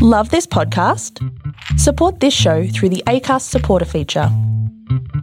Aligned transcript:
Love 0.00 0.30
this 0.30 0.46
podcast? 0.46 1.18
Support 1.78 2.20
this 2.20 2.32
show 2.34 2.66
through 2.68 2.90
the 2.90 3.02
ACAST 3.06 3.42
supporter 3.42 3.84
feature. 3.84 4.28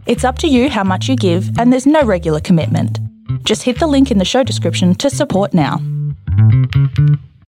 It's 0.06 0.22
up 0.24 0.38
to 0.40 0.48
you 0.48 0.68
how 0.68 0.84
much 0.84 1.08
you 1.08 1.16
give, 1.16 1.58
and 1.58 1.72
there's 1.72 1.86
no 1.86 2.02
regular 2.02 2.40
commitment. 2.40 2.98
Just 3.44 3.62
hit 3.62 3.78
the 3.78 3.86
link 3.86 4.10
in 4.10 4.18
the 4.18 4.24
show 4.24 4.42
description 4.42 4.94
to 4.96 5.08
support 5.08 5.54
now. 5.54 5.80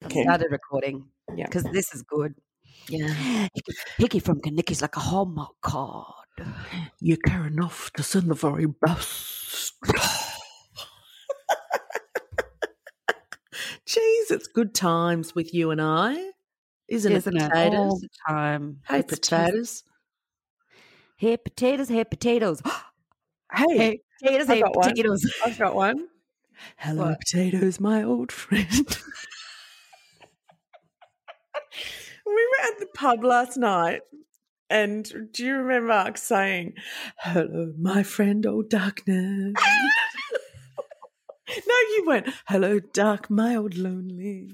Okay. 0.05 0.23
Started 0.25 0.49
recording 0.51 1.05
Yeah. 1.37 1.45
because 1.47 1.63
this 1.73 1.95
is 1.95 2.03
good. 2.03 2.35
Yeah. 2.89 3.07
Hickey, 3.55 3.73
Hickey 3.99 4.19
from 4.19 4.41
Kanicki's 4.41 4.83
like 4.83 4.97
a 4.97 5.01
hallmark 5.01 5.61
card. 5.61 6.07
You 7.01 7.17
care 7.19 7.47
enough 7.47 7.93
to 7.93 8.03
send 8.03 8.29
the 8.31 8.35
very 8.35 8.67
best. 8.67 9.75
Jeez, 13.87 14.31
it's 14.31 14.49
good 14.49 14.75
times 14.75 15.35
with 15.37 15.55
you 15.55 15.71
and 15.71 15.81
I, 15.81 16.31
isn't, 16.93 17.13
Isn't 17.13 17.37
it? 17.37 17.43
Oh, 17.43 17.49
potatoes. 17.49 17.79
All 17.81 17.99
the 18.01 18.09
time. 18.29 18.81
Hey, 18.89 18.99
It's 18.99 19.15
potatoes. 19.19 19.85
Hey, 21.17 21.37
potatoes. 21.37 21.89
Hey, 21.89 22.05
potatoes. 22.05 22.63
Hey, 23.55 23.77
hey, 23.77 24.01
potatoes. 24.21 24.47
Hey, 24.49 24.63
one. 24.63 24.73
potatoes. 24.73 25.27
I've 25.45 25.59
got 25.59 25.75
one. 25.75 26.09
Hello, 26.79 27.09
What? 27.09 27.21
potatoes, 27.21 27.79
my 27.81 28.03
old 28.03 28.33
friend. 28.33 28.67
we 32.27 32.33
were 32.33 32.65
at 32.65 32.79
the 32.79 32.87
pub 32.95 33.23
last 33.25 33.59
night, 33.59 34.01
and 34.71 35.05
do 35.35 35.45
you 35.45 35.57
remember 35.57 35.89
Mark 35.89 36.17
saying, 36.17 36.75
"Hello, 37.19 37.75
my 37.79 38.03
friend, 38.03 38.47
old 38.47 38.71
darkness"? 38.71 39.53
no, 41.49 41.75
you 41.75 42.05
went, 42.07 42.29
"Hello, 42.47 42.79
dark, 42.81 43.29
my 43.29 43.55
old 43.57 43.77
lonely." 43.77 44.49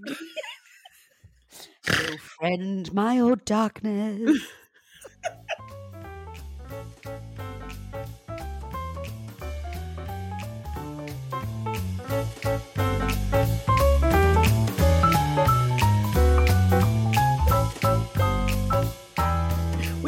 Friend, 2.38 2.92
my 2.92 3.18
old 3.18 3.44
darkness. 3.44 4.38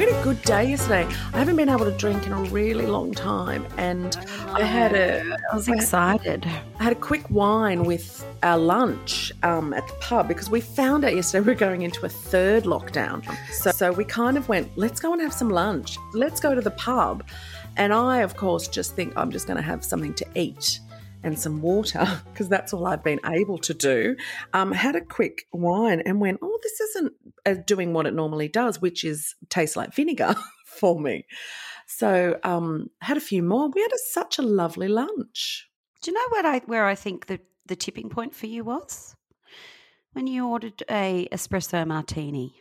We 0.00 0.06
had 0.06 0.18
a 0.18 0.24
good 0.24 0.40
day 0.40 0.70
yesterday. 0.70 1.04
I 1.34 1.38
haven't 1.38 1.56
been 1.56 1.68
able 1.68 1.84
to 1.84 1.92
drink 1.92 2.26
in 2.26 2.32
a 2.32 2.40
really 2.44 2.86
long 2.86 3.12
time, 3.12 3.66
and 3.76 4.16
I 4.46 4.62
had 4.62 4.94
a 4.94 5.36
I 5.52 5.54
was 5.54 5.68
excited. 5.68 6.46
I 6.78 6.84
had 6.84 6.94
a 6.94 6.98
quick 6.98 7.28
wine 7.28 7.84
with 7.84 8.24
our 8.42 8.56
lunch 8.56 9.30
um, 9.42 9.74
at 9.74 9.86
the 9.86 9.92
pub 10.00 10.26
because 10.26 10.48
we 10.48 10.62
found 10.62 11.04
out 11.04 11.14
yesterday 11.14 11.44
we 11.44 11.52
are 11.52 11.54
going 11.54 11.82
into 11.82 12.06
a 12.06 12.08
third 12.08 12.64
lockdown. 12.64 13.22
So, 13.52 13.72
so 13.72 13.92
we 13.92 14.06
kind 14.06 14.38
of 14.38 14.48
went, 14.48 14.70
let's 14.74 15.00
go 15.00 15.12
and 15.12 15.20
have 15.20 15.34
some 15.34 15.50
lunch. 15.50 15.98
Let's 16.14 16.40
go 16.40 16.54
to 16.54 16.62
the 16.62 16.70
pub. 16.70 17.22
And 17.76 17.92
I, 17.92 18.20
of 18.20 18.38
course, 18.38 18.68
just 18.68 18.96
think 18.96 19.12
I'm 19.18 19.30
just 19.30 19.46
going 19.46 19.58
to 19.58 19.62
have 19.62 19.84
something 19.84 20.14
to 20.14 20.26
eat 20.34 20.80
and 21.22 21.38
some 21.38 21.60
water 21.60 22.22
because 22.32 22.48
that's 22.48 22.72
all 22.72 22.86
I've 22.86 23.04
been 23.04 23.20
able 23.24 23.58
to 23.58 23.74
do. 23.74 24.16
Um, 24.52 24.72
had 24.72 24.96
a 24.96 25.00
quick 25.00 25.46
wine 25.52 26.02
and 26.04 26.20
went, 26.20 26.38
oh, 26.42 26.58
this 26.62 26.80
isn't 26.80 27.12
uh, 27.46 27.54
doing 27.66 27.92
what 27.92 28.06
it 28.06 28.14
normally 28.14 28.48
does, 28.48 28.80
which 28.80 29.04
is 29.04 29.34
taste 29.48 29.76
like 29.76 29.94
vinegar 29.94 30.34
for 30.66 31.00
me. 31.00 31.26
So 31.86 32.38
um, 32.44 32.88
had 33.00 33.16
a 33.16 33.20
few 33.20 33.42
more. 33.42 33.68
We 33.68 33.82
had 33.82 33.92
a, 33.92 33.98
such 34.10 34.38
a 34.38 34.42
lovely 34.42 34.88
lunch. 34.88 35.68
Do 36.02 36.10
you 36.10 36.14
know 36.14 36.28
what 36.30 36.46
I 36.46 36.58
where 36.66 36.86
I 36.86 36.94
think 36.94 37.26
the 37.26 37.40
the 37.66 37.76
tipping 37.76 38.08
point 38.08 38.34
for 38.34 38.46
you 38.46 38.64
was 38.64 39.14
when 40.12 40.26
you 40.26 40.46
ordered 40.48 40.82
a 40.88 41.28
espresso 41.30 41.86
martini? 41.86 42.54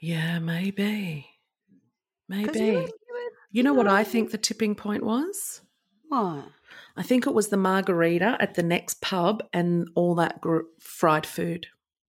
Yeah, 0.00 0.38
maybe. 0.38 1.26
Maybe. 2.28 2.58
you 2.58 2.64
You, 2.66 2.74
were- 2.74 2.88
you 3.52 3.62
know 3.62 3.74
what 3.74 3.88
I 3.88 4.04
think 4.04 4.30
the 4.30 4.38
tipping 4.38 4.74
point 4.74 5.04
was? 5.04 5.60
What? 6.10 6.44
I 6.96 7.02
think 7.02 7.26
it 7.26 7.34
was 7.34 7.48
the 7.48 7.56
margarita 7.56 8.36
at 8.40 8.54
the 8.54 8.62
next 8.64 9.00
pub 9.00 9.42
and 9.52 9.88
all 9.94 10.16
that 10.16 10.40
gr- 10.40 10.62
fried 10.80 11.24
food. 11.24 11.68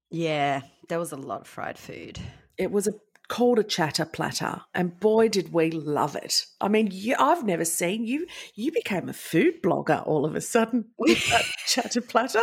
Yeah, 0.10 0.62
there 0.90 1.00
was 1.00 1.12
a 1.12 1.16
lot 1.18 1.42
of 1.42 1.48
fried 1.48 1.78
food. 1.78 2.20
It 2.58 2.72
was 2.72 2.88
a 2.88 2.94
called 3.28 3.60
a 3.60 3.64
chatter 3.64 4.04
platter, 4.04 4.60
and 4.74 5.00
boy, 5.00 5.30
did 5.30 5.54
we 5.54 5.72
love 5.72 6.16
it! 6.16 6.46
I 6.60 6.68
mean, 6.68 6.90
you, 6.92 7.16
I've 7.18 7.46
never 7.46 7.64
seen 7.64 8.06
you. 8.06 8.26
You 8.56 8.72
became 8.72 9.08
a 9.08 9.14
food 9.14 9.62
blogger 9.64 10.06
all 10.06 10.26
of 10.26 10.36
a 10.36 10.42
sudden 10.42 10.86
with 10.98 11.30
that 11.30 11.46
chatter 11.68 12.02
platter, 12.02 12.42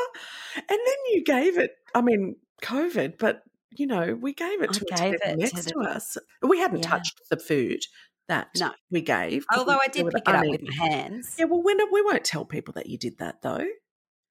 and 0.56 0.64
then 0.68 0.96
you 1.12 1.24
gave 1.24 1.58
it. 1.58 1.72
I 1.94 2.00
mean, 2.00 2.36
COVID, 2.62 3.18
but 3.18 3.42
you 3.76 3.86
know, 3.86 4.14
we 4.14 4.32
gave 4.32 4.62
it 4.62 4.72
to 4.74 4.84
a 4.90 4.96
gave 4.96 4.98
table 4.98 5.18
it 5.24 5.30
to 5.32 5.36
next 5.36 5.64
the- 5.64 5.70
to 5.72 5.80
us. 5.80 6.16
We 6.40 6.58
hadn't 6.58 6.84
Yeah. 6.84 6.88
touched 6.90 7.20
the 7.30 7.36
food 7.36 7.80
that 8.28 8.48
No. 8.58 8.70
we 8.90 9.00
gave. 9.00 9.44
Although 9.54 9.74
we- 9.74 9.80
I 9.84 9.88
did 9.88 10.06
pick 10.10 10.28
it 10.28 10.34
up 10.34 10.46
with 10.46 10.62
my 10.62 10.74
hands. 10.74 11.34
Yeah, 11.38 11.46
well, 11.46 11.62
we, 11.62 11.74
don't- 11.74 11.92
we 11.92 12.02
won't 12.02 12.24
tell 12.24 12.44
people 12.44 12.72
that 12.74 12.86
you 12.86 12.96
did 12.98 13.18
that 13.18 13.42
though. 13.42 13.66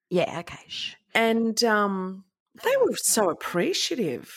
Yeah, 0.10 0.40
okay. 0.40 0.64
Shh. 0.68 0.94
And 1.14 1.62
um, 1.64 2.24
they 2.64 2.76
were 2.82 2.96
so 2.96 3.30
appreciative. 3.30 4.32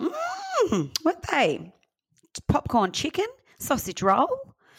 Mm, 0.00 0.90
weren't 1.04 1.22
they? 1.30 1.72
Popcorn 2.48 2.92
chicken, 2.92 3.26
sausage 3.58 4.02
roll 4.02 4.28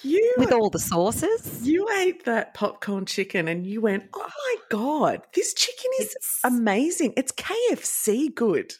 You 0.03 0.35
with 0.38 0.52
all 0.52 0.69
the 0.69 0.78
sauces. 0.79 1.68
you 1.68 1.90
ate 1.97 2.24
that 2.25 2.53
popcorn 2.53 3.06
chicken 3.08 3.47
and 3.47 3.66
you 3.66 3.81
went, 3.81 4.03
"Oh 4.14 4.19
my 4.28 4.56
god, 4.69 5.24
this 5.34 5.53
chicken 5.56 5.90
is 6.00 6.06
It's- 6.12 6.40
amazing! 6.44 7.14
It's 7.18 7.31
KFC 7.31 8.34
good." 8.34 8.75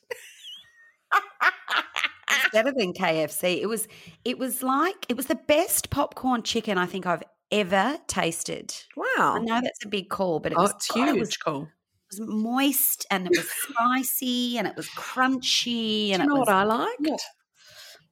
Better 2.54 2.74
than 2.76 2.94
KFC. 2.94 3.62
It 3.62 3.68
was 3.68 3.88
it 4.26 4.38
was 4.38 4.64
like 4.64 5.06
it 5.10 5.18
was 5.18 5.28
the 5.28 5.36
best 5.36 5.90
popcorn 5.90 6.44
chicken 6.44 6.78
I 6.78 6.86
think 6.86 7.06
I've 7.06 7.24
ever 7.52 7.98
tasted. 8.08 8.74
Wow. 8.96 9.36
I 9.36 9.40
know 9.40 9.62
that's 9.62 9.86
a 9.86 9.88
big 9.88 10.10
call, 10.10 10.40
but 10.40 10.52
it 10.52 10.58
oh, 10.58 10.64
was 10.64 10.72
it's 10.72 10.94
huge. 10.94 11.16
It 11.16 11.20
was, 11.20 11.38
cool. 11.38 11.64
it 11.64 12.20
was 12.20 12.28
moist 12.28 13.06
and 13.10 13.28
it 13.28 13.32
was 13.32 13.50
spicy 13.70 14.58
and 14.58 14.68
it 14.68 14.76
was 14.76 14.88
crunchy 14.90 16.08
Do 16.08 16.14
and 16.14 16.24
you 16.24 16.30
know 16.30 16.40
was 16.40 16.48
what 16.48 16.50
I 16.50 16.64
liked? 16.64 17.00
What? 17.00 17.22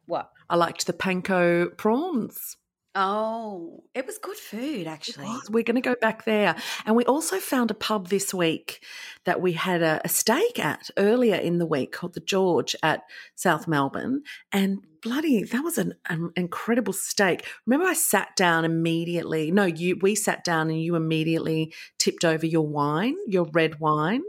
what? 0.05 0.31
I 0.49 0.55
liked 0.55 0.87
the 0.87 0.93
panko 0.93 1.75
prawns. 1.77 2.57
Oh, 2.97 3.83
it 3.93 4.05
was 4.05 4.17
good 4.17 4.37
food 4.37 4.87
actually. 4.87 5.27
We're 5.49 5.63
going 5.63 5.75
to 5.75 5.81
go 5.81 5.95
back 5.99 6.23
there. 6.23 6.55
And 6.85 6.95
we 6.95 7.03
also 7.03 7.39
found 7.39 7.69
a 7.69 7.73
pub 7.73 8.07
this 8.07 8.33
week 8.33 8.81
that 9.25 9.41
we 9.41 9.51
had 9.51 9.81
a, 9.81 9.99
a 10.05 10.07
steak 10.07 10.59
at 10.59 10.89
earlier 10.95 11.35
in 11.35 11.57
the 11.57 11.65
week 11.65 11.91
called 11.91 12.13
the 12.13 12.21
George 12.21 12.73
at 12.81 13.03
South 13.35 13.63
mm-hmm. 13.63 13.71
Melbourne. 13.71 14.23
And 14.53 14.79
bloody, 15.01 15.43
that 15.43 15.61
was 15.61 15.77
an, 15.77 15.95
an 16.07 16.31
incredible 16.37 16.93
steak. 16.93 17.45
Remember, 17.65 17.85
I 17.85 17.93
sat 17.93 18.33
down 18.37 18.63
immediately. 18.63 19.51
No, 19.51 19.65
you. 19.65 19.97
We 20.01 20.15
sat 20.15 20.45
down 20.45 20.69
and 20.69 20.81
you 20.81 20.95
immediately 20.95 21.73
tipped 21.99 22.23
over 22.23 22.45
your 22.45 22.65
wine, 22.65 23.17
your 23.27 23.45
red 23.51 23.81
wine. 23.81 24.23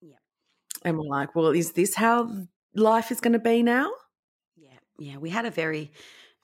Yeah. 0.00 0.16
And 0.84 0.98
we're 0.98 1.08
like, 1.08 1.36
well, 1.36 1.50
is 1.50 1.72
this 1.72 1.94
how 1.94 2.30
life 2.74 3.12
is 3.12 3.20
going 3.20 3.34
to 3.34 3.38
be 3.38 3.62
now? 3.62 3.92
Yeah, 4.56 4.78
yeah. 4.98 5.16
We 5.18 5.30
had 5.30 5.46
a 5.46 5.50
very 5.52 5.92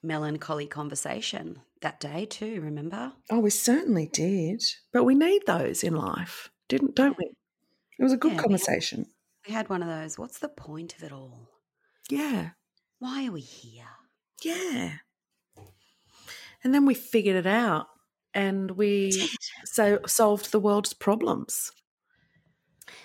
melancholy 0.02 0.66
conversation 0.66 1.60
that 1.82 2.00
day 2.00 2.24
too. 2.26 2.60
Remember? 2.60 3.12
Oh, 3.30 3.40
we 3.40 3.50
certainly 3.50 4.08
did. 4.12 4.62
But 4.92 5.04
we 5.04 5.14
need 5.14 5.42
those 5.46 5.82
in 5.84 5.94
life, 5.96 6.50
didn't? 6.68 6.94
Don't 6.96 7.16
we? 7.18 7.24
It 7.98 8.02
was 8.02 8.12
a 8.12 8.16
good 8.16 8.28
Yeah, 8.32 8.34
we 8.34 8.36
had- 8.36 8.42
conversation. 8.44 9.06
We 9.46 9.54
had 9.54 9.68
one 9.68 9.82
of 9.82 9.88
those. 9.88 10.18
What's 10.18 10.38
the 10.40 10.48
point 10.48 10.94
of 10.96 11.02
it 11.02 11.12
all? 11.12 11.48
Yeah. 12.10 12.50
Why 12.98 13.26
are 13.26 13.32
we 13.32 13.40
here? 13.40 13.86
Yeah. 14.42 14.94
And 16.62 16.74
then 16.74 16.84
we 16.86 16.94
figured 16.94 17.36
it 17.36 17.46
out 17.46 17.86
and 18.34 18.72
we 18.72 19.12
so 19.64 20.00
solved 20.06 20.50
the 20.52 20.60
world's 20.60 20.92
problems. 20.92 21.70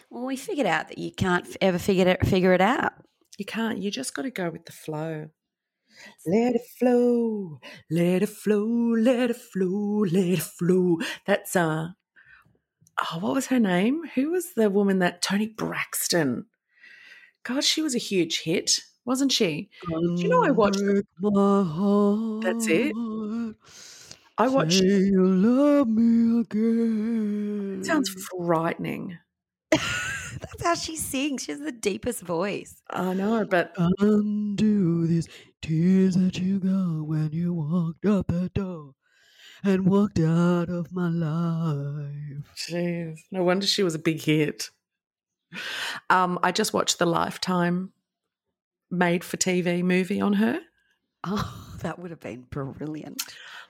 Well, 0.10 0.26
we 0.26 0.36
figured 0.36 0.68
out 0.68 0.90
that 0.90 0.98
you 0.98 1.12
can't 1.12 1.56
ever 1.62 1.80
figure 1.80 2.08
it 2.08 2.26
figure 2.26 2.54
it 2.54 2.62
out. 2.62 2.94
You 3.38 3.46
can't, 3.46 3.80
you 3.80 3.90
just 3.90 4.14
got 4.14 4.24
to 4.24 4.32
go 4.32 4.50
with 4.50 4.66
the 4.66 4.72
flow. 4.72 5.30
Let 6.26 6.56
it 6.56 6.62
flow, 6.80 7.60
let 7.90 8.24
it 8.24 8.30
flow, 8.30 8.66
let 8.96 9.30
it 9.32 9.38
flow, 9.38 10.04
let 10.12 10.28
it 10.28 10.42
flow. 10.44 10.98
That's 11.26 11.56
uh 11.56 11.90
oh, 13.12 13.20
what 13.20 13.34
was 13.34 13.48
her 13.48 13.60
name? 13.60 14.04
Who 14.16 14.32
was 14.32 14.54
the 14.54 14.70
woman 14.70 15.00
that 15.00 15.22
Toni 15.22 15.48
Braxton? 15.48 16.46
God, 17.44 17.64
she 17.64 17.82
was 17.82 17.96
a 17.96 18.00
huge 18.00 18.42
hit, 18.44 18.82
wasn't 19.06 19.32
she? 19.32 19.70
Do 20.16 20.28
you 20.28 20.30
know 20.30 20.50
I 20.50 20.52
watched 20.52 20.84
the- 20.86 21.04
my 21.20 21.64
heart. 21.64 22.44
That's 22.44 22.68
it? 22.68 22.98
I 24.38 24.48
watched 24.48 24.84
Say 24.84 25.00
you 25.12 25.26
love 25.26 25.88
me 25.88 26.42
again. 26.42 27.84
sounds 27.84 28.10
frightening. 28.10 29.18
That's 29.72 30.64
how 30.64 30.76
she 30.76 30.96
sings. 30.96 31.44
She 31.44 31.52
has 31.52 31.62
the 31.62 31.72
deepest 31.72 32.22
voice. 32.22 32.82
I 32.90 33.14
know, 33.14 33.46
but 33.46 33.76
Undo 34.00 35.08
these 35.08 35.28
tears 35.64 36.16
that 36.16 36.38
you 36.38 36.60
got 36.60 37.08
when 37.08 37.30
you 37.32 37.54
walked 37.54 38.06
out 38.06 38.28
that 38.28 38.54
door 38.54 38.92
and 39.64 39.86
walked 39.88 40.20
out 40.20 40.70
of 40.70 40.92
my 40.92 41.08
life. 41.08 42.54
Jeez, 42.58 43.20
no 43.32 43.44
wonder 43.44 43.66
she 43.66 43.82
was 43.82 43.96
a 43.96 44.00
big 44.00 44.22
hit. 44.22 44.70
Um, 46.10 46.38
I 46.44 46.52
just 46.52 46.74
watched 46.74 47.00
the 47.00 47.06
Lifetime 47.06 47.94
made 48.92 49.24
for 49.24 49.38
TV 49.38 49.82
movie 49.84 50.20
on 50.20 50.34
her. 50.34 50.60
Oh, 51.24 51.76
that 51.82 51.98
would 51.98 52.12
have 52.12 52.20
been 52.20 52.42
brilliant. 52.50 53.24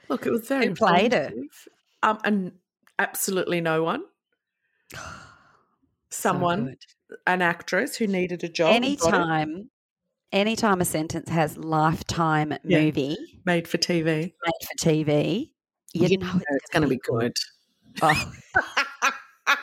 Look, 0.09 0.25
it 0.25 0.31
was 0.31 0.47
very 0.47 0.67
Who 0.67 0.73
played 0.75 1.13
her? 1.13 1.25
informative. 1.25 1.67
Um, 2.01 2.17
and 2.23 2.51
absolutely 2.97 3.61
no 3.61 3.83
one. 3.83 4.03
Someone, 6.09 6.65
good. 6.65 7.19
an 7.27 7.41
actress 7.43 7.95
who 7.97 8.07
needed 8.07 8.43
a 8.43 8.49
job. 8.49 8.71
and 8.73 8.83
got 8.99 9.13
it, 9.13 9.15
anytime, 9.15 9.69
anytime 10.33 10.81
a 10.81 10.85
sentence 10.85 11.29
has 11.29 11.57
lifetime 11.57 12.53
Yeah. 12.65 12.81
movie 12.81 13.15
made 13.45 13.67
for 13.67 13.77
TV. 13.77 14.33
made 14.45 14.67
for 14.67 14.75
TV, 14.83 15.53
you, 15.93 16.07
You 16.07 16.17
know 16.17 16.33
know 16.33 16.41
it's 16.49 16.69
going 16.71 16.83
to 16.83 16.89
be 16.89 16.97
good. 16.97 17.33
Oh, 18.01 18.33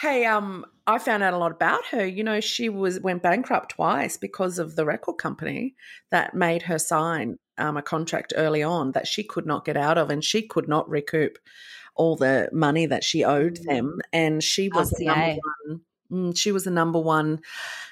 hey, 0.00 0.24
um, 0.24 0.64
I 0.86 0.98
found 0.98 1.22
out 1.22 1.34
a 1.34 1.38
lot 1.38 1.50
about 1.52 1.84
her. 1.86 2.06
You 2.06 2.22
know, 2.22 2.40
she 2.40 2.68
was 2.68 3.00
went 3.00 3.22
bankrupt 3.22 3.72
twice 3.72 4.16
because 4.16 4.58
of 4.58 4.76
the 4.76 4.84
record 4.84 5.14
company 5.14 5.74
that 6.10 6.34
made 6.34 6.62
her 6.62 6.78
sign 6.78 7.38
um, 7.58 7.76
a 7.76 7.82
contract 7.82 8.32
early 8.36 8.62
on 8.62 8.92
that 8.92 9.08
she 9.08 9.24
could 9.24 9.46
not 9.46 9.64
get 9.64 9.76
out 9.76 9.98
of, 9.98 10.10
and 10.10 10.22
she 10.22 10.42
could 10.46 10.68
not 10.68 10.88
recoup 10.88 11.38
all 11.96 12.14
the 12.14 12.48
money 12.52 12.86
that 12.86 13.02
she 13.02 13.24
owed 13.24 13.56
Mm. 13.56 13.66
them. 13.66 14.00
And 14.12 14.42
she 14.42 14.68
was 14.68 14.90
the 14.90 15.06
number 15.06 15.40
one. 15.68 15.80
Mm, 16.10 16.36
She 16.36 16.52
was 16.52 16.64
the 16.64 16.70
number 16.70 16.98
one 16.98 17.40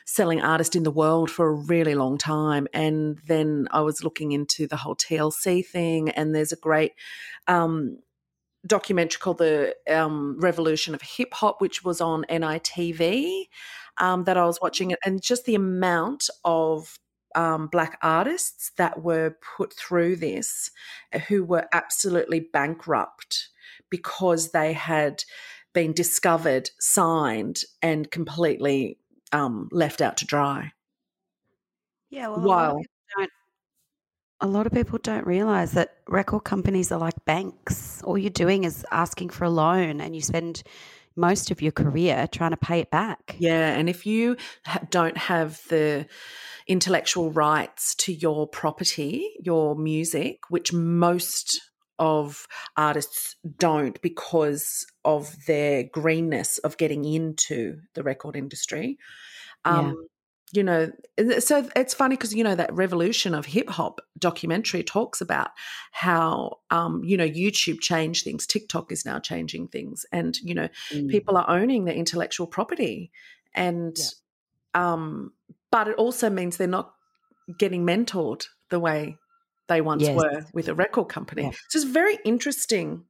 selling 0.05 0.41
artist 0.41 0.77
in 0.77 0.83
the 0.83 0.91
world 0.91 1.31
for 1.31 1.49
a 1.49 1.55
really 1.55 1.95
long 1.95 2.19
time. 2.19 2.67
And 2.73 3.19
then 3.27 3.69
I 3.71 3.81
was 3.81 4.05
looking 4.05 4.33
into 4.33 4.67
the 4.67 4.77
whole 4.77 4.97
TLC 4.97 5.67
thing, 5.67 6.11
and 6.11 6.35
there's 6.35 6.53
a 6.53 6.57
great 6.57 6.93
um, 7.47 7.99
documentary 8.67 9.19
called 9.19 9.39
The 9.39 9.75
um, 9.91 10.39
Revolution 10.41 10.95
of 10.95 11.03
Hip 11.03 11.35
Hop, 11.35 11.61
which 11.61 11.85
was 11.85 12.01
on 12.01 12.25
NITV 12.31 13.47
um, 13.99 14.25
that 14.25 14.37
I 14.37 14.45
was 14.47 14.61
watching 14.61 14.95
and 15.05 15.23
just 15.23 15.45
the 15.45 15.55
amount 15.55 16.29
of 16.45 16.99
um, 17.35 17.67
black 17.67 17.99
artists 18.03 18.71
that 18.77 19.03
were 19.03 19.37
put 19.57 19.73
through 19.75 20.17
this 20.17 20.71
who 21.29 21.45
were 21.45 21.67
absolutely 21.73 22.41
bankrupt 22.41 23.49
because 23.91 24.53
they 24.53 24.73
had 24.73 25.25
been 25.75 25.93
discovered, 25.93 26.71
signed, 26.79 27.61
and 27.83 28.11
completely 28.11 28.99
um, 29.33 29.69
left 29.73 30.01
out 30.01 30.17
to 30.19 30.25
dry. 30.25 30.73
yeah. 32.11 32.29
Well, 32.29 32.39
a 32.39 32.47
lot, 32.47 32.71
of 32.71 32.77
people 32.79 32.89
don't, 33.19 33.31
a 34.41 34.47
lot 34.47 34.67
of 34.67 34.73
people 34.73 34.99
don't 35.03 35.27
realize 35.27 35.73
that 35.73 35.97
record 36.09 36.45
companies 36.45 36.91
are 36.91 36.99
like 36.99 37.25
banks. 37.25 38.03
All 38.03 38.17
you're 38.17 38.31
doing 38.31 38.65
is 38.65 38.87
asking 38.91 39.31
for 39.31 39.45
a 39.45 39.51
loan, 39.51 40.01
and 40.01 40.15
you 40.15 40.23
spend 40.23 40.63
most 41.17 41.51
of 41.51 41.63
your 41.63 41.73
career 41.73 42.29
trying 42.31 42.51
to 42.51 42.57
pay 42.57 42.81
it 42.81 42.91
back. 42.91 43.37
Yeah, 43.39 43.75
and 43.77 43.89
if 43.89 44.07
you 44.07 44.37
ha- 44.65 44.81
don't 44.91 45.17
have 45.17 45.61
the 45.69 46.07
intellectual 46.67 47.31
rights 47.31 47.95
to 47.97 48.13
your 48.13 48.47
property, 48.47 49.35
your 49.41 49.77
music, 49.77 50.41
which 50.49 50.73
most 50.73 51.61
of 51.99 52.47
artists 52.77 53.37
don't 53.59 54.01
because 54.03 54.87
of 55.05 55.35
their 55.47 55.85
greenness 55.85 56.59
of 56.59 56.77
getting 56.77 57.05
into 57.05 57.81
the 57.95 58.03
record 58.03 58.37
industry. 58.37 58.99
Yeah. 59.65 59.79
Um, 59.79 60.09
You 60.53 60.63
know, 60.63 60.93
so 61.41 61.69
it's 61.75 61.95
funny 61.95 62.15
because, 62.17 62.33
you 62.33 62.45
know, 62.45 62.55
that 62.55 62.73
revolution 62.73 63.35
of 63.35 63.45
hip 63.45 63.69
hop 63.69 64.01
documentary 64.19 64.85
talks 64.85 65.21
about 65.21 65.51
how, 65.91 66.61
um, 66.71 67.03
you 67.03 67.17
know, 67.17 67.27
YouTube 67.27 67.81
changed 67.81 68.23
things. 68.23 68.47
TikTok 68.47 68.93
is 68.93 69.05
now 69.05 69.19
changing 69.19 69.67
things. 69.69 70.07
And, 70.13 70.37
you 70.43 70.55
know, 70.55 70.69
Mm. 70.93 71.09
people 71.09 71.37
are 71.37 71.49
owning 71.51 71.87
their 71.87 71.95
intellectual 71.97 72.47
property 72.47 73.11
and 73.55 73.97
um 74.75 75.33
but 75.71 75.89
it 75.89 75.97
also 75.97 76.31
means 76.31 76.57
they're 76.57 76.69
not 76.69 76.95
getting 77.59 77.85
mentored 77.85 78.47
the 78.71 78.79
way 78.81 79.17
they 79.69 79.81
once 79.81 80.03
Yes. 80.03 80.17
were 80.17 80.45
with 80.53 80.69
a 80.69 80.75
record 80.75 81.09
company 81.09 81.43
Yeah. 81.43 81.49
it's 81.49 81.73
just 81.73 81.89
very 81.89 82.19
interesting 82.25 83.05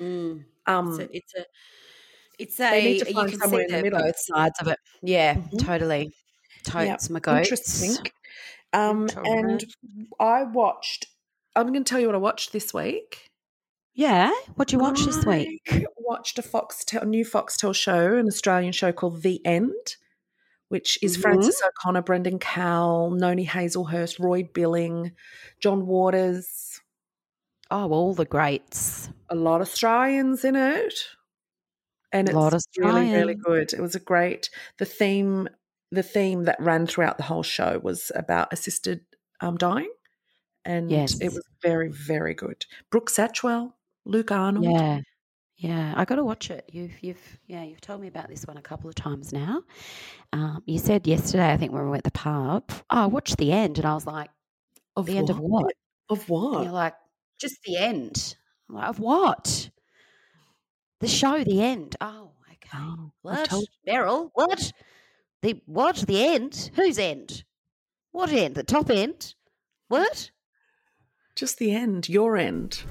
Mm. 0.00 0.44
um 0.66 0.98
it's 1.00 1.00
a, 1.00 1.16
it's 1.16 1.34
a 1.34 1.44
it's 2.38 2.56
They 2.56 2.80
a 2.80 2.82
need 2.84 2.98
to 3.04 3.08
you 3.12 3.14
can 3.28 3.38
somewhere 3.40 3.60
see 3.60 3.64
in 3.66 3.70
the 3.70 3.76
the 3.76 3.82
middle. 3.84 4.00
both 4.02 4.18
sides 4.18 4.58
of 4.60 4.66
it. 4.68 4.78
Yeah, 5.02 5.34
Mhm. 5.34 5.64
totally. 5.64 6.02
yeah, 6.74 6.86
Totes 6.92 7.10
my 7.10 7.20
goats. 7.20 7.50
interesting 7.50 8.10
um 8.72 9.08
and 9.24 9.62
i 10.18 10.42
watched 10.42 11.06
i'm 11.54 11.68
going 11.72 11.84
to 11.84 11.88
tell 11.88 12.00
you 12.00 12.06
what 12.06 12.14
i 12.16 12.18
watched 12.18 12.52
this 12.52 12.74
week 12.74 13.30
Yeah. 13.96 14.32
What 14.56 14.66
do 14.68 14.74
you 14.76 14.80
watch 14.82 15.04
this 15.04 15.24
week? 15.24 15.62
watched 15.96 16.38
a 16.40 16.42
Foxtel, 16.42 17.06
new 17.06 17.24
Foxtel 17.24 17.72
show, 17.74 18.16
an 18.16 18.26
Australian 18.26 18.72
show 18.72 18.90
called 18.92 19.22
The 19.22 19.40
End, 19.46 19.96
which 20.74 20.98
is 21.02 21.16
Frances 21.16 21.62
O'Connor, 21.64 22.02
Brendan 22.02 22.40
Cowell, 22.40 23.12
Noni 23.12 23.46
Hazlehurst, 23.46 24.18
Roy 24.18 24.42
Billing, 24.42 25.12
John 25.60 25.86
Waters, 25.86 26.80
Oh, 27.70 27.90
all 27.92 28.12
the 28.12 28.24
greats. 28.24 29.08
a 29.30 29.36
lot 29.36 29.60
of 29.60 29.68
Australians 29.68 30.44
in 30.44 30.56
it. 30.56 30.94
And 32.12 32.28
it's 32.28 32.34
Lot 32.34 32.54
of 32.54 32.62
really, 32.76 33.12
really 33.12 33.36
good. 33.36 33.72
It 33.72 33.80
was 33.80 33.94
a 33.94 34.00
great 34.00 34.50
the 34.78 34.84
theme 34.84 35.48
the 35.92 36.02
theme 36.02 36.42
that 36.44 36.56
ran 36.58 36.88
throughout 36.88 37.18
the 37.18 37.22
whole 37.22 37.44
show 37.44 37.78
was 37.80 38.10
about 38.16 38.52
assisted 38.52 39.02
um, 39.40 39.56
dying. 39.56 39.92
And 40.64 40.90
Yes. 40.90 41.20
it 41.20 41.32
was 41.32 41.44
very, 41.62 41.88
very 41.88 42.34
good. 42.34 42.66
Brooke 42.90 43.10
Satchwell, 43.10 43.74
Luke 44.04 44.32
Arnold. 44.32 44.64
Yeah. 44.64 45.00
Yeah, 45.64 45.94
I 45.96 46.04
got 46.04 46.16
to 46.16 46.24
watch 46.24 46.50
it. 46.50 46.68
You've, 46.70 46.92
you've, 47.02 47.38
yeah, 47.46 47.62
you've 47.64 47.80
told 47.80 48.02
me 48.02 48.06
about 48.06 48.28
this 48.28 48.44
one 48.44 48.58
a 48.58 48.62
couple 48.62 48.90
of 48.90 48.94
times 48.94 49.32
now. 49.32 49.62
Um, 50.34 50.62
you 50.66 50.78
said 50.78 51.06
yesterday, 51.06 51.50
I 51.50 51.56
think 51.56 51.72
when 51.72 51.84
we 51.84 51.88
were 51.88 51.96
at 51.96 52.04
the 52.04 52.10
pub, 52.10 52.70
oh, 52.90 53.08
watched 53.08 53.38
the 53.38 53.50
end, 53.50 53.78
and 53.78 53.86
I 53.86 53.94
was 53.94 54.06
like, 54.06 54.28
Of 54.94 55.06
the 55.06 55.16
end 55.16 55.30
of 55.30 55.40
what? 55.40 55.72
Of 56.10 56.18
And 56.18 56.28
what? 56.28 56.64
you're 56.64 56.72
like, 56.72 56.92
just 57.40 57.56
the 57.64 57.78
end. 57.78 58.36
I'm 58.68 58.74
like, 58.74 58.88
of 58.90 59.00
what? 59.00 59.70
The 61.00 61.08
show, 61.08 61.42
the 61.42 61.62
end. 61.62 61.96
Oh, 61.98 62.32
okay. 62.50 62.68
Oh, 62.74 63.12
What? 63.22 63.50
Beryl, 63.86 64.30
what? 64.34 64.70
The 65.40 65.62
what? 65.64 65.96
The 65.96 66.26
end? 66.26 66.72
Whose 66.74 66.98
end? 66.98 67.42
What 68.12 68.30
end? 68.30 68.54
The 68.54 68.64
top 68.64 68.90
end? 68.90 69.34
What? 69.88 70.30
Just 71.34 71.56
the 71.56 71.72
end, 71.72 72.10
your 72.10 72.36
end. 72.36 72.82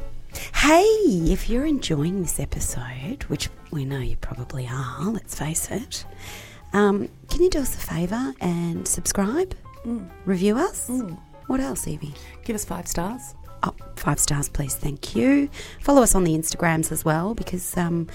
Hey, 0.56 0.86
if 1.32 1.50
you're 1.50 1.66
enjoying 1.66 2.22
this 2.22 2.40
episode, 2.40 3.24
which 3.28 3.50
we 3.72 3.86
know 3.86 4.00
you 4.00 4.16
probably 4.18 4.68
are, 4.68 5.02
let's 5.06 5.38
face 5.38 5.70
it, 5.72 6.06
um, 6.74 7.10
can 7.30 7.42
you 7.44 7.50
do 7.50 7.60
us 7.60 7.76
a 7.76 7.80
favour 7.80 8.34
and 8.42 8.88
subscribe? 8.88 9.56
Review 10.26 10.58
us? 10.58 10.90
What 11.48 11.60
else, 11.60 11.88
Evie? 11.88 12.14
Give 12.46 12.56
us 12.56 12.66
five 12.66 12.88
stars. 12.88 13.36
Oh, 13.64 13.76
five 13.96 14.20
stars, 14.20 14.50
please. 14.50 14.76
Thank 14.76 15.16
you. 15.16 15.50
Follow 15.82 16.02
us 16.02 16.16
on 16.16 16.24
the 16.24 16.34
Instagrams 16.34 16.92
as 16.92 17.06
well 17.06 17.34
because 17.34 17.76
um, 17.78 18.08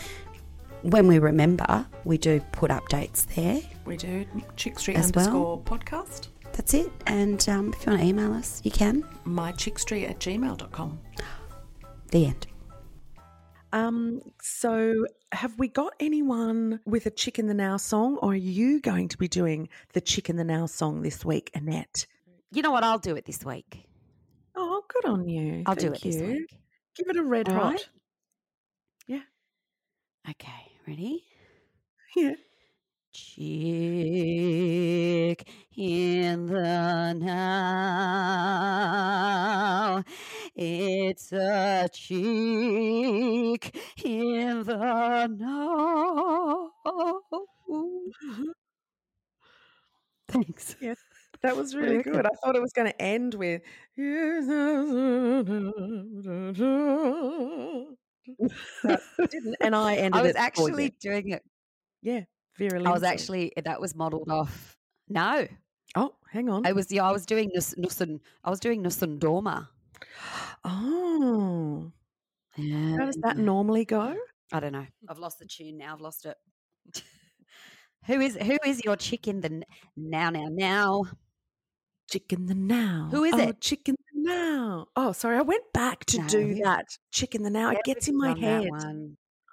when 0.82 1.06
we 1.06 1.18
remember, 1.18 1.86
we 2.04 2.18
do 2.18 2.40
put 2.52 2.70
updates 2.70 3.26
there. 3.34 3.60
We 3.84 3.96
do 3.96 4.24
Chick 4.56 4.78
Street 4.78 4.96
As 4.96 5.12
well. 5.14 5.26
underscore 5.26 5.60
podcast. 5.62 6.28
That's 6.52 6.74
it. 6.74 6.90
And 7.06 7.46
um, 7.48 7.72
if 7.72 7.86
you 7.86 7.92
want 7.92 8.02
to 8.02 8.08
email 8.08 8.32
us, 8.32 8.60
you 8.64 8.70
can. 8.70 9.04
mychickstreet 9.26 10.08
at 10.10 10.18
gmail.com. 10.18 10.98
The 12.10 12.26
end. 12.26 12.46
Um, 13.72 14.22
so 14.40 15.06
have 15.32 15.58
we 15.58 15.68
got 15.68 15.92
anyone 16.00 16.80
with 16.86 17.04
a 17.06 17.10
Chick 17.10 17.38
in 17.38 17.46
the 17.48 17.54
Now 17.54 17.76
song, 17.76 18.16
or 18.18 18.32
are 18.32 18.34
you 18.34 18.80
going 18.80 19.08
to 19.08 19.18
be 19.18 19.28
doing 19.28 19.68
the 19.92 20.00
Chick 20.00 20.30
in 20.30 20.36
the 20.36 20.44
Now 20.44 20.66
song 20.66 21.02
this 21.02 21.24
week, 21.24 21.50
Annette? 21.54 22.06
You 22.50 22.62
know 22.62 22.70
what? 22.70 22.82
I'll 22.82 22.98
do 22.98 23.14
it 23.16 23.26
this 23.26 23.44
week. 23.44 23.84
Oh, 24.56 24.82
good 24.88 25.04
on 25.04 25.28
you. 25.28 25.62
I'll 25.66 25.74
do 25.74 25.90
Thank 25.90 26.06
it 26.06 26.12
this 26.12 26.22
week. 26.22 26.48
Give 26.96 27.08
it 27.08 27.16
a 27.16 27.22
red 27.22 27.48
All 27.50 27.54
hot. 27.54 27.72
right. 27.72 27.88
Okay, 30.30 30.72
ready? 30.86 31.24
Yeah. 32.14 32.34
Chick 33.12 33.48
in 35.74 36.46
the 36.46 37.14
now. 37.14 38.38
It's 40.60 41.30
a 41.32 41.88
cheek 41.92 43.78
in 44.04 44.64
the 44.64 45.28
now. 45.28 46.70
Thanks. 50.26 50.74
Yeah, 50.80 50.94
That 51.42 51.56
was 51.56 51.76
really 51.76 52.02
good. 52.02 52.26
I 52.26 52.30
thought 52.42 52.56
it 52.56 52.60
was 52.60 52.72
going 52.72 52.90
to 52.90 53.00
end 53.00 53.34
with. 53.34 53.62
Didn't, 59.30 59.56
and 59.60 59.76
I 59.76 59.94
ended 59.96 60.18
I 60.18 60.22
was 60.22 60.30
it 60.32 60.36
actually 60.36 60.90
doing 61.00 61.30
it. 61.30 61.42
yeah, 62.02 62.22
Vera 62.56 62.82
I 62.82 62.90
was 62.90 63.02
actually 63.02 63.52
that 63.62 63.80
was 63.80 63.94
modelled 63.94 64.28
off. 64.28 64.76
No, 65.08 65.46
Oh, 65.94 66.14
hang 66.30 66.48
on. 66.50 66.66
I 66.66 66.72
was 66.72 66.90
yeah. 66.92 67.04
I 67.04 67.12
was 67.12 67.24
doing 67.24 67.50
Nus, 67.54 67.74
Nussen. 67.78 68.20
I 68.44 68.50
was 68.50 68.60
doing 68.60 68.82
Nessun 68.82 69.18
Dorma. 69.18 69.68
Oh, 70.64 71.92
Yeah. 72.56 72.96
how 72.96 73.06
does 73.06 73.18
that 73.22 73.36
normally 73.36 73.84
go? 73.84 74.16
I 74.52 74.60
don't 74.60 74.72
know. 74.72 74.86
I've 75.08 75.18
lost 75.18 75.38
the 75.38 75.46
tune 75.46 75.78
now. 75.78 75.94
I've 75.94 76.00
lost 76.00 76.26
it. 76.26 76.36
Who 78.06 78.20
is 78.20 78.36
who 78.36 78.56
is 78.64 78.82
your 78.84 78.96
chicken? 78.96 79.40
The 79.42 79.62
now, 79.96 80.30
now, 80.30 80.46
now. 80.50 81.04
Chicken 82.10 82.46
the 82.46 82.54
now. 82.54 83.08
Who 83.10 83.24
is 83.24 83.34
oh, 83.34 83.38
it? 83.38 83.60
Chicken 83.60 83.96
the 83.98 84.22
now. 84.22 84.86
Oh, 84.96 85.12
sorry. 85.12 85.36
I 85.36 85.42
went 85.42 85.64
back 85.74 86.06
to 86.06 86.18
No, 86.18 86.28
do 86.28 86.54
that. 86.64 86.86
Chicken 87.12 87.42
the 87.42 87.50
now. 87.50 87.70
It 87.70 87.84
gets 87.84 88.08
in 88.08 88.16
my 88.16 88.38
head. 88.38 88.70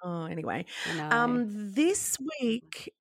Oh, 0.02 0.24
anyway. 0.24 0.64
Know. 0.96 1.08
Um, 1.10 1.74
this 1.74 2.16
week, 2.40 2.94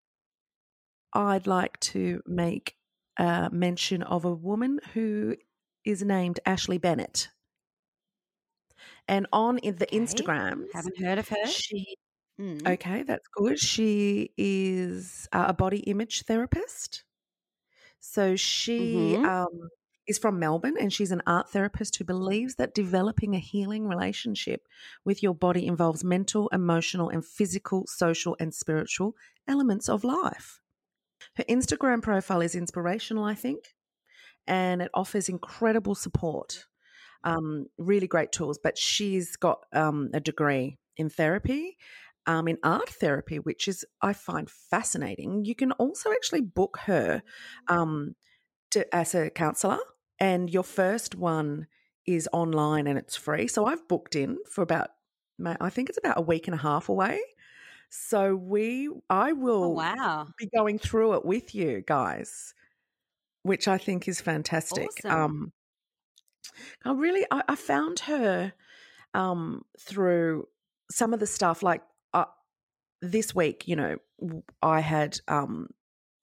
I'd 1.13 1.47
like 1.47 1.79
to 1.81 2.21
make 2.25 2.75
a 3.17 3.49
mention 3.51 4.03
of 4.03 4.25
a 4.25 4.33
woman 4.33 4.79
who 4.93 5.37
is 5.85 6.03
named 6.03 6.39
Ashley 6.45 6.77
Bennett. 6.77 7.29
And 9.07 9.27
on 9.31 9.57
in 9.59 9.75
the 9.77 9.87
Okay. 9.91 10.27
Instagram, 10.27 10.67
Haven't 10.71 10.99
heard 10.99 11.17
of 11.19 11.29
her. 11.29 11.53
she 11.53 11.97
Mm. 12.39 12.77
okay, 12.79 13.03
that's 13.03 13.27
good. 13.29 13.59
She 13.59 14.33
is 14.37 15.27
a 15.33 15.53
body 15.53 15.79
image 15.81 16.23
therapist. 16.23 17.03
So 17.99 18.35
she 18.35 19.17
Mhm. 19.17 19.25
um, 19.25 19.69
is 20.07 20.19
from 20.19 20.39
Melbourne 20.39 20.77
and 20.79 20.93
she's 20.93 21.11
an 21.11 21.21
art 21.27 21.49
therapist 21.49 21.97
who 21.97 22.03
believes 22.05 22.55
that 22.55 22.73
developing 22.75 23.35
a 23.35 23.39
healing 23.39 23.87
relationship 23.87 24.67
with 25.05 25.23
your 25.23 25.35
body 25.35 25.65
involves 25.67 26.03
mental, 26.03 26.47
emotional, 26.49 27.09
and 27.09 27.25
physical, 27.25 27.87
social, 27.87 28.35
and 28.39 28.53
spiritual 28.53 29.15
elements 29.47 29.89
of 29.89 30.03
life. 30.03 30.61
Her 31.35 31.43
Instagram 31.45 32.01
profile 32.01 32.41
is 32.41 32.55
inspirational, 32.55 33.23
I 33.25 33.35
think, 33.35 33.75
and 34.47 34.81
it 34.81 34.91
offers 34.93 35.29
incredible 35.29 35.95
support, 35.95 36.65
um, 37.23 37.67
really 37.77 38.07
great 38.07 38.31
tools. 38.31 38.59
But 38.61 38.77
she's 38.77 39.35
got 39.35 39.65
um, 39.73 40.09
a 40.13 40.19
degree 40.19 40.77
in 40.97 41.09
therapy, 41.09 41.77
um, 42.27 42.47
in 42.47 42.57
art 42.63 42.89
therapy, 42.89 43.39
which 43.39 43.67
is 43.67 43.85
I 44.01 44.13
find 44.13 44.49
fascinating. 44.49 45.45
You 45.45 45.55
can 45.55 45.71
also 45.73 46.11
actually 46.11 46.41
book 46.41 46.77
her 46.85 47.23
um, 47.67 48.15
to, 48.71 48.95
as 48.95 49.15
a 49.15 49.29
counselor, 49.29 49.79
and 50.19 50.49
your 50.49 50.63
first 50.63 51.15
one 51.15 51.67
is 52.05 52.29
online 52.33 52.87
and 52.87 52.97
it's 52.99 53.15
free. 53.15 53.47
So 53.47 53.65
I've 53.65 53.87
booked 53.87 54.15
in 54.15 54.37
for 54.49 54.61
about, 54.61 54.91
I 55.59 55.69
think 55.69 55.89
it's 55.89 55.97
about 55.97 56.17
a 56.17 56.21
week 56.21 56.47
and 56.47 56.55
a 56.55 56.57
half 56.61 56.89
away. 56.89 57.19
So 57.89 58.35
we, 58.35 58.89
I 59.09 59.33
will 59.33 59.61
Oh, 59.61 59.73
wow. 59.73 60.27
be 60.37 60.49
going 60.55 60.79
through 60.79 61.15
it 61.15 61.25
with 61.25 61.55
you 61.55 61.83
guys, 61.87 62.53
which 63.45 63.67
I 63.67 63.77
think 63.77 64.07
is 64.07 64.19
fantastic. 64.19 64.89
Awesome. 65.05 65.21
Um, 65.21 65.53
I 66.83 66.93
really, 66.93 67.25
I, 67.29 67.43
I 67.47 67.55
found 67.55 67.99
her 67.99 68.53
um, 69.13 69.61
through 69.79 70.47
some 70.89 71.13
of 71.13 71.19
the 71.19 71.27
stuff 71.27 71.61
like 71.61 71.83
uh, 72.15 72.25
this 73.03 73.35
week. 73.35 73.67
You 73.67 73.75
know, 73.75 73.97
I 74.63 74.79
had 74.79 75.19
um, 75.27 75.67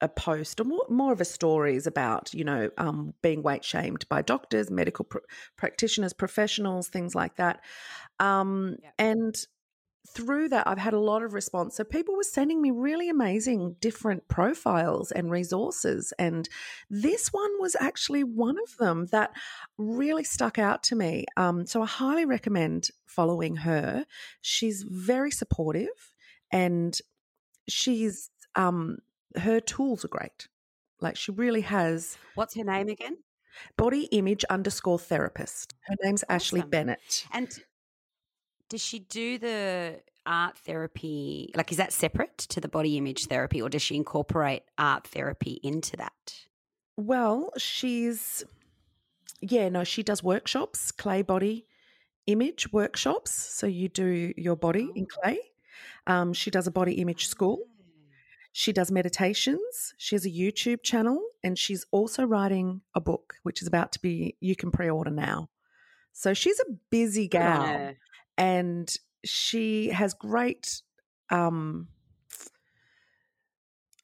a 0.01 0.09
post 0.09 0.59
or 0.59 0.65
more, 0.65 0.85
more 0.89 1.13
of 1.13 1.21
a 1.21 1.25
stories 1.25 1.87
about 1.87 2.35
you 2.35 2.43
know 2.43 2.71
um, 2.77 3.15
being 3.23 3.45
weight 3.45 3.65
shamed 3.65 4.05
by 4.09 4.21
doctors, 4.23 4.69
medical 4.69 5.05
pr- 5.05 5.19
practitioners, 5.57 6.13
professionals, 6.13 6.89
things 6.89 7.15
like 7.15 7.37
that, 7.37 7.61
um, 8.19 8.79
Yep. 8.83 8.95
and 8.99 9.35
through 10.09 10.49
that, 10.51 10.67
I've 10.67 10.79
had 10.79 10.93
a 10.95 10.99
lot 11.01 11.23
of 11.23 11.33
response. 11.33 11.77
So 11.77 11.85
people 11.85 12.17
were 12.17 12.23
sending 12.23 12.61
me 12.61 12.71
really 12.71 13.09
amazing 13.09 13.77
different 13.81 14.29
profiles 14.29 15.13
and 15.13 15.31
resources. 15.31 16.13
And 16.19 16.49
this 16.91 17.29
one 17.29 17.51
was 17.61 17.77
actually 17.79 18.25
one 18.25 18.57
of 18.59 18.77
them 18.79 19.07
that 19.07 19.31
really 19.79 20.25
stuck 20.25 20.59
out 20.59 20.83
to 20.85 20.97
me. 20.97 21.27
Um, 21.37 21.67
so 21.67 21.83
I 21.83 21.87
highly 21.87 22.25
recommend 22.25 22.91
following 23.07 23.57
her. 23.57 24.05
She's 24.41 24.83
very 24.83 25.31
supportive 25.31 26.13
and 26.51 26.99
she's, 27.69 28.31
um, 28.55 28.99
her 29.37 29.61
tools 29.61 30.05
are 30.05 30.09
great. 30.09 30.49
Like 31.01 31.17
she 31.17 31.33
really 31.33 31.63
has 31.63 32.19
What's 32.35 32.57
her 32.57 32.65
name 32.65 32.89
again? 32.89 33.19
body 33.77 34.05
image 34.13 34.45
underscore 34.51 34.99
therapist. 34.99 35.75
Her 35.87 35.97
name's 36.03 36.25
Ashley 36.29 36.61
Awesome. 36.61 36.71
Bennett. 36.71 37.27
And 37.33 37.51
does 38.73 38.81
she 38.81 39.01
do 39.01 39.37
the 39.37 40.01
art 40.25 40.57
therapy? 40.57 41.53
Like, 41.55 41.71
is 41.71 41.77
that 41.77 41.93
separate 41.93 42.39
to 42.39 42.59
the 42.59 42.69
body 42.69 42.97
image 42.97 43.27
therapy, 43.27 43.61
or 43.61 43.69
does 43.69 43.83
she 43.83 43.97
incorporate 43.97 44.63
art 44.79 45.07
therapy 45.07 45.61
into 45.63 45.95
that? 45.99 46.47
Well, 46.97 47.53
she's 47.59 48.43
yeah, 49.43 49.69
no, 49.69 49.85
she 49.85 50.03
does 50.03 50.23
workshops, 50.23 50.91
clay 50.91 51.21
body 51.21 51.67
image 52.27 52.73
workshops. 52.73 53.31
So 53.31 53.67
you 53.67 53.91
do 53.91 54.33
your 54.39 54.57
body 54.57 54.91
in 54.95 55.05
clay. 55.05 55.39
Um, 56.07 56.33
she 56.33 56.51
does 56.51 56.67
a 56.67 56.71
body 56.71 56.95
image 56.95 57.27
school. 57.27 57.59
She 58.53 58.73
does 58.73 58.91
meditations. 58.91 59.93
She 59.99 60.15
has 60.15 60.25
a 60.25 60.31
YouTube 60.31 60.83
channel, 60.83 61.21
and 61.45 61.59
she's 61.59 61.85
also 61.91 62.25
writing 62.25 62.81
a 62.95 63.03
book, 63.03 63.35
which 63.43 63.61
is 63.61 63.69
about 63.69 63.93
to 63.93 64.01
be 64.01 64.39
you 64.41 64.57
can 64.57 64.71
pre-order 64.71 65.11
now. 65.11 65.51
So 66.13 66.33
she's 66.33 66.61
a 66.61 66.73
busy 66.91 67.29
gal. 67.29 67.95
And 68.39 68.95
she 69.25 69.89
has 69.89 70.15
great 70.15 70.83
um 71.31 71.89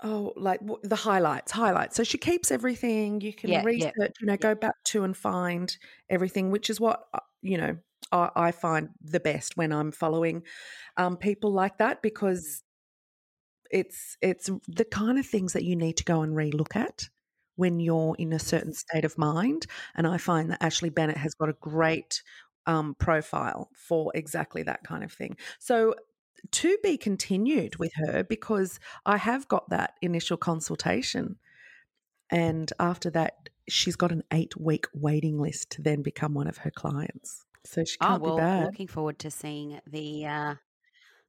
oh 0.03 0.33
like 0.37 0.61
the 0.83 0.97
highlights 0.97 1.53
highlights. 1.53 1.97
So 1.97 2.05
she 2.05 2.19
keeps 2.19 2.51
everything 2.51 3.21
you 3.21 3.33
can 3.33 3.51
Yeah, 3.51 3.63
yeah. 3.75 3.91
research 3.97 4.15
you 4.21 4.27
know 4.27 4.37
go 4.37 4.55
back 4.55 4.75
to 4.85 5.05
and 5.05 5.17
find 5.17 5.77
everything 6.09 6.51
which 6.51 6.71
is 6.71 6.81
what 6.81 7.05
uh, 7.15 7.21
you 7.43 7.59
know 7.59 7.77
I, 8.13 8.31
I 8.37 8.53
find 8.53 8.91
the 9.03 9.21
best 9.21 9.57
when 9.57 9.73
i'm 9.73 9.91
following 9.93 10.43
um, 10.97 11.17
people 11.17 11.53
like 11.53 11.79
that 11.79 12.01
because 12.03 12.63
it's 13.71 14.17
it's 14.23 14.51
the 14.67 14.85
kind 14.85 15.19
of 15.19 15.27
things 15.27 15.53
that 15.53 15.65
you 15.65 15.77
need 15.77 15.97
to 15.99 16.05
go 16.05 16.23
and 16.23 16.35
relook 16.35 16.75
at 16.75 17.09
when 17.57 17.81
you're 17.81 18.15
in 18.19 18.33
a 18.33 18.39
certain 18.39 18.73
state 18.73 19.05
of 19.05 19.19
mind 19.19 19.67
and 19.95 20.07
i 20.07 20.17
find 20.17 20.51
that 20.51 20.63
ashley 20.63 20.89
bennett 20.91 21.17
has 21.17 21.35
got 21.35 21.49
a 21.49 21.55
great 21.61 22.23
um, 22.69 22.95
profile 22.95 23.71
for 23.75 24.13
exactly 24.15 24.63
that 24.63 24.85
kind 24.85 25.03
of 25.03 25.13
thing. 25.13 25.37
So 25.59 25.95
to 26.53 26.79
be 26.85 26.97
continued 26.97 27.77
with 27.77 27.93
her 27.97 28.23
because 28.23 28.79
I 29.05 29.17
have 29.17 29.49
got 29.49 29.71
that 29.71 29.95
initial 30.01 30.37
consultation. 30.37 31.37
And 32.31 32.71
after 32.79 33.11
that, 33.11 33.49
she's 33.69 33.97
got 33.97 34.13
an 34.13 34.23
eight 34.33 34.57
week 34.57 34.87
waiting 34.95 35.41
list 35.41 35.71
to 35.73 35.83
then 35.83 36.03
become 36.03 36.35
one 36.35 36.47
of 36.47 36.59
her 36.59 36.71
clients. 36.71 37.45
So 37.65 37.85
she 37.85 37.97
Oh 38.01 38.07
can't 38.07 38.23
well, 38.23 38.37
be 38.37 38.43
bad. 38.43 38.65
looking 38.67 38.87
forward 38.87 39.19
to 39.21 39.31
seeing 39.31 39.81
the 39.87 40.27
uh, 40.27 40.55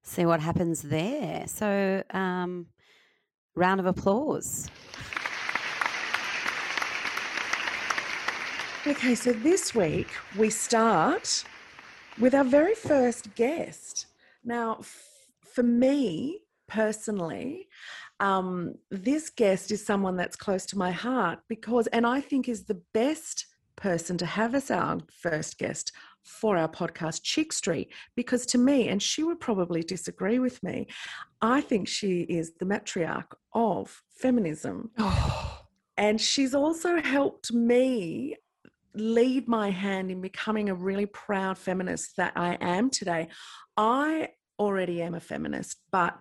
see 0.04 0.26
what 0.26 0.42
happens 0.42 0.82
there. 0.82 1.48
So, 1.48 2.04
um, 2.12 2.68
round 3.56 3.80
of 3.80 3.86
applause. 3.86 4.70
Okay, 8.90 9.14
so 9.14 9.34
this 9.34 9.76
week 9.76 10.08
we 10.36 10.50
start 10.50 11.44
with 12.20 12.34
our 12.34 12.44
very 12.44 12.74
first 12.74 13.36
guest. 13.36 14.08
Now, 14.44 14.78
f- 14.80 15.28
for 15.46 15.62
me 15.62 16.40
personally, 16.68 17.68
um, 18.20 18.74
this 18.90 19.30
guest 19.30 19.72
is 19.72 19.86
someone 19.86 20.16
that's 20.16 20.36
close 20.36 20.66
to 20.66 20.78
my 20.78 20.90
heart 20.90 21.38
because, 21.48 21.86
and 21.88 22.04
I 22.08 22.20
think 22.20 22.50
is 22.50 22.64
the 22.66 22.82
best 22.96 23.46
person 23.76 24.18
to 24.18 24.26
have 24.26 24.56
as 24.56 24.72
our 24.72 24.98
first 25.12 25.60
guest 25.60 25.92
for 26.24 26.58
our 26.58 26.68
podcast, 26.68 27.22
Chick 27.22 27.54
Street, 27.54 27.94
because 28.16 28.44
to 28.48 28.58
me, 28.58 28.88
and 28.88 29.04
she 29.04 29.22
would 29.22 29.40
probably 29.40 29.84
disagree 29.84 30.40
with 30.40 30.64
me, 30.64 30.88
I 31.44 31.62
think 31.62 31.88
she 31.88 32.22
is 32.22 32.54
the 32.60 32.66
matriarch 32.66 33.34
of 33.54 34.02
feminism. 34.10 34.90
And 35.96 36.20
she's 36.20 36.56
also 36.56 37.00
helped 37.00 37.54
me 37.54 38.36
lead 38.94 39.48
my 39.48 39.70
hand 39.70 40.12
in 40.12 40.22
becoming 40.22 40.70
a 40.70 40.76
really 40.76 41.06
proud 41.06 41.58
feminist 41.58 42.18
that 42.18 42.34
I 42.36 42.58
am 42.60 42.90
today. 42.90 43.30
I 43.78 44.30
already 44.58 45.02
am 45.02 45.16
a 45.16 45.20
feminist, 45.20 45.78
but 45.92 46.20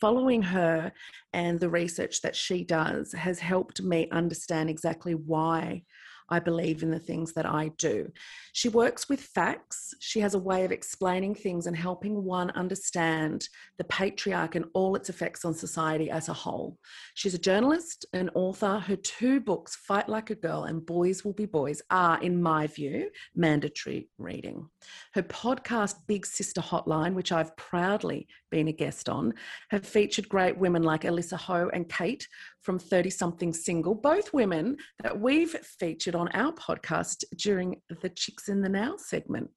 following 0.00 0.42
her 0.42 0.92
and 1.32 1.60
the 1.60 1.68
research 1.68 2.22
that 2.22 2.34
she 2.34 2.64
does 2.64 3.12
has 3.12 3.38
helped 3.38 3.82
me 3.82 4.08
understand 4.10 4.70
exactly 4.70 5.14
why 5.14 5.82
I 6.30 6.38
believe 6.38 6.82
in 6.82 6.90
the 6.90 6.98
things 6.98 7.32
that 7.32 7.46
I 7.46 7.72
do. 7.78 8.10
She 8.52 8.68
works 8.68 9.08
with 9.08 9.20
facts. 9.20 9.94
She 9.98 10.20
has 10.20 10.34
a 10.34 10.38
way 10.38 10.64
of 10.64 10.72
explaining 10.72 11.34
things 11.34 11.66
and 11.66 11.76
helping 11.76 12.24
one 12.24 12.50
understand 12.52 13.48
the 13.78 13.84
patriarch 13.84 14.54
and 14.54 14.66
all 14.74 14.94
its 14.96 15.08
effects 15.08 15.44
on 15.44 15.54
society 15.54 16.10
as 16.10 16.28
a 16.28 16.32
whole. 16.32 16.78
She's 17.14 17.34
a 17.34 17.38
journalist, 17.38 18.06
an 18.12 18.30
author. 18.34 18.78
Her 18.78 18.96
two 18.96 19.40
books, 19.40 19.76
Fight 19.76 20.08
Like 20.08 20.30
a 20.30 20.34
Girl 20.34 20.64
and 20.64 20.84
Boys 20.84 21.24
Will 21.24 21.32
Be 21.32 21.46
Boys, 21.46 21.82
are, 21.90 22.20
in 22.22 22.40
my 22.40 22.66
view, 22.66 23.10
mandatory 23.34 24.08
reading. 24.18 24.68
Her 25.14 25.22
podcast, 25.22 25.96
Big 26.06 26.26
Sister 26.26 26.60
Hotline, 26.60 27.14
which 27.14 27.32
I've 27.32 27.56
proudly 27.56 28.28
been 28.50 28.68
a 28.68 28.72
guest 28.72 29.08
on, 29.08 29.32
have 29.70 29.86
featured 29.86 30.28
great 30.28 30.56
women 30.56 30.82
like 30.82 31.02
Alyssa 31.02 31.38
Ho 31.38 31.70
and 31.72 31.88
Kate 31.88 32.26
from 32.62 32.78
30 32.78 33.10
Something 33.10 33.52
Single, 33.52 33.94
both 33.94 34.32
women 34.34 34.76
that 35.02 35.18
we've 35.18 35.52
featured 35.78 36.14
on 36.14 36.28
our 36.28 36.52
podcast 36.52 37.24
during 37.36 37.80
the 38.02 38.10
Chicks 38.10 38.48
in 38.48 38.60
the 38.60 38.68
Now 38.68 38.96
segment. 38.96 39.50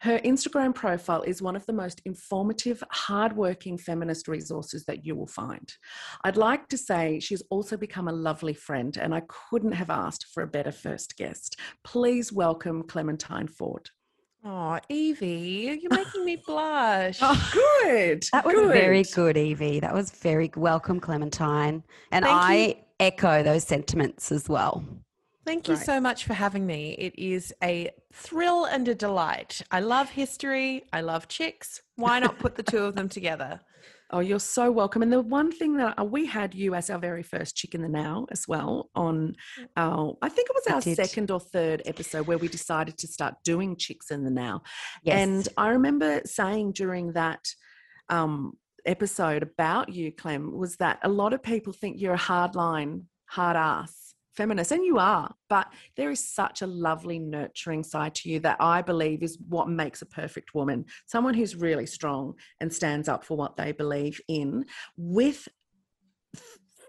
Her 0.00 0.18
Instagram 0.20 0.74
profile 0.74 1.22
is 1.22 1.40
one 1.40 1.56
of 1.56 1.64
the 1.66 1.72
most 1.72 2.02
informative, 2.04 2.82
hardworking 2.90 3.78
feminist 3.78 4.26
resources 4.26 4.84
that 4.86 5.06
you 5.06 5.14
will 5.14 5.26
find. 5.26 5.72
I'd 6.24 6.36
like 6.36 6.68
to 6.68 6.78
say 6.78 7.20
she's 7.20 7.42
also 7.50 7.76
become 7.76 8.08
a 8.08 8.12
lovely 8.12 8.54
friend, 8.54 8.96
and 8.96 9.14
I 9.14 9.22
couldn't 9.28 9.72
have 9.72 9.90
asked 9.90 10.26
for 10.32 10.42
a 10.42 10.48
better 10.48 10.72
first 10.72 11.16
guest. 11.16 11.58
Please 11.84 12.32
welcome 12.32 12.82
Clementine 12.82 13.46
Ford. 13.46 13.90
Oh, 14.44 14.78
Evie, 14.88 15.78
you're 15.82 15.94
making 15.94 16.24
me 16.24 16.36
blush. 16.46 17.18
Oh, 17.20 17.50
good. 17.52 18.24
That 18.32 18.44
was 18.44 18.54
good. 18.54 18.72
very 18.72 19.02
good, 19.02 19.36
Evie. 19.36 19.80
That 19.80 19.92
was 19.92 20.10
very 20.10 20.48
good. 20.48 20.60
welcome, 20.60 20.98
Clementine. 20.98 21.82
And 22.10 22.24
Thank 22.24 22.40
I 22.42 22.56
you. 22.56 22.74
echo 23.00 23.42
those 23.42 23.64
sentiments 23.64 24.32
as 24.32 24.48
well. 24.48 24.82
Thank 25.44 25.68
you 25.68 25.74
Great. 25.74 25.84
so 25.86 26.00
much 26.00 26.24
for 26.24 26.34
having 26.34 26.66
me. 26.66 26.92
It 26.98 27.18
is 27.18 27.52
a 27.62 27.90
thrill 28.12 28.64
and 28.66 28.86
a 28.88 28.94
delight. 28.94 29.60
I 29.70 29.80
love 29.80 30.08
history. 30.08 30.84
I 30.92 31.00
love 31.02 31.28
chicks. 31.28 31.82
Why 31.96 32.18
not 32.18 32.38
put 32.38 32.54
the 32.54 32.62
two 32.62 32.78
of 32.84 32.94
them 32.94 33.08
together? 33.08 33.60
Oh, 34.12 34.20
you're 34.20 34.40
so 34.40 34.70
welcome. 34.70 35.02
And 35.02 35.12
the 35.12 35.20
one 35.20 35.52
thing 35.52 35.76
that 35.76 35.98
uh, 35.98 36.04
we 36.04 36.26
had 36.26 36.54
you 36.54 36.74
as 36.74 36.90
our 36.90 36.98
very 36.98 37.22
first 37.22 37.56
chick 37.56 37.74
in 37.74 37.82
the 37.82 37.88
now 37.88 38.26
as 38.30 38.48
well 38.48 38.90
on 38.94 39.36
our, 39.76 40.16
I 40.20 40.28
think 40.28 40.48
it 40.50 40.54
was 40.54 40.66
our 40.74 40.94
second 40.94 41.30
or 41.30 41.38
third 41.38 41.82
episode 41.84 42.26
where 42.26 42.38
we 42.38 42.48
decided 42.48 42.98
to 42.98 43.06
start 43.06 43.34
doing 43.44 43.76
chicks 43.76 44.10
in 44.10 44.24
the 44.24 44.30
now. 44.30 44.62
Yes. 45.04 45.16
And 45.16 45.48
I 45.56 45.68
remember 45.68 46.22
saying 46.24 46.72
during 46.72 47.12
that 47.12 47.44
um, 48.08 48.54
episode 48.84 49.42
about 49.42 49.90
you, 49.90 50.10
Clem, 50.10 50.56
was 50.56 50.76
that 50.76 50.98
a 51.04 51.08
lot 51.08 51.32
of 51.32 51.42
people 51.42 51.72
think 51.72 52.00
you're 52.00 52.14
a 52.14 52.18
hardline, 52.18 53.04
hard 53.26 53.56
ass 53.56 53.99
feminist, 54.34 54.72
and 54.72 54.84
you 54.84 54.98
are, 54.98 55.34
but 55.48 55.68
there 55.96 56.10
is 56.10 56.24
such 56.24 56.62
a 56.62 56.66
lovely, 56.66 57.18
nurturing 57.18 57.82
side 57.84 58.14
to 58.16 58.30
you 58.30 58.40
that 58.40 58.56
I 58.60 58.82
believe 58.82 59.22
is 59.22 59.38
what 59.48 59.68
makes 59.68 60.02
a 60.02 60.06
perfect 60.06 60.54
woman. 60.54 60.86
Someone 61.06 61.34
who's 61.34 61.56
really 61.56 61.86
strong 61.86 62.34
and 62.60 62.72
stands 62.72 63.08
up 63.08 63.24
for 63.24 63.36
what 63.36 63.56
they 63.56 63.72
believe 63.72 64.20
in 64.28 64.64
with 64.96 65.48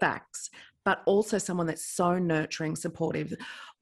facts. 0.00 0.50
But 0.84 1.00
also 1.06 1.38
someone 1.38 1.68
that's 1.68 1.86
so 1.86 2.18
nurturing, 2.18 2.74
supportive. 2.74 3.34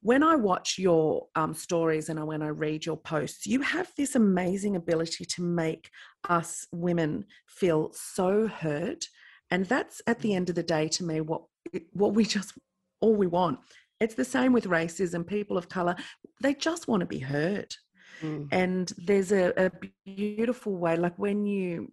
When 0.03 0.21
I 0.21 0.35
watch 0.35 0.77
your 0.77 1.25
um, 1.35 1.55
stories 1.55 2.09
and 2.09 2.23
when 2.27 2.43
I 2.43 2.49
read 2.49 2.85
your 2.85 2.97
posts, 2.97 3.47
you 3.47 3.61
have 3.61 3.91
this 3.97 4.13
amazing 4.13 4.75
ability 4.75 5.25
to 5.25 5.41
make 5.41 5.89
us 6.29 6.67
women 6.71 7.25
feel 7.47 7.91
so 7.93 8.47
heard 8.47 9.03
and 9.51 9.65
that's 9.65 10.01
at 10.07 10.19
the 10.19 10.33
end 10.33 10.49
of 10.49 10.55
the 10.55 10.63
day 10.63 10.87
to 10.87 11.03
me 11.03 11.21
what 11.21 11.43
what 11.91 12.13
we 12.13 12.25
just 12.25 12.53
all 13.01 13.15
we 13.15 13.27
want. 13.27 13.59
It's 13.99 14.15
the 14.15 14.25
same 14.25 14.53
with 14.53 14.65
racism 14.65 15.25
people 15.25 15.57
of 15.57 15.69
color 15.69 15.95
they 16.41 16.55
just 16.55 16.87
want 16.87 17.01
to 17.01 17.05
be 17.05 17.19
heard. 17.19 17.73
Mm. 18.21 18.49
and 18.51 18.93
there's 18.97 19.31
a, 19.31 19.51
a 19.57 19.71
beautiful 20.05 20.77
way 20.77 20.95
like 20.95 21.17
when 21.17 21.47
you 21.47 21.91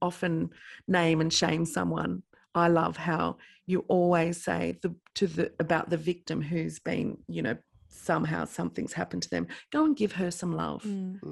often 0.00 0.48
name 0.86 1.20
and 1.20 1.30
shame 1.30 1.66
someone 1.66 2.22
i 2.54 2.68
love 2.68 2.96
how 2.96 3.36
you 3.66 3.84
always 3.88 4.42
say 4.42 4.78
the 4.80 4.94
to 5.14 5.26
the 5.26 5.52
about 5.60 5.90
the 5.90 5.98
victim 5.98 6.40
who's 6.40 6.78
been 6.78 7.18
you 7.28 7.42
know 7.42 7.54
somehow 7.90 8.44
something's 8.44 8.92
happened 8.92 9.22
to 9.22 9.30
them 9.30 9.46
go 9.70 9.84
and 9.84 9.96
give 9.96 10.12
her 10.12 10.30
some 10.30 10.52
love. 10.54 10.82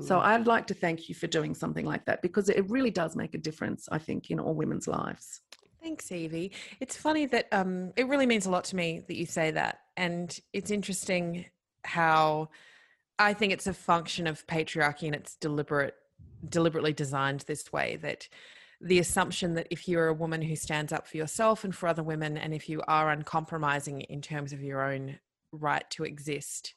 So 0.02 0.18
I'd 0.18 0.46
like 0.46 0.66
to 0.68 0.74
thank 0.74 1.08
you 1.08 1.14
for 1.14 1.26
doing 1.26 1.54
something 1.54 1.86
like 1.86 2.04
that 2.06 2.22
because 2.22 2.48
it 2.48 2.68
really 2.68 2.90
does 2.90 3.16
make 3.16 3.34
a 3.34 3.38
difference, 3.38 3.88
I 3.90 3.98
think, 3.98 4.30
in 4.30 4.40
all 4.40 4.54
women's 4.54 4.88
lives. 4.88 5.40
Thanks, 5.86 6.10
Evie. 6.10 6.50
It's 6.80 6.96
funny 6.96 7.26
that 7.26 7.46
um, 7.52 7.92
it 7.94 8.08
really 8.08 8.26
means 8.26 8.44
a 8.44 8.50
lot 8.50 8.64
to 8.64 8.76
me 8.76 9.04
that 9.06 9.16
you 9.16 9.24
say 9.24 9.52
that. 9.52 9.82
And 9.96 10.36
it's 10.52 10.72
interesting 10.72 11.44
how 11.84 12.48
I 13.20 13.34
think 13.34 13.52
it's 13.52 13.68
a 13.68 13.72
function 13.72 14.26
of 14.26 14.44
patriarchy 14.48 15.04
and 15.04 15.14
it's 15.14 15.36
deliberate, 15.36 15.94
deliberately 16.48 16.92
designed 16.92 17.44
this 17.46 17.72
way 17.72 18.00
that 18.02 18.28
the 18.80 18.98
assumption 18.98 19.54
that 19.54 19.68
if 19.70 19.86
you're 19.86 20.08
a 20.08 20.12
woman 20.12 20.42
who 20.42 20.56
stands 20.56 20.92
up 20.92 21.06
for 21.06 21.18
yourself 21.18 21.62
and 21.62 21.72
for 21.72 21.88
other 21.88 22.02
women, 22.02 22.36
and 22.36 22.52
if 22.52 22.68
you 22.68 22.82
are 22.88 23.12
uncompromising 23.12 24.00
in 24.00 24.20
terms 24.20 24.52
of 24.52 24.60
your 24.60 24.82
own 24.82 25.20
right 25.52 25.88
to 25.90 26.02
exist 26.02 26.74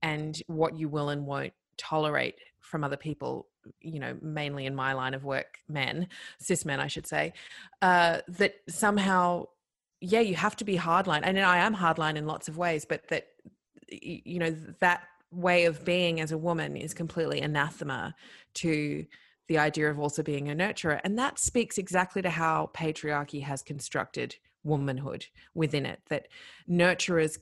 and 0.00 0.42
what 0.46 0.78
you 0.78 0.88
will 0.88 1.10
and 1.10 1.26
won't 1.26 1.52
tolerate 1.76 2.36
from 2.60 2.84
other 2.84 2.96
people, 2.96 3.48
you 3.80 3.98
know, 3.98 4.16
mainly 4.20 4.66
in 4.66 4.74
my 4.74 4.92
line 4.92 5.14
of 5.14 5.24
work, 5.24 5.58
men, 5.68 6.08
cis 6.38 6.64
men, 6.64 6.80
I 6.80 6.86
should 6.86 7.06
say, 7.06 7.32
uh, 7.82 8.20
that 8.28 8.54
somehow, 8.68 9.46
yeah, 10.00 10.20
you 10.20 10.34
have 10.34 10.56
to 10.56 10.64
be 10.64 10.76
hardline. 10.76 11.22
And 11.24 11.38
I 11.38 11.58
am 11.58 11.74
hardline 11.74 12.16
in 12.16 12.26
lots 12.26 12.48
of 12.48 12.56
ways, 12.58 12.84
but 12.84 13.08
that, 13.08 13.26
you 13.88 14.38
know, 14.38 14.50
that 14.80 15.02
way 15.30 15.64
of 15.64 15.84
being 15.84 16.20
as 16.20 16.32
a 16.32 16.38
woman 16.38 16.76
is 16.76 16.94
completely 16.94 17.40
anathema 17.40 18.14
to 18.54 19.06
the 19.48 19.58
idea 19.58 19.90
of 19.90 19.98
also 19.98 20.22
being 20.22 20.50
a 20.50 20.54
nurturer. 20.54 21.00
And 21.04 21.18
that 21.18 21.38
speaks 21.38 21.78
exactly 21.78 22.22
to 22.22 22.30
how 22.30 22.70
patriarchy 22.74 23.42
has 23.42 23.62
constructed 23.62 24.36
womanhood 24.64 25.26
within 25.54 25.86
it, 25.86 26.00
that 26.08 26.26
nurturers 26.68 27.38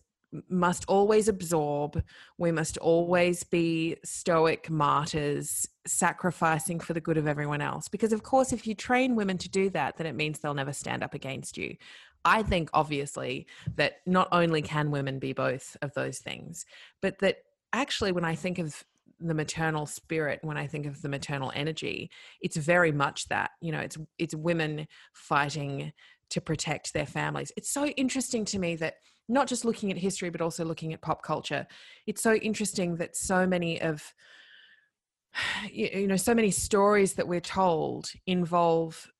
must 0.49 0.85
always 0.88 1.29
absorb. 1.29 2.03
We 2.38 2.53
must 2.53 2.77
always 2.79 3.44
be 3.44 3.97
stoic 4.05 4.70
martyrs, 4.70 5.68
sacrificing 5.87 6.81
for 6.81 6.92
the 6.92 7.01
good 7.01 7.16
of 7.16 7.27
everyone 7.27 7.61
else. 7.61 7.88
Because, 7.88 8.12
of 8.12 8.23
course, 8.23 8.53
if 8.53 8.66
you 8.66 8.75
train 8.75 9.16
women 9.16 9.38
to 9.38 9.49
do 9.49 9.70
that, 9.70 9.97
then 9.97 10.07
it 10.07 10.14
means 10.14 10.38
they'll 10.38 10.55
never 10.55 10.73
stand 10.73 11.03
up 11.03 11.14
against 11.14 11.57
you. 11.57 11.77
I 12.25 12.42
think, 12.42 12.70
obviously, 12.73 13.47
that 13.77 13.97
not 14.07 14.29
only 14.33 14.62
can 14.62 14.90
women 14.90 15.18
be 15.18 15.33
both 15.33 15.77
of 15.83 15.92
those 15.94 16.18
things, 16.18 16.64
but 17.03 17.18
that 17.18 17.37
actually, 17.73 18.12
when 18.12 18.25
I 18.25 18.35
think 18.35 18.59
of 18.59 18.85
the 19.20 19.35
maternal 19.35 19.87
spirit 19.87 20.40
when 20.42 20.57
i 20.57 20.66
think 20.66 20.87
of 20.87 21.01
the 21.01 21.09
maternal 21.09 21.53
energy 21.55 22.11
it's 22.40 22.57
very 22.57 22.90
much 22.90 23.29
that 23.29 23.53
you 23.61 23.70
know 23.70 23.79
it's 23.79 23.97
it's 24.18 24.35
women 24.35 24.87
fighting 25.12 25.92
to 26.31 26.40
protect 26.40 26.92
their 26.92 27.07
families 27.07 27.53
it's 27.57 27.70
so 27.70 27.87
interesting 27.87 28.44
to 28.44 28.59
me 28.59 28.75
that 28.75 28.94
not 29.28 29.46
just 29.46 29.64
looking 29.64 29.90
at 29.90 29.98
history 29.98 30.30
but 30.30 30.40
also 30.40 30.64
looking 30.64 30.92
at 30.92 31.00
pop 31.00 31.22
culture. 31.22 31.66
It's 32.06 32.22
so 32.22 32.34
interesting 32.34 32.96
that 32.96 33.16
so 33.16 33.46
many 33.46 33.80
of 33.80 34.14
you 35.70 36.06
know 36.06 36.16
so 36.16 36.34
many 36.34 36.50
stories 36.50 37.14
that 37.14 37.28
we're 37.28 37.40
told 37.40 38.10
involve 38.26 39.10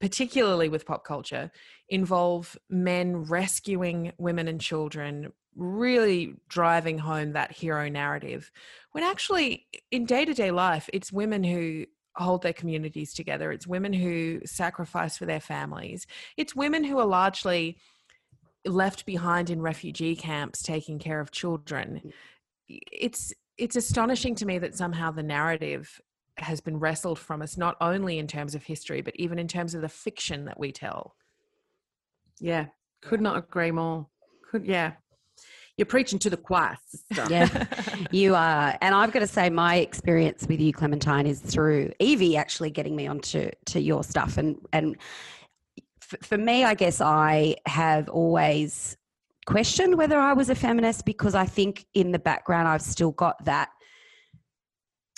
particularly 0.00 0.68
with 0.68 0.86
pop 0.86 1.04
culture 1.04 1.50
involve 1.88 2.56
men 2.70 3.16
rescuing 3.24 4.12
women 4.16 4.46
and 4.46 4.60
children 4.60 5.32
really 5.56 6.34
driving 6.48 6.98
home 6.98 7.32
that 7.32 7.50
hero 7.50 7.88
narrative 7.88 8.52
when 8.92 9.02
actually 9.02 9.66
in 9.90 10.04
day-to-day 10.04 10.52
life 10.52 10.88
it's 10.92 11.10
women 11.10 11.42
who 11.42 11.84
hold 12.18 12.42
their 12.42 12.52
communities 12.52 13.14
together. 13.14 13.52
It's 13.52 13.66
women 13.66 13.92
who 13.92 14.40
sacrifice 14.44 15.16
for 15.16 15.26
their 15.26 15.40
families. 15.40 16.06
It's 16.36 16.54
women 16.54 16.84
who 16.84 16.98
are 16.98 17.06
largely 17.06 17.78
left 18.66 19.06
behind 19.06 19.50
in 19.50 19.60
refugee 19.62 20.16
camps 20.16 20.62
taking 20.62 20.98
care 20.98 21.20
of 21.20 21.30
children 21.30 22.00
mm. 22.04 22.12
it's 22.92 23.32
it's 23.56 23.76
astonishing 23.76 24.34
to 24.34 24.46
me 24.46 24.58
that 24.58 24.76
somehow 24.76 25.10
the 25.10 25.22
narrative 25.22 26.00
has 26.38 26.60
been 26.60 26.78
wrestled 26.78 27.18
from 27.18 27.42
us 27.42 27.56
not 27.56 27.76
only 27.80 28.18
in 28.18 28.26
terms 28.26 28.54
of 28.54 28.62
history 28.62 29.00
but 29.02 29.14
even 29.16 29.38
in 29.38 29.48
terms 29.48 29.74
of 29.74 29.82
the 29.82 29.88
fiction 29.88 30.44
that 30.44 30.58
we 30.58 30.72
tell 30.72 31.14
Yeah, 32.40 32.66
could 33.02 33.20
not 33.20 33.36
agree 33.36 33.70
more. 33.70 34.06
Could 34.50 34.66
yeah, 34.66 34.92
you're 35.76 35.86
preaching 35.86 36.18
to 36.20 36.30
the 36.30 36.36
choir, 36.36 36.76
sister. 36.86 37.26
Yeah, 37.30 37.66
you 38.10 38.34
are. 38.34 38.76
And 38.80 38.94
I've 38.94 39.12
got 39.12 39.20
to 39.20 39.26
say, 39.26 39.50
my 39.50 39.76
experience 39.76 40.46
with 40.48 40.60
you, 40.60 40.72
Clementine, 40.72 41.26
is 41.26 41.40
through 41.40 41.92
Evie 41.98 42.36
actually 42.36 42.70
getting 42.70 42.96
me 42.96 43.06
onto 43.06 43.50
to 43.66 43.80
your 43.80 44.04
stuff. 44.04 44.38
And 44.38 44.56
and 44.72 44.96
for 46.22 46.38
me, 46.38 46.64
I 46.64 46.74
guess 46.74 47.00
I 47.00 47.56
have 47.66 48.08
always 48.08 48.96
questioned 49.46 49.96
whether 49.96 50.18
I 50.18 50.32
was 50.32 50.50
a 50.50 50.54
feminist 50.54 51.04
because 51.04 51.34
I 51.34 51.46
think 51.46 51.86
in 51.94 52.12
the 52.12 52.18
background 52.18 52.68
I've 52.68 52.82
still 52.82 53.12
got 53.12 53.44
that. 53.44 53.70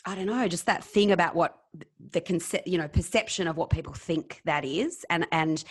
I 0.07 0.14
don't 0.14 0.26
know, 0.26 0.48
just 0.48 0.66
that 0.66 0.83
thing 0.83 1.12
about 1.12 1.35
what 1.35 1.59
the 2.11 2.20
concept, 2.20 2.66
you 2.66 2.79
know, 2.79 2.88
perception 2.88 3.46
of 3.46 3.57
what 3.57 3.70
people 3.70 3.92
think 3.92 4.40
that 4.44 4.64
is, 4.64 5.05
and 5.11 5.26
and 5.31 5.62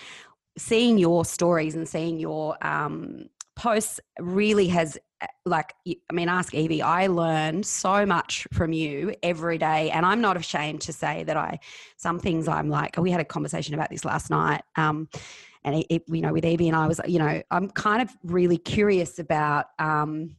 seeing 0.58 0.98
your 0.98 1.26
stories 1.26 1.76
and 1.76 1.88
seeing 1.88 2.20
your 2.20 2.56
um, 2.66 3.30
posts 3.60 4.00
really 4.20 4.70
has 4.70 4.98
uh, 5.22 5.28
like 5.46 5.74
i 5.86 6.14
mean 6.14 6.30
ask 6.30 6.54
evie 6.54 6.82
i 6.82 7.08
learn 7.08 7.62
so 7.62 8.06
much 8.06 8.48
from 8.54 8.72
you 8.72 9.14
every 9.22 9.58
day 9.58 9.92
and 9.92 10.06
i'm 10.06 10.22
not 10.22 10.38
ashamed 10.38 10.80
to 10.80 10.94
say 10.94 11.26
that 11.26 11.36
i 11.36 11.60
some 11.98 12.20
things 12.20 12.48
i'm 12.48 12.70
like 12.70 12.96
we 12.98 13.12
had 13.12 13.20
a 13.20 13.26
conversation 13.26 13.74
about 13.74 13.90
this 13.90 14.06
last 14.06 14.30
night 14.30 14.62
um 14.78 15.10
and 15.66 15.76
it, 15.76 15.86
it, 15.90 16.04
you 16.08 16.22
know 16.22 16.32
with 16.32 16.46
evie 16.46 16.70
and 16.70 16.78
i 16.78 16.88
was 16.88 17.02
you 17.06 17.20
know 17.20 17.42
i'm 17.52 17.70
kind 17.70 18.02
of 18.02 18.10
really 18.24 18.58
curious 18.58 19.20
about 19.20 19.66
um 19.78 20.38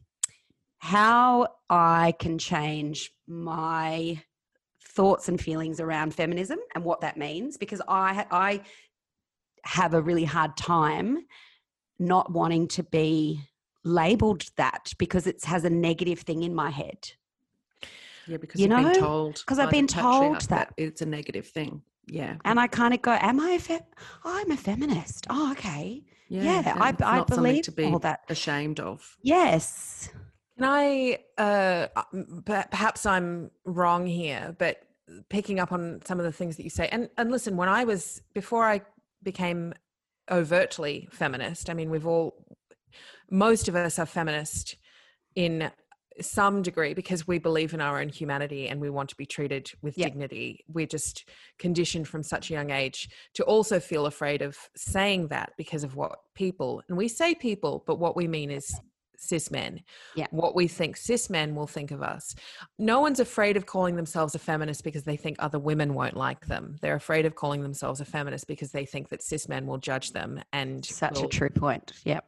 how 0.79 1.47
i 1.69 2.11
can 2.17 2.39
change 2.39 3.11
my 3.27 4.19
thoughts 4.83 5.29
and 5.29 5.39
feelings 5.39 5.79
around 5.79 6.11
feminism 6.15 6.57
and 6.73 6.83
what 6.83 7.01
that 7.01 7.17
means 7.17 7.55
because 7.55 7.81
I 7.87 8.25
I 8.31 8.61
have 9.63 9.93
a 9.93 10.01
really 10.01 10.25
hard 10.25 10.57
time 10.57 11.25
not 12.01 12.31
wanting 12.31 12.67
to 12.69 12.83
be 12.83 13.41
labeled 13.83 14.45
that 14.57 14.93
because 14.97 15.25
it 15.27 15.43
has 15.45 15.63
a 15.63 15.69
negative 15.69 16.19
thing 16.19 16.43
in 16.43 16.53
my 16.53 16.69
head. 16.69 17.11
Yeah, 18.27 18.37
because 18.37 18.59
You 18.59 18.65
you 18.65 18.69
know? 18.69 18.83
been 18.91 18.99
told. 18.99 19.43
'Cause 19.45 19.59
I've 19.59 19.71
been 19.71 19.87
told 19.87 20.21
patriarch 20.39 20.43
that. 20.49 20.73
it's 20.77 21.01
a 21.01 21.05
negative 21.05 21.47
thing. 21.47 21.81
Yeah. 22.07 22.37
And 22.45 22.59
I 22.59 22.67
kind 22.67 22.93
of 22.93 23.01
go, 23.01 23.11
Am 23.11 23.39
I 23.39 23.51
a 23.51 23.59
fe- 23.59 23.79
I'm 24.23 24.51
a 24.51 24.57
feminist? 24.57 25.27
Oh, 25.29 25.51
okay. 25.53 26.03
Yeah, 26.27 26.75
I- 26.79 26.95
I 27.03 27.23
believe 27.23 27.63
to 27.65 27.71
be 27.71 27.85
all 27.85 27.99
that. 27.99 28.21
ashamed 28.29 28.79
of. 28.79 29.17
Yes. 29.21 30.09
Can 30.57 30.65
I, 30.69 31.19
uh, 31.37 31.87
perhaps 32.45 33.05
I'm 33.05 33.51
wrong 33.65 34.05
here, 34.05 34.55
but 34.59 34.83
picking 35.29 35.59
up 35.59 35.71
on 35.71 36.01
some 36.05 36.19
of 36.19 36.25
the 36.25 36.31
things 36.31 36.55
that 36.57 36.63
you 36.63 36.69
say, 36.69 36.87
and, 36.89 37.09
and 37.17 37.31
listen, 37.31 37.57
when 37.57 37.67
I 37.67 37.83
was, 37.83 38.21
before 38.33 38.63
I 38.65 38.81
became 39.23 39.73
overtly 40.31 41.07
feminist, 41.11 41.69
I 41.69 41.73
mean, 41.73 41.89
we've 41.89 42.07
all, 42.07 42.45
most 43.29 43.67
of 43.67 43.75
us 43.75 43.99
are 43.99 44.05
feminist 44.05 44.75
in 45.35 45.71
some 46.19 46.61
degree 46.61 46.93
because 46.93 47.25
we 47.27 47.39
believe 47.39 47.73
in 47.73 47.81
our 47.81 47.99
own 47.99 48.09
humanity 48.09 48.67
and 48.67 48.81
we 48.81 48.89
want 48.89 49.09
to 49.09 49.15
be 49.15 49.25
treated 49.25 49.71
with 49.81 49.97
Yeah. 49.97 50.07
dignity. 50.07 50.63
We're 50.67 50.85
just 50.85 51.27
conditioned 51.57 52.07
from 52.07 52.21
such 52.23 52.49
a 52.49 52.53
young 52.53 52.69
age 52.69 53.09
to 53.35 53.43
also 53.43 53.79
feel 53.79 54.05
afraid 54.05 54.41
of 54.41 54.57
saying 54.75 55.29
that 55.29 55.53
because 55.57 55.83
of 55.83 55.95
what 55.95 56.19
people, 56.35 56.83
and 56.89 56.97
we 56.97 57.07
say 57.07 57.33
people, 57.33 57.83
but 57.87 57.95
what 57.97 58.15
we 58.15 58.27
mean 58.27 58.51
is 58.51 58.77
cis 59.21 59.51
men 59.51 59.81
Yeah. 60.15 60.27
what 60.31 60.55
we 60.55 60.67
think 60.67 60.97
cis 60.97 61.29
men 61.29 61.55
will 61.55 61.67
think 61.67 61.91
of 61.91 62.01
us. 62.01 62.35
No 62.79 62.99
one's 62.99 63.19
afraid 63.19 63.55
of 63.55 63.65
calling 63.65 63.95
themselves 63.95 64.35
a 64.35 64.39
feminist 64.39 64.83
because 64.83 65.03
they 65.03 65.17
think 65.17 65.37
other 65.39 65.59
women 65.59 65.93
won't 65.93 66.17
like 66.17 66.47
them. 66.47 66.77
They're 66.81 66.95
afraid 66.95 67.25
of 67.25 67.35
calling 67.35 67.61
themselves 67.61 68.01
a 68.01 68.05
feminist 68.05 68.47
because 68.47 68.71
they 68.71 68.85
think 68.85 69.09
that 69.09 69.21
cis 69.21 69.47
men 69.47 69.67
will 69.67 69.77
judge 69.77 70.11
them 70.11 70.41
and 70.51 70.83
Such 70.85 71.21
a 71.21 71.27
true 71.27 71.49
point. 71.49 71.93
Yep. 72.03 72.25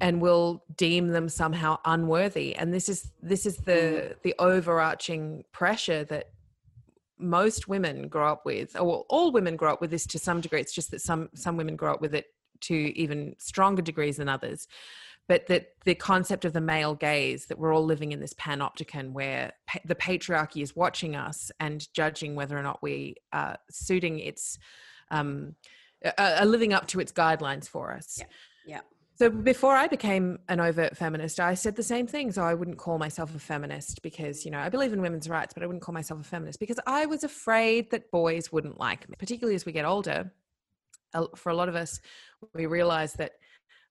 and 0.00 0.20
will 0.20 0.62
deem 0.76 1.08
them 1.08 1.28
somehow 1.28 1.78
unworthy. 1.84 2.54
And 2.54 2.72
this 2.72 2.88
is 2.88 3.10
this 3.22 3.46
is 3.46 3.56
the 3.56 3.72
mm. 3.72 4.22
the 4.22 4.34
overarching 4.38 5.44
pressure 5.52 6.04
that 6.04 6.26
most 7.18 7.66
women 7.66 8.08
grow 8.08 8.30
up 8.30 8.44
with, 8.44 8.78
or 8.78 9.04
all 9.08 9.32
women 9.32 9.56
grow 9.56 9.72
up 9.72 9.80
with 9.80 9.90
this 9.90 10.06
to 10.08 10.18
some 10.18 10.42
degree. 10.42 10.60
It's 10.60 10.74
just 10.74 10.90
that 10.90 11.00
some 11.00 11.30
some 11.34 11.56
women 11.56 11.76
grow 11.76 11.94
up 11.94 12.02
with 12.02 12.14
it 12.14 12.26
to 12.62 12.74
even 12.74 13.34
stronger 13.38 13.82
degrees 13.82 14.16
than 14.18 14.28
others. 14.28 14.66
But 15.28 15.48
that 15.48 15.72
the 15.84 15.96
concept 15.96 16.44
of 16.44 16.52
the 16.52 16.60
male 16.60 16.94
gaze, 16.94 17.46
that 17.46 17.58
we're 17.58 17.74
all 17.74 17.84
living 17.84 18.12
in 18.12 18.20
this 18.20 18.34
panopticon 18.34 19.12
where 19.12 19.52
pa- 19.66 19.80
the 19.84 19.96
patriarchy 19.96 20.62
is 20.62 20.76
watching 20.76 21.16
us 21.16 21.50
and 21.58 21.92
judging 21.92 22.36
whether 22.36 22.56
or 22.56 22.62
not 22.62 22.82
we 22.82 23.16
are 23.32 23.58
suiting 23.68 24.20
its, 24.20 24.58
um, 25.10 25.56
are 26.04 26.14
are 26.18 26.46
living 26.46 26.72
up 26.72 26.86
to 26.88 27.00
its 27.00 27.10
guidelines 27.10 27.68
for 27.68 27.92
us. 27.92 28.22
Yeah. 28.66 28.80
So 29.18 29.30
before 29.30 29.74
I 29.74 29.86
became 29.86 30.40
an 30.48 30.60
overt 30.60 30.94
feminist, 30.94 31.40
I 31.40 31.54
said 31.54 31.74
the 31.74 31.82
same 31.82 32.06
thing. 32.06 32.30
So 32.32 32.42
I 32.42 32.52
wouldn't 32.52 32.76
call 32.76 32.98
myself 32.98 33.34
a 33.34 33.38
feminist 33.38 34.02
because, 34.02 34.44
you 34.44 34.50
know, 34.50 34.58
I 34.58 34.68
believe 34.68 34.92
in 34.92 35.00
women's 35.00 35.28
rights, 35.28 35.54
but 35.54 35.62
I 35.62 35.66
wouldn't 35.66 35.82
call 35.82 35.94
myself 35.94 36.20
a 36.20 36.24
feminist 36.24 36.60
because 36.60 36.78
I 36.86 37.06
was 37.06 37.24
afraid 37.24 37.90
that 37.92 38.10
boys 38.10 38.52
wouldn't 38.52 38.78
like 38.78 39.08
me, 39.08 39.16
particularly 39.18 39.54
as 39.54 39.64
we 39.64 39.72
get 39.72 39.86
older. 39.86 40.32
For 41.34 41.48
a 41.48 41.54
lot 41.54 41.70
of 41.70 41.76
us, 41.76 41.98
we 42.52 42.66
realize 42.66 43.14
that 43.14 43.32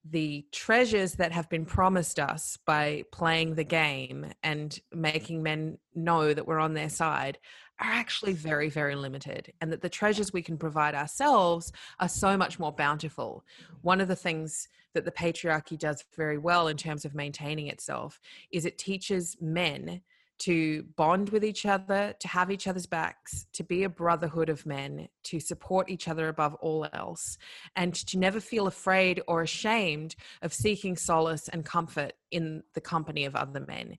the 0.10 0.46
treasures 0.52 1.14
that 1.14 1.32
have 1.32 1.50
been 1.50 1.66
promised 1.66 2.20
us 2.20 2.58
by 2.66 3.04
playing 3.12 3.56
the 3.56 3.64
game 3.64 4.28
and 4.44 4.80
making 4.94 5.42
men 5.42 5.78
know 5.96 6.34
that 6.34 6.46
we're 6.46 6.60
on 6.60 6.76
their 6.76 6.90
side 6.90 7.40
are 7.80 7.92
actually 7.92 8.34
very, 8.34 8.70
very 8.70 8.96
limited, 8.96 9.52
and 9.60 9.72
that 9.72 9.82
the 9.82 9.90
treasures 9.90 10.32
we 10.32 10.42
can 10.42 10.58
provide 10.58 10.96
ourselves 10.96 11.74
are 12.00 12.08
so 12.08 12.38
much 12.38 12.60
more 12.60 12.72
bountiful. 12.72 13.44
One 13.82 14.00
of 14.00 14.08
the 14.08 14.16
things 14.16 14.70
that 14.94 15.06
the 15.06 15.12
patriarchy 15.12 15.78
does 15.78 16.04
very 16.16 16.38
well 16.38 16.68
in 16.68 16.78
terms 16.78 17.04
of 17.04 17.14
maintaining 17.16 17.68
itself 17.68 18.22
is 18.52 18.66
it 18.66 18.78
teaches 18.78 19.36
men 19.42 20.02
to 20.40 20.84
bond 20.96 21.30
with 21.30 21.44
each 21.44 21.66
other, 21.66 22.14
to 22.20 22.28
have 22.28 22.52
each 22.52 22.68
other's 22.68 22.86
backs, 22.86 23.48
to 23.54 23.64
be 23.64 23.84
a 23.84 23.90
brotherhood 23.90 24.50
of 24.50 24.66
men, 24.66 25.08
to 25.24 25.40
support 25.40 25.90
each 25.90 26.08
other 26.08 26.28
above 26.28 26.56
all 26.56 26.88
else, 26.94 27.38
and 27.76 27.94
to 27.94 28.18
never 28.18 28.40
feel 28.40 28.68
afraid 28.68 29.22
or 29.28 29.42
ashamed 29.42 30.16
of 30.42 30.54
seeking 30.54 30.98
solace 30.98 31.48
and 31.48 31.66
comfort 31.66 32.14
in 32.32 32.64
the 32.74 32.82
company 32.82 33.26
of 33.26 33.36
other 33.36 33.62
men. 33.62 33.98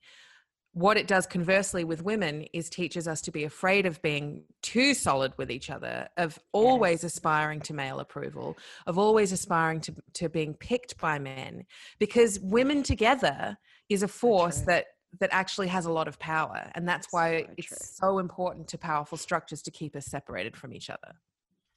What 0.73 0.99
it 0.99 1.07
does 1.07 1.27
conversely 1.27 1.85
with 1.85 2.03
women 2.03 2.45
is 2.53 2.69
teaches 2.69 3.09
us 3.09 3.23
to 3.23 3.31
be 3.31 3.45
afraid 3.45 3.87
of 3.87 4.03
being 4.03 4.45
too 4.61 4.93
solid 4.93 5.33
with 5.39 5.51
each 5.51 5.71
other, 5.71 6.09
of 6.19 6.39
always 6.53 7.03
aspiring 7.03 7.61
to 7.63 7.73
male 7.73 7.99
approval, 7.99 8.59
of 8.87 8.99
always 8.99 9.33
aspiring 9.33 9.81
to, 9.81 9.95
to 10.13 10.29
being 10.29 10.53
picked 10.53 10.99
by 10.99 11.19
men, 11.19 11.65
because 11.99 12.39
women 12.41 12.83
together 12.83 13.57
is 13.89 14.03
a 14.03 14.09
force 14.09 14.61
that 14.63 14.85
that 15.21 15.31
actually 15.33 15.69
has 15.69 15.87
a 15.87 15.93
lot 15.93 16.09
of 16.09 16.19
power 16.19 16.71
and 16.75 16.89
that's 16.89 17.09
why 17.13 17.43
So 17.43 17.51
it's 17.57 17.67
true. 17.69 17.77
so 17.81 18.19
important 18.19 18.69
to 18.69 18.79
powerful 18.79 19.19
structures 19.19 19.63
to 19.63 19.71
keep 19.71 19.97
us 19.97 20.07
separated 20.07 20.57
from 20.57 20.73
each 20.73 20.91
other 20.91 21.13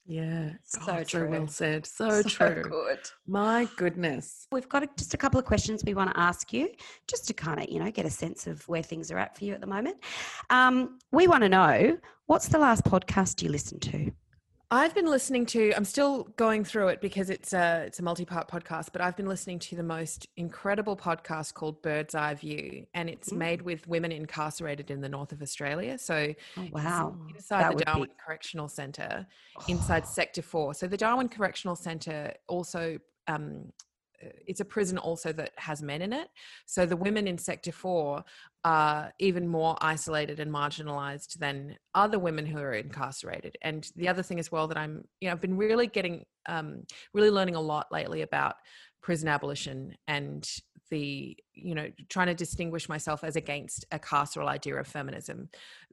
Yeah. 0.06 0.50
So 0.64 0.80
God, 0.80 1.08
so 1.08 1.18
true. 1.18 1.30
well 1.30 1.46
said. 1.48 1.86
So, 1.86 2.22
true. 2.22 2.62
good. 2.62 2.98
My 3.26 3.68
goodness. 3.76 4.46
We've 4.50 4.68
got 4.68 4.82
a, 4.82 4.88
just 4.96 5.14
a 5.14 5.16
couple 5.16 5.38
of 5.38 5.44
questions 5.46 5.82
we 5.84 5.94
want 5.94 6.10
to 6.12 6.18
ask 6.18 6.52
you, 6.52 6.68
just 7.06 7.26
to 7.28 7.34
kind 7.34 7.60
of, 7.60 7.68
you 7.68 7.78
know, 7.82 7.90
get 7.92 8.06
a 8.06 8.10
sense 8.10 8.46
of 8.46 8.66
where 8.68 8.82
things 8.82 9.10
are 9.12 9.18
at 9.18 9.36
for 9.36 9.44
you 9.44 9.52
at 9.54 9.60
the 9.60 9.66
moment. 9.66 9.98
Um, 10.48 10.98
we 11.12 11.28
want 11.28 11.42
to 11.44 11.48
know 11.48 11.98
what's 12.26 12.48
the 12.48 12.58
last 12.58 12.82
podcast 12.84 13.42
you 13.42 13.50
listened 13.50 13.82
to? 13.82 14.10
I've 14.72 14.94
been 14.94 15.06
listening 15.06 15.46
to. 15.46 15.72
I'm 15.74 15.84
still 15.84 16.24
going 16.36 16.64
through 16.64 16.88
it 16.88 17.00
because 17.00 17.28
it's 17.28 17.52
a 17.52 17.82
it's 17.86 17.98
a 17.98 18.04
multi-part 18.04 18.48
podcast. 18.48 18.90
But 18.92 19.00
I've 19.02 19.16
been 19.16 19.26
listening 19.26 19.58
to 19.60 19.74
the 19.74 19.82
most 19.82 20.28
incredible 20.36 20.96
podcast 20.96 21.54
called 21.54 21.82
Bird's 21.82 22.14
Eye 22.14 22.34
View, 22.34 22.86
and 22.94 23.10
it's 23.10 23.30
Mm. 23.30 23.36
made 23.38 23.62
with 23.62 23.88
women 23.88 24.12
incarcerated 24.12 24.92
in 24.92 25.00
the 25.00 25.08
north 25.08 25.32
of 25.32 25.42
Australia. 25.42 25.98
So 25.98 26.32
Oh, 26.56 26.68
wow. 26.70 27.16
inside 27.34 27.62
That 27.62 27.68
the 27.70 27.74
would 27.74 27.78
be- 27.78 27.84
Darwin 27.92 28.10
Correctional 28.24 28.68
Centre, 28.68 29.26
inside 29.66 30.06
Sector 30.06 30.42
Four. 30.42 30.74
So 30.74 30.86
the 30.86 30.96
Darwin 30.96 31.28
Correctional 31.28 31.74
Centre 31.76 32.34
also. 32.46 32.98
Um, 33.26 33.72
it's 34.46 34.60
a 34.60 34.64
prison 34.64 34.98
also 34.98 35.32
that 35.32 35.52
has 35.56 35.82
men 35.82 36.02
in 36.02 36.12
it. 36.12 36.28
So 36.66 36.86
the 36.86 36.96
women 36.96 37.26
in 37.26 37.38
Sector 37.38 37.72
4 37.72 38.24
are 38.64 39.12
even 39.18 39.48
more 39.48 39.76
isolated 39.80 40.40
and 40.40 40.52
marginalized 40.52 41.38
than 41.38 41.76
other 41.94 42.18
women 42.18 42.46
who 42.46 42.58
are 42.58 42.74
incarcerated. 42.74 43.56
And 43.62 43.88
the 43.96 44.08
other 44.08 44.22
thing 44.22 44.38
as 44.38 44.52
well 44.52 44.68
that 44.68 44.76
I'm, 44.76 45.04
you 45.20 45.28
know, 45.28 45.32
I've 45.32 45.40
been 45.40 45.56
really 45.56 45.86
getting, 45.86 46.24
um, 46.46 46.84
really 47.14 47.30
learning 47.30 47.54
a 47.54 47.60
lot 47.60 47.86
lately 47.90 48.22
about 48.22 48.56
prison 49.02 49.28
abolition 49.28 49.94
and 50.08 50.46
the, 50.90 51.36
you 51.54 51.74
know, 51.74 51.90
trying 52.08 52.26
to 52.26 52.34
distinguish 52.34 52.88
myself 52.88 53.24
as 53.24 53.36
against 53.36 53.84
a 53.92 53.98
carceral 53.98 54.48
idea 54.48 54.76
of 54.76 54.86
feminism. 54.86 55.48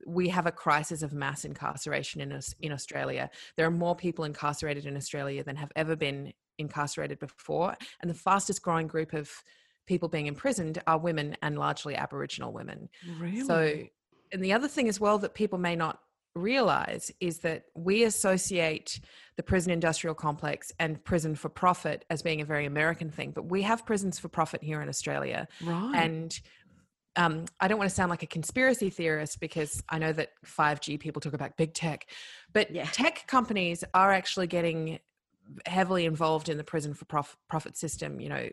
We 0.05 0.29
have 0.29 0.45
a 0.45 0.51
crisis 0.51 1.01
of 1.03 1.13
mass 1.13 1.45
incarceration 1.45 2.21
in 2.21 2.31
us 2.31 2.53
in 2.59 2.71
Australia. 2.71 3.29
There 3.55 3.65
are 3.65 3.71
more 3.71 3.95
people 3.95 4.25
incarcerated 4.25 4.85
in 4.85 4.97
Australia 4.97 5.43
than 5.43 5.55
have 5.55 5.71
ever 5.75 5.95
been 5.95 6.33
incarcerated 6.57 7.19
before, 7.19 7.75
and 8.01 8.09
the 8.09 8.15
fastest 8.15 8.61
growing 8.61 8.87
group 8.87 9.13
of 9.13 9.31
people 9.85 10.09
being 10.09 10.27
imprisoned 10.27 10.81
are 10.87 10.97
women 10.97 11.37
and 11.41 11.57
largely 11.57 11.95
Aboriginal 11.95 12.51
women. 12.51 12.89
Really? 13.19 13.41
So, 13.41 13.73
and 14.31 14.43
the 14.43 14.53
other 14.53 14.67
thing 14.67 14.89
as 14.89 14.99
well 14.99 15.17
that 15.19 15.33
people 15.33 15.59
may 15.59 15.75
not 15.75 15.99
realize 16.37 17.11
is 17.19 17.39
that 17.39 17.65
we 17.75 18.03
associate 18.03 18.99
the 19.35 19.43
prison 19.43 19.71
industrial 19.71 20.15
complex 20.15 20.71
and 20.79 21.03
prison 21.03 21.35
for 21.35 21.49
profit 21.49 22.05
as 22.09 22.21
being 22.21 22.41
a 22.41 22.45
very 22.45 22.65
American 22.65 23.09
thing, 23.09 23.31
but 23.31 23.45
we 23.45 23.61
have 23.63 23.85
prisons 23.85 24.17
for 24.19 24.29
profit 24.29 24.63
here 24.63 24.81
in 24.81 24.89
Australia. 24.89 25.47
right. 25.63 25.91
And 25.95 26.39
um, 27.15 27.45
I 27.59 27.67
don't 27.67 27.79
want 27.79 27.89
to 27.89 27.95
sound 27.95 28.11
like 28.11 28.21
a 28.23 28.27
conspiracy 28.27 28.89
theorist 28.91 29.39
because 29.39 29.81
I 29.89 29.97
know 29.97 30.13
that 30.13 30.29
5G 30.45 30.99
people 30.99 31.19
talk 31.19 31.33
about 31.33 31.57
big 31.57 31.73
tech, 31.73 32.05
but 32.53 32.69
Yeah. 32.71 32.85
tech 32.91 33.25
companies 33.27 33.83
are 33.95 34.11
actually 34.11 34.45
getting 34.47 34.99
heavily 35.65 36.05
involved 36.05 36.47
in 36.49 36.57
the 36.57 36.63
prison 36.63 36.93
for 36.93 37.05
prof- 37.05 37.37
profit 37.49 37.75
system, 37.77 38.19
you 38.19 38.29
know, 38.29 38.49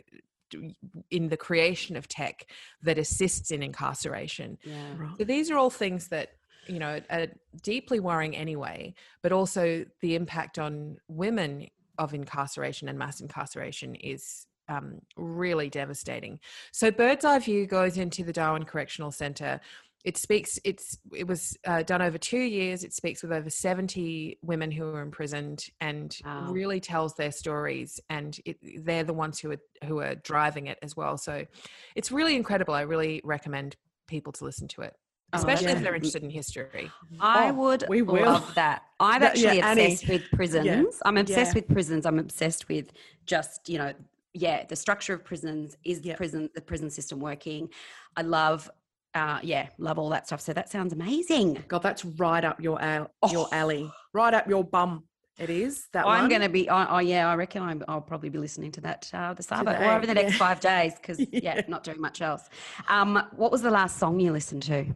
in 1.11 1.29
the 1.29 1.37
creation 1.37 1.97
of 1.97 2.09
tech 2.09 2.47
that 2.83 2.97
assists 2.99 3.51
in 3.51 3.63
incarceration. 3.63 4.57
Yeah. 4.63 4.95
right. 4.97 5.19
So 5.19 5.25
these 5.25 5.51
are 5.51 5.59
all 5.59 5.71
things 5.71 6.09
that 6.09 6.31
you 6.69 6.79
know 6.79 7.01
are 7.11 7.27
deeply 7.63 8.01
worrying 8.01 8.37
anyway, 8.37 8.95
but 9.23 9.33
also 9.33 9.85
the 10.01 10.15
impact 10.15 10.59
on 10.59 10.97
women 11.09 11.69
of 11.99 12.13
incarceration 12.15 12.89
and 12.89 12.99
mass 12.99 13.21
incarceration 13.21 13.95
is 13.95 14.47
um, 14.69 15.01
really 15.17 15.69
devastating. 15.69 16.41
So 16.73 16.91
Bird's 16.91 17.25
Eye 17.25 17.39
View 17.39 17.67
goes 17.67 17.99
into 17.99 18.25
the 18.25 18.33
Darwin 18.33 18.65
Correctional 18.65 19.11
Centre. 19.13 19.61
It 20.05 20.19
speaks. 20.19 20.59
It's 20.65 20.99
it 21.15 21.27
was 21.27 21.57
uh, 21.67 21.83
done 21.83 22.03
over 22.03 22.19
two 22.19 22.41
years. 22.41 22.85
It 22.85 22.93
speaks 22.93 23.23
with 23.23 23.33
over 23.33 23.49
seventy 23.49 24.39
women 24.43 24.71
who 24.71 24.87
are 24.89 25.01
imprisoned 25.01 25.65
and 25.81 26.15
Wow. 26.25 26.49
really 26.51 26.79
tells 26.81 27.15
their 27.15 27.33
stories. 27.33 28.01
And 28.11 28.39
it, 28.45 28.59
they're 28.85 29.05
the 29.05 29.15
ones 29.15 29.39
who 29.39 29.53
are 29.53 29.61
who 29.87 30.01
are 30.01 30.15
driving 30.15 30.67
it 30.67 30.79
as 30.83 30.95
well. 30.95 31.17
So 31.17 31.47
it's 31.95 32.13
really 32.13 32.37
incredible. 32.37 32.75
I 32.75 32.83
really 32.83 33.23
recommend 33.25 33.77
people 34.07 34.33
to 34.35 34.45
listen 34.45 34.69
to 34.69 34.83
it. 34.83 34.95
Especially 35.33 35.67
yeah. 35.69 35.73
if 35.77 35.83
they're 35.83 35.95
interested 35.95 36.23
in 36.23 36.31
history. 36.31 36.91
I 37.21 37.49
Oh, 37.51 37.55
would 37.55 37.85
we 37.89 38.03
will. 38.03 38.25
love 38.25 38.55
that. 38.55 38.83
I'm 39.01 39.21
That- 39.21 39.37
yeah, 39.37 39.49
actually 39.49 39.63
Annie. 39.63 39.85
obsessed 39.93 40.09
with 40.09 40.23
prisons. 40.33 41.03
I'm 41.05 41.17
obsessed 41.17 41.55
Yeah. 41.55 41.61
with 41.63 41.69
prisons. 41.69 42.07
I'm 42.07 42.19
obsessed 42.19 42.69
with 42.69 42.93
just, 43.27 43.69
you 43.69 43.79
know, 43.79 43.93
yeah, 44.33 44.65
the 44.65 44.77
structure 44.77 45.15
of 45.15 45.25
prisons. 45.25 45.77
Is 45.85 46.01
the 46.03 46.11
Yeah. 46.11 46.17
prison 46.17 46.51
the 46.55 46.61
prison 46.61 46.91
system 46.91 47.21
working? 47.21 47.69
I 48.17 48.23
love 48.23 48.71
uh 49.15 49.39
yeah, 49.43 49.69
love 49.79 49.99
all 49.99 50.09
that 50.11 50.27
stuff. 50.27 50.41
So 50.41 50.53
that 50.53 50.69
sounds 50.71 50.93
amazing. 50.93 51.65
God, 51.69 51.83
that's 51.83 52.05
right 52.05 52.45
up 52.45 52.61
your 52.61 52.81
al- 52.83 53.11
your 53.31 53.47
Oh. 53.47 53.49
alley, 53.53 53.91
right 54.13 54.35
up 54.35 54.49
your 54.49 54.65
bum. 54.65 55.05
It 55.37 55.51
is 55.51 55.89
that 55.93 56.07
I'm 56.07 56.21
one. 56.23 56.29
going 56.29 56.43
to 56.43 56.49
be. 56.49 56.71
Oh, 56.71 56.87
oh 56.89 56.99
yeah, 56.99 57.29
I 57.29 57.35
reckon 57.35 57.61
I'm, 57.61 57.83
I'll 57.89 58.01
probably 58.01 58.29
be 58.29 58.39
listening 58.39 58.71
to 58.71 58.81
that 58.83 59.11
uh, 59.13 59.35
this 59.35 59.49
Arvo 59.49 59.73
Today, 59.73 59.89
or 59.89 59.93
over 59.97 60.07
the 60.07 60.15
next 60.15 60.35
yeah. 60.35 60.39
five 60.39 60.61
days 60.61 60.95
because 60.95 61.19
yeah. 61.33 61.41
Yeah. 61.57 61.63
not 61.67 61.83
doing 61.83 62.01
much 62.01 62.23
else. 62.23 62.49
Um, 62.87 63.21
what 63.35 63.51
was 63.51 63.61
the 63.61 63.71
last 63.71 63.99
song 63.99 64.21
you 64.21 64.31
listened 64.31 64.63
to? 64.65 64.95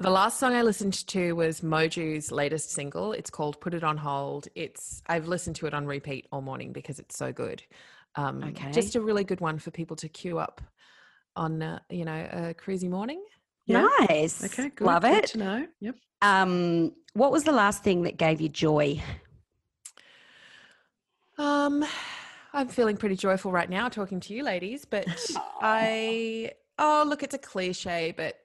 The 0.00 0.10
last 0.10 0.40
song 0.40 0.54
I 0.54 0.62
listened 0.62 1.06
to 1.08 1.32
was 1.34 1.62
Mo'Ju's 1.62 2.32
latest 2.32 2.70
single. 2.70 3.12
It's 3.12 3.30
called 3.30 3.60
"Put 3.60 3.74
It 3.74 3.84
on 3.84 3.96
Hold." 3.96 4.48
It's 4.54 5.02
I've 5.06 5.28
listened 5.28 5.56
to 5.56 5.66
it 5.66 5.74
on 5.74 5.86
repeat 5.86 6.26
all 6.32 6.40
morning 6.40 6.72
because 6.72 6.98
it's 6.98 7.16
so 7.16 7.32
good. 7.32 7.62
Um, 8.16 8.42
Okay. 8.42 8.72
just 8.72 8.96
a 8.96 9.00
really 9.00 9.24
good 9.24 9.40
one 9.40 9.58
for 9.58 9.70
people 9.70 9.96
to 9.96 10.08
queue 10.08 10.38
up 10.38 10.60
on, 11.36 11.62
uh, 11.62 11.78
you 11.90 12.04
know, 12.04 12.28
a 12.32 12.54
cruisy 12.54 12.88
morning. 12.90 13.24
Yeah. 13.66 13.86
Nice. 14.08 14.44
Okay, 14.44 14.68
good. 14.70 14.84
Love 14.84 15.02
good 15.02 15.14
it. 15.14 15.26
to 15.26 15.38
know. 15.38 15.66
Yep. 15.80 15.96
Um, 16.22 16.92
what 17.14 17.30
was 17.32 17.44
the 17.44 17.52
last 17.52 17.82
thing 17.84 18.02
that 18.02 18.16
gave 18.16 18.40
you 18.40 18.48
joy? 18.48 19.00
Um, 21.38 21.84
I'm 22.52 22.68
feeling 22.68 22.96
pretty 22.96 23.16
joyful 23.16 23.52
right 23.52 23.68
now 23.70 23.88
talking 23.88 24.20
to 24.20 24.34
you, 24.34 24.42
ladies. 24.42 24.84
But 24.84 25.06
I, 25.60 26.52
oh, 26.78 27.04
look, 27.06 27.22
it's 27.22 27.34
a 27.34 27.38
cliche, 27.38 28.12
but 28.16 28.36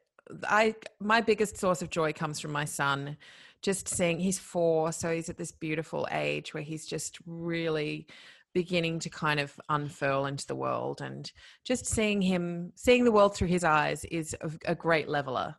I, 0.44 0.76
my 1.00 1.22
biggest 1.22 1.58
source 1.58 1.82
of 1.82 1.90
joy 1.90 2.14
comes 2.14 2.40
from 2.40 2.52
my 2.52 2.66
son. 2.66 3.18
Just 3.62 3.90
seeing, 3.90 4.20
he's 4.20 4.40
four, 4.40 4.92
so 4.94 5.14
he's 5.14 5.30
at 5.30 5.38
this 5.38 5.52
beautiful 5.52 6.08
age 6.12 6.54
where 6.54 6.64
he's 6.64 6.86
just 6.86 7.18
really 7.26 8.08
beginning 8.54 9.00
to 9.00 9.10
kind 9.10 9.40
of 9.40 9.60
unfurl 9.70 10.26
into 10.26 10.48
the 10.48 10.56
world, 10.56 11.02
and 11.02 11.32
just 11.66 11.86
seeing 11.86 12.22
him, 12.22 12.72
seeing 12.76 13.04
the 13.04 13.12
world 13.12 13.36
through 13.36 13.50
his 13.50 13.64
eyes 13.64 14.06
is 14.06 14.36
a, 14.42 14.72
a 14.72 14.76
great 14.76 15.10
leveler. 15.10 15.56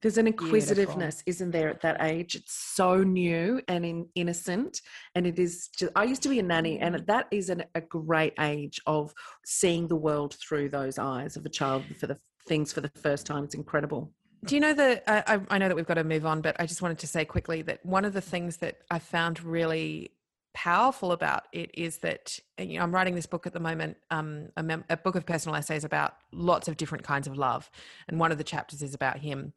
There's 0.00 0.18
an 0.18 0.28
inquisitiveness, 0.28 1.24
isn't 1.26 1.50
there, 1.50 1.68
at 1.68 1.80
that 1.80 2.00
age? 2.00 2.36
It's 2.36 2.54
so 2.54 3.02
new 3.02 3.60
and 3.66 3.84
in, 3.84 4.06
innocent. 4.14 4.80
And 5.16 5.26
it 5.26 5.40
is 5.40 5.70
just, 5.76 5.90
I 5.96 6.04
used 6.04 6.22
to 6.22 6.28
be 6.28 6.38
a 6.38 6.42
nanny, 6.42 6.78
and 6.78 6.94
mm. 6.94 7.06
that 7.06 7.26
is 7.32 7.48
an, 7.50 7.64
a 7.74 7.80
great 7.80 8.34
age 8.38 8.80
of 8.86 9.12
seeing 9.44 9.88
the 9.88 9.96
world 9.96 10.34
through 10.34 10.68
those 10.68 10.98
eyes 10.98 11.36
of 11.36 11.44
a 11.46 11.48
child 11.48 11.82
for 11.98 12.06
the 12.06 12.18
things 12.48 12.72
for 12.72 12.80
the 12.80 12.88
first 12.88 13.26
time. 13.26 13.44
It's 13.44 13.54
incredible. 13.54 14.10
Do 14.44 14.54
you 14.54 14.60
know 14.60 14.72
that 14.74 15.04
I, 15.06 15.40
I- 15.50 15.58
know 15.58 15.68
that 15.68 15.74
we've 15.76 15.86
got 15.86 15.94
to 15.94 16.04
move 16.04 16.24
on, 16.24 16.40
but 16.40 16.56
I 16.60 16.66
just 16.66 16.80
wanted 16.82 16.98
to 17.00 17.06
say 17.06 17.24
quickly 17.24 17.62
that 17.62 17.84
one 17.84 18.04
of 18.04 18.12
the 18.12 18.20
things 18.20 18.58
that 18.58 18.78
I 18.90 18.98
found 18.98 19.42
really 19.42 20.12
powerful 20.54 21.12
about 21.12 21.44
it 21.52 21.70
is 21.74 21.98
that 21.98 22.38
uh, 22.58 22.62
you 22.62 22.78
know 22.78 22.84
I'm 22.84 22.92
writing 22.94 23.14
this 23.14 23.26
book 23.26 23.46
at 23.46 23.52
the 23.52 23.60
moment, 23.60 23.96
um, 24.10 24.48
a, 24.56 24.62
mem- 24.62 24.84
a 24.88 24.96
book 24.96 25.14
of 25.16 25.26
personal 25.26 25.56
essays 25.56 25.84
about 25.84 26.14
lots 26.32 26.68
of 26.68 26.76
different 26.76 27.04
kinds 27.04 27.26
of 27.26 27.36
love, 27.36 27.70
and 28.08 28.18
one 28.18 28.32
of 28.32 28.38
the 28.38 28.44
chapters 28.44 28.80
is 28.82 28.94
about 28.94 29.18
him, 29.18 29.52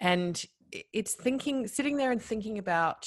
and 0.00 0.44
it's 0.92 1.14
thinking, 1.14 1.68
sitting 1.68 1.96
there 1.96 2.10
and 2.10 2.20
thinking 2.20 2.58
about 2.58 3.06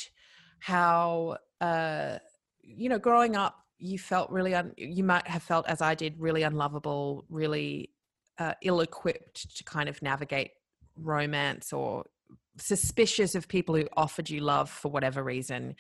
how 0.60 1.38
uh, 1.62 2.17
you 2.62 2.88
know 2.89 3.00
growing 3.00 3.36
up 3.36 3.56
you 3.80 4.00
felt 4.00 4.30
really 4.32 4.56
un- 4.56 4.73
you 4.78 5.04
might 5.04 5.28
have 5.28 5.43
felt 5.43 5.67
as 5.67 5.82
I 5.82 5.93
did 5.93 6.19
really 6.19 6.43
unlovable, 6.43 7.26
really 7.30 7.91
uh, 8.39 8.54
ill-equipped 8.62 9.56
to 9.58 9.63
kind 9.63 9.89
of 9.89 10.02
navigate 10.02 10.52
romance 10.95 11.73
or 11.73 12.06
suspicious 12.58 13.36
of 13.36 13.47
people 13.47 13.76
who 13.76 13.88
offered 13.95 14.30
you 14.30 14.41
love 14.41 14.69
for 14.69 14.89
whatever 14.89 15.23
reason 15.23 15.76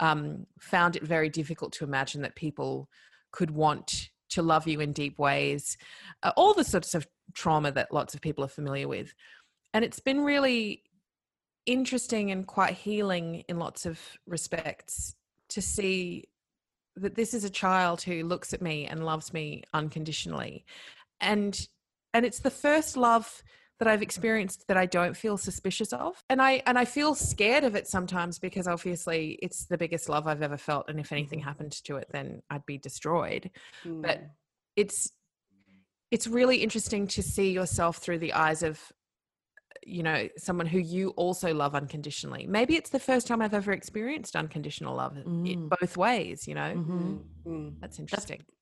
um, 0.00 0.46
found 0.58 0.96
it 0.96 1.02
very 1.02 1.28
difficult 1.28 1.72
to 1.72 1.84
imagine 1.84 2.22
that 2.22 2.34
people 2.36 2.88
could 3.30 3.50
want 3.50 4.10
to 4.28 4.42
love 4.42 4.66
you 4.66 4.80
in 4.80 4.92
deep 4.92 5.18
ways 5.18 5.76
uh, 6.22 6.32
all 6.36 6.52
the 6.52 6.64
sorts 6.64 6.94
of 6.94 7.06
trauma 7.34 7.70
that 7.70 7.92
lots 7.92 8.14
of 8.14 8.20
people 8.20 8.44
are 8.44 8.48
familiar 8.48 8.88
with. 8.88 9.14
And 9.72 9.84
it's 9.84 10.00
been 10.00 10.22
really 10.22 10.82
interesting 11.66 12.30
and 12.30 12.46
quite 12.46 12.74
healing 12.74 13.44
in 13.48 13.58
lots 13.58 13.86
of 13.86 14.00
respects 14.26 15.14
to 15.50 15.60
see 15.60 16.24
that 16.96 17.14
this 17.14 17.34
is 17.34 17.44
a 17.44 17.50
child 17.50 18.00
who 18.00 18.24
looks 18.24 18.54
at 18.54 18.62
me 18.62 18.86
and 18.86 19.04
loves 19.04 19.32
me 19.32 19.62
unconditionally. 19.74 20.64
And 21.20 21.58
and 22.16 22.24
it's 22.24 22.40
the 22.40 22.50
first 22.50 22.96
love 22.96 23.42
that 23.78 23.86
I've 23.86 24.00
experienced 24.00 24.68
that 24.68 24.78
I 24.78 24.86
don't 24.86 25.14
feel 25.14 25.36
suspicious 25.36 25.92
of. 25.92 26.24
And 26.30 26.40
I 26.40 26.62
and 26.64 26.78
I 26.78 26.86
feel 26.86 27.14
scared 27.14 27.62
of 27.62 27.74
it 27.76 27.86
sometimes 27.86 28.38
because 28.38 28.66
obviously 28.66 29.38
it's 29.42 29.66
the 29.66 29.76
biggest 29.76 30.08
love 30.08 30.26
I've 30.26 30.40
ever 30.40 30.56
felt 30.56 30.86
and 30.88 30.98
if 30.98 31.12
anything 31.12 31.40
happened 31.40 31.72
to 31.84 31.96
it 31.96 32.08
then 32.10 32.40
I'd 32.48 32.64
be 32.64 32.78
destroyed. 32.78 33.50
But 33.84 34.22
it's 34.76 35.12
it's 36.10 36.26
really 36.26 36.58
interesting 36.62 37.06
to 37.08 37.22
see 37.22 37.50
yourself 37.52 37.98
through 37.98 38.20
the 38.20 38.32
eyes 38.32 38.62
of 38.62 38.80
you 39.84 40.02
know 40.02 40.26
someone 40.38 40.66
who 40.66 40.78
you 40.78 41.10
also 41.10 41.52
love 41.52 41.74
unconditionally. 41.74 42.46
Maybe 42.46 42.76
it's 42.76 42.90
the 42.90 42.98
first 42.98 43.26
time 43.26 43.42
I've 43.42 43.52
ever 43.52 43.72
experienced 43.72 44.36
unconditional 44.36 44.96
love 44.96 45.18
in 45.18 45.24
Mm. 45.24 45.68
both 45.80 45.98
ways, 45.98 46.48
you 46.48 46.54
know. 46.54 46.72
Mm-hmm. 46.76 47.16
Mm. 47.46 47.74
That's 47.80 47.98
interesting. 47.98 48.38
That's 48.38 48.55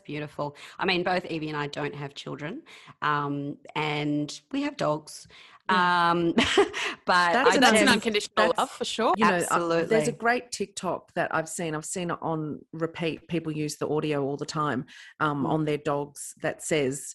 beautiful. 0.00 0.56
I 0.78 0.86
mean, 0.86 1.02
both 1.02 1.24
Evie 1.26 1.48
and 1.48 1.56
I 1.56 1.66
don't 1.68 1.94
have 1.94 2.14
children, 2.14 2.62
um, 3.02 3.56
and 3.74 4.40
we 4.52 4.62
have 4.62 4.76
dogs. 4.76 5.26
Um, 5.70 6.32
but 7.04 7.32
That's 7.34 7.50
I 7.50 7.54
an 7.56 7.60
that's 7.60 7.82
an 7.82 7.88
unconditional 7.88 8.32
that's- 8.36 8.58
love 8.58 8.70
for 8.70 8.86
sure. 8.86 9.12
You 9.18 9.26
know, 9.26 9.44
uh, 9.50 9.84
there's 9.84 10.08
a 10.08 10.12
great 10.12 10.50
TikTok 10.50 11.12
that 11.14 11.34
I've 11.34 11.48
seen. 11.48 11.74
I've 11.74 11.84
seen 11.84 12.10
it 12.10 12.18
on 12.22 12.60
repeat. 12.72 13.28
People 13.28 13.52
use 13.52 13.76
the 13.76 13.86
audio 13.88 14.24
all 14.24 14.36
the 14.38 14.46
time 14.46 14.86
um, 15.20 15.44
Mm. 15.44 15.48
on 15.48 15.64
their 15.66 15.76
dogs 15.76 16.34
that 16.40 16.62
says, 16.62 17.14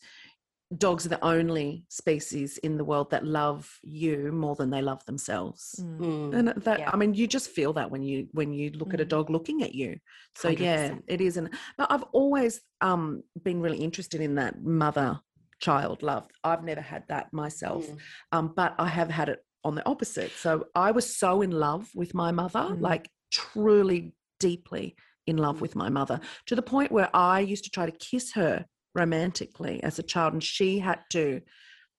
dogs 0.77 1.05
are 1.05 1.09
the 1.09 1.23
only 1.23 1.85
species 1.89 2.57
in 2.59 2.77
the 2.77 2.83
world 2.83 3.11
that 3.11 3.25
love 3.25 3.77
you 3.83 4.31
more 4.31 4.55
than 4.55 4.69
they 4.69 4.81
love 4.81 5.03
themselves. 5.05 5.75
Mm. 5.81 5.97
Mm. 5.99 6.33
And 6.37 6.47
that 6.63 6.79
Yeah. 6.79 6.89
I 6.91 6.95
mean, 6.95 7.13
you 7.13 7.27
just 7.27 7.49
feel 7.49 7.73
that 7.73 7.91
when 7.91 8.01
you 8.03 8.27
when 8.31 8.53
you 8.53 8.71
look 8.71 8.93
at 8.93 9.01
a 9.01 9.05
Mm. 9.05 9.09
dog 9.09 9.29
looking 9.29 9.61
at 9.63 9.75
you. 9.75 9.97
So 10.35 10.49
yeah, 10.49 10.89
100%. 10.89 11.03
it 11.07 11.21
is. 11.21 11.37
An, 11.37 11.49
but 11.77 11.91
I've 11.91 12.03
always 12.11 12.61
um, 12.81 13.23
been 13.43 13.61
really 13.61 13.77
interested 13.77 14.19
in 14.21 14.35
that 14.35 14.61
mother 14.63 15.19
child 15.59 16.01
love. 16.03 16.27
I've 16.43 16.63
never 16.63 16.81
had 16.81 17.03
that 17.09 17.31
myself, 17.33 17.87
Mm. 17.87 17.97
um, 18.31 18.53
but 18.55 18.73
I 18.79 18.87
have 18.87 19.09
had 19.09 19.29
it 19.29 19.39
on 19.63 19.75
the 19.75 19.85
opposite. 19.87 20.31
So 20.31 20.65
I 20.75 20.91
was 20.91 21.15
so 21.15 21.41
in 21.41 21.51
love 21.51 21.89
with 21.95 22.13
my 22.13 22.31
mother, 22.31 22.59
Mm. 22.71 22.81
like 22.81 23.09
truly 23.31 24.13
deeply 24.39 24.95
in 25.25 25.37
love 25.37 25.57
Mm. 25.57 25.61
with 25.61 25.75
my 25.75 25.89
mother, 25.89 26.19
to 26.47 26.55
the 26.55 26.61
point 26.61 26.91
where 26.91 27.09
I 27.15 27.39
used 27.39 27.63
to 27.65 27.69
try 27.69 27.85
to 27.85 27.91
kiss 27.97 28.33
her 28.33 28.65
romantically 28.95 29.81
as 29.83 29.99
a 29.99 30.03
child, 30.03 30.33
and 30.33 30.43
she 30.43 30.79
had 30.79 30.99
to 31.11 31.41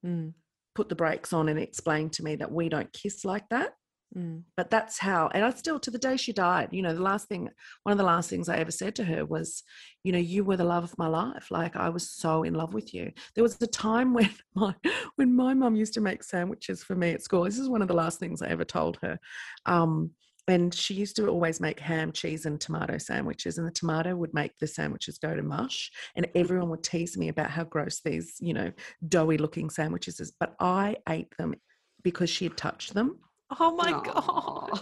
Mm. 0.05 0.35
put 0.75 0.91
the 0.91 0.95
brakes 0.95 1.33
on 1.33 1.49
and 1.49 1.59
explain 1.59 2.11
to 2.11 2.23
me 2.23 2.37
that 2.37 2.53
we 2.53 2.69
don't 2.69 2.93
kiss 2.93 3.25
like 3.25 3.49
that 3.49 3.73
Mm. 4.17 4.43
but 4.57 4.71
that's 4.71 4.99
how 4.99 5.29
and 5.35 5.45
i 5.45 5.51
still 5.51 5.81
to 5.81 5.91
the 5.91 5.99
day 5.99 6.17
she 6.17 6.33
died 6.33 6.69
you 6.71 6.83
know 6.83 6.95
the 6.95 7.03
last 7.03 7.27
thing 7.27 7.49
one 7.83 7.91
of 7.93 7.99
the 7.99 8.05
last 8.05 8.31
things 8.31 8.49
i 8.49 8.57
ever 8.59 8.71
said 8.71 8.95
to 8.97 9.05
her 9.05 9.25
was 9.25 9.65
you 10.05 10.13
know 10.13 10.19
you 10.19 10.45
were 10.45 10.57
the 10.57 10.63
love 10.63 10.85
of 10.85 10.97
my 10.99 11.09
life 11.09 11.51
like 11.51 11.75
i 11.75 11.89
was 11.89 12.09
so 12.11 12.45
in 12.45 12.55
love 12.55 12.75
with 12.75 12.95
you 12.95 13.11
there 13.35 13.43
was 13.43 13.61
a 13.61 13.67
time 13.67 14.13
when 14.19 14.31
my 14.55 14.73
when 15.17 15.35
my 15.35 15.53
mum 15.53 15.75
used 15.75 15.95
to 15.95 16.01
make 16.01 16.23
sandwiches 16.23 16.85
for 16.85 16.95
me 16.95 17.11
at 17.11 17.23
school 17.23 17.43
this 17.45 17.59
is 17.59 17.69
one 17.69 17.83
of 17.83 17.89
the 17.89 17.95
last 17.95 18.21
things 18.21 18.41
i 18.41 18.47
ever 18.47 18.65
told 18.65 18.99
her 19.03 19.19
um 19.67 20.11
and 20.49 20.75
she 20.75 20.95
used 20.95 21.17
to 21.17 21.29
always 21.29 21.61
make 21.61 21.81
ham 21.81 22.13
cheese 22.13 22.45
and 22.47 22.61
tomato 22.61 22.99
sandwiches 22.99 23.59
and 23.59 23.67
the 23.67 23.71
tomato 23.73 24.15
would 24.15 24.35
make 24.35 24.53
the 24.59 24.67
sandwiches 24.67 25.19
go 25.19 25.35
to 25.35 25.43
mush 25.43 25.91
and 26.17 26.27
everyone 26.35 26.69
would 26.71 26.83
tease 26.83 27.17
me 27.17 27.29
about 27.29 27.51
how 27.51 27.65
gross 27.65 28.01
these 28.05 28.35
you 28.41 28.53
know 28.55 28.71
doughy 29.09 29.39
looking 29.39 29.71
sandwiches 29.71 30.21
is 30.21 30.33
but 30.39 30.55
i 30.61 30.97
ate 31.09 31.33
them 31.39 31.55
because 32.03 32.29
she 32.31 32.45
had 32.45 32.57
touched 32.57 32.95
them 32.95 33.19
Oh 33.61 33.77
my 33.77 33.93
Aw. 33.93 34.01
god. 34.01 34.81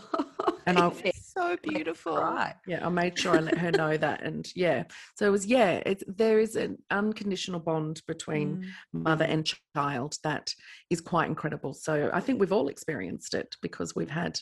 And 0.67 0.79
I- 0.79 0.93
It's 1.05 1.33
so 1.33 1.57
beautiful. 1.63 2.17
Right. 2.17 2.55
yeah 2.67 2.87
i 2.87 2.89
made 2.89 3.19
sure 3.19 3.35
i 3.37 3.41
let 3.41 3.59
her 3.59 3.73
know 3.73 3.97
that 3.97 4.23
and 4.29 4.49
yeah 4.55 4.85
so 5.17 5.27
it 5.27 5.31
was 5.31 5.45
yeah 5.47 5.83
it's 5.85 6.05
there 6.07 6.39
is 6.39 6.55
an 6.57 6.79
unconditional 6.91 7.61
bond 7.61 8.01
between 8.07 8.59
Mm. 8.95 9.03
mother 9.03 9.25
and 9.25 9.51
child 9.75 10.17
that 10.25 10.55
is 10.91 11.01
quite 11.01 11.29
incredible 11.29 11.75
so 11.75 12.09
i 12.15 12.21
think 12.21 12.39
we've 12.41 12.53
all 12.53 12.69
experienced 12.69 13.35
it 13.35 13.57
because 13.63 13.95
we've 13.97 14.11
had 14.11 14.39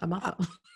a 0.00 0.06
mother 0.06 0.34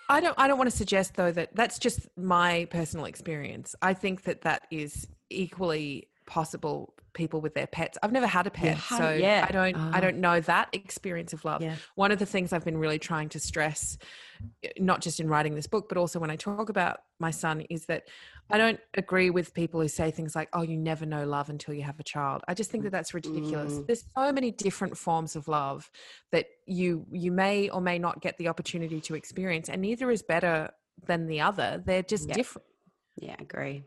I 0.09 0.21
don't 0.21 0.35
I 0.37 0.47
don't 0.47 0.59
want 0.59 0.71
to 0.71 0.77
suggest 0.77 1.15
though 1.15 1.33
that 1.33 1.55
that's 1.55 1.79
just 1.79 2.09
my 2.17 2.67
personal 2.71 3.07
experience. 3.07 3.75
I 3.81 3.95
think 3.95 4.25
that 4.25 4.43
that 4.43 4.65
is 4.71 5.07
equally 5.31 6.09
possible 6.33 6.95
people 7.13 7.43
with 7.43 7.53
their 7.55 7.67
pets. 7.67 7.99
I've 8.03 8.11
never 8.19 8.27
had 8.27 8.47
a 8.47 8.51
pet, 8.51 8.79
Yeah. 8.91 8.99
so 8.99 9.13
Yeah. 9.13 9.45
I 9.47 9.53
don't 9.53 9.77
I 9.77 9.99
Ah. 9.99 10.01
don't 10.01 10.17
know 10.27 10.41
that 10.41 10.67
experience 10.73 11.35
of 11.35 11.45
love. 11.45 11.61
Yeah. 11.61 11.77
One 11.95 12.11
of 12.11 12.19
the 12.19 12.25
things 12.35 12.55
I've 12.55 12.65
been 12.65 12.79
really 12.79 12.99
trying 12.99 13.29
to 13.31 13.39
stress 13.39 13.99
eh, 14.65 14.71
not 14.79 15.03
just 15.03 15.21
in 15.21 15.29
writing 15.29 15.55
this 15.55 15.67
book 15.67 15.85
but 15.91 15.99
also 15.99 16.19
when 16.19 16.31
I 16.31 16.37
talk 16.37 16.71
about 16.71 17.01
my 17.21 17.31
son 17.31 17.61
is 17.77 17.85
that 17.91 18.09
I 18.51 18.57
don't 18.57 18.81
agree 18.95 19.29
with 19.29 19.53
people 19.53 19.79
who 19.83 19.89
say 19.89 20.11
things 20.11 20.35
like 20.35 20.49
oh 20.55 20.63
you 20.63 20.77
never 20.91 21.05
know 21.05 21.25
love 21.27 21.51
until 21.51 21.75
you 21.75 21.83
have 21.83 22.01
a 22.01 22.03
child. 22.15 22.39
I 22.49 22.55
just 22.55 22.71
think 22.71 22.83
that 22.85 22.91
that's 22.97 23.13
ridiculous. 23.13 23.75
Mm. 23.75 23.87
There's 23.87 24.05
so 24.17 24.33
many 24.33 24.51
different 24.51 24.97
forms 24.97 25.37
of 25.37 25.49
love 25.49 25.91
that 26.31 26.47
you 26.67 27.05
you 27.25 27.31
may 27.31 27.69
or 27.69 27.83
may 27.83 27.99
not 27.99 28.23
get 28.23 28.39
the 28.39 28.49
opportunity 28.49 29.01
to 29.03 29.15
experience 29.15 29.69
and 29.69 29.83
neither 29.83 30.11
is 30.11 30.23
better 30.23 30.71
than 31.09 31.27
the 31.27 31.41
other. 31.43 31.83
They're 31.85 32.03
just 32.15 32.27
different. 32.31 32.67
Yeah, 33.17 33.37
agree. 33.39 33.85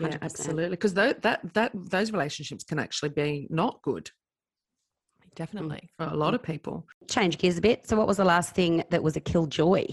Yeah, 0.00 0.08
100%. 0.08 0.22
absolutely. 0.22 0.70
Because 0.70 0.94
that 0.94 1.22
that 1.22 1.70
those 1.74 2.12
relationships 2.12 2.64
can 2.64 2.78
actually 2.78 3.10
be 3.10 3.46
not 3.50 3.80
good 3.82 4.10
Definitely. 5.34 5.90
for 5.96 6.04
a 6.06 6.14
lot 6.14 6.34
of 6.34 6.42
people. 6.42 6.86
Change 7.08 7.38
gears 7.38 7.58
a 7.58 7.60
bit. 7.60 7.86
So, 7.88 7.96
what 7.96 8.06
was 8.06 8.16
the 8.16 8.24
last 8.24 8.54
thing 8.54 8.84
that 8.90 9.02
was 9.02 9.16
a 9.16 9.20
killjoy? 9.20 9.86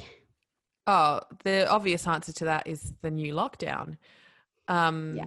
Oh, 0.88 1.22
the 1.44 1.70
obvious 1.70 2.08
answer 2.08 2.34
to 2.34 2.46
that 2.46 2.68
is 2.68 2.94
the 3.02 3.12
new 3.12 3.34
lockdown. 3.34 3.98
Um, 4.68 5.16
Yeah. 5.16 5.26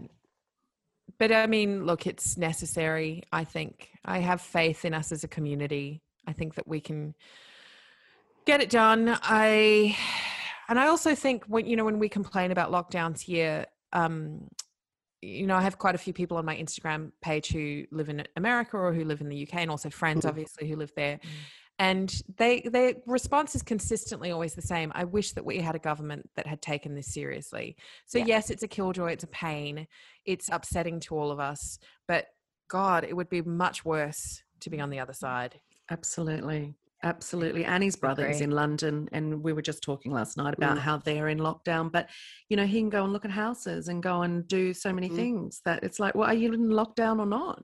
But 1.18 1.30
I 1.30 1.46
mean, 1.46 1.86
look, 1.86 2.06
it's 2.06 2.36
necessary. 2.36 3.22
I 3.32 3.44
think 3.44 3.90
I 4.04 4.18
have 4.18 4.40
faith 4.40 4.84
in 4.84 4.94
us 4.94 5.12
as 5.12 5.22
a 5.22 5.28
community. 5.28 6.02
I 6.26 6.32
think 6.32 6.54
that 6.56 6.66
we 6.66 6.80
can 6.80 7.14
get 8.46 8.60
it 8.60 8.68
done. 8.70 9.16
I 9.22 9.96
and 10.68 10.78
I 10.80 10.88
also 10.88 11.14
think 11.14 11.44
when 11.44 11.66
you 11.66 11.76
know 11.76 11.84
when 11.84 11.98
we 11.98 12.08
complain 12.08 12.50
about 12.50 12.72
lockdowns 12.72 13.20
here, 13.20 13.66
um, 13.92 14.48
you 15.24 15.46
know, 15.46 15.56
I 15.56 15.62
have 15.62 15.78
quite 15.78 15.94
a 15.94 15.98
few 15.98 16.12
people 16.12 16.36
on 16.36 16.44
my 16.44 16.56
Instagram 16.56 17.12
page 17.20 17.48
who 17.48 17.84
live 17.90 18.08
in 18.08 18.24
America 18.36 18.76
or 18.76 18.92
who 18.92 19.04
live 19.04 19.20
in 19.20 19.28
the 19.28 19.36
UK, 19.46 19.54
and 19.62 19.70
also 19.70 19.90
friends, 19.90 20.24
Mhm. 20.24 20.28
obviously, 20.28 20.68
who 20.68 20.76
live 20.76 20.92
there. 20.96 21.18
And 21.78 22.14
they 22.36 22.60
their 22.60 22.94
response 23.06 23.56
is 23.56 23.62
consistently 23.62 24.30
always 24.30 24.54
the 24.54 24.62
same. 24.62 24.92
I 24.94 25.04
wish 25.04 25.32
that 25.32 25.44
we 25.44 25.58
had 25.58 25.74
a 25.74 25.80
government 25.80 26.30
that 26.36 26.46
had 26.46 26.62
taken 26.62 26.94
this 26.94 27.12
seriously. 27.12 27.76
So 28.06 28.18
Yeah. 28.18 28.26
yes, 28.26 28.50
it's 28.50 28.62
a 28.62 28.68
killjoy, 28.68 29.10
it's 29.12 29.24
a 29.24 29.28
pain, 29.28 29.88
it's 30.24 30.48
upsetting 30.50 31.00
to 31.00 31.16
all 31.18 31.32
of 31.32 31.40
us, 31.40 31.78
but 32.06 32.26
God, 32.68 33.02
it 33.02 33.16
would 33.16 33.28
be 33.28 33.42
much 33.42 33.84
worse 33.84 34.42
to 34.60 34.70
be 34.70 34.80
on 34.80 34.90
the 34.90 35.00
other 35.00 35.12
side. 35.12 35.60
Absolutely. 35.90 36.76
Absolutely. 37.04 37.64
Annie's 37.66 37.96
brother 37.96 38.26
is 38.26 38.40
in 38.40 38.50
London, 38.50 39.08
and 39.12 39.42
we 39.42 39.52
were 39.52 39.62
just 39.62 39.82
talking 39.82 40.10
last 40.10 40.36
night 40.38 40.54
about 40.54 40.78
Mm. 40.78 40.80
how 40.80 40.96
they're 40.96 41.28
in 41.28 41.38
lockdown. 41.38 41.92
But, 41.92 42.08
you 42.48 42.56
know, 42.56 42.66
he 42.66 42.80
can 42.80 42.88
go 42.88 43.04
and 43.04 43.12
look 43.12 43.26
at 43.26 43.30
houses 43.30 43.88
and 43.88 44.02
go 44.02 44.22
and 44.22 44.48
do 44.48 44.72
so 44.72 44.90
many 44.92 45.10
Mhm. 45.10 45.16
things 45.16 45.60
that 45.66 45.84
it's 45.84 46.00
like, 46.00 46.14
well, 46.14 46.28
are 46.28 46.34
you 46.34 46.52
in 46.54 46.68
lockdown 46.70 47.18
or 47.20 47.26
not? 47.26 47.62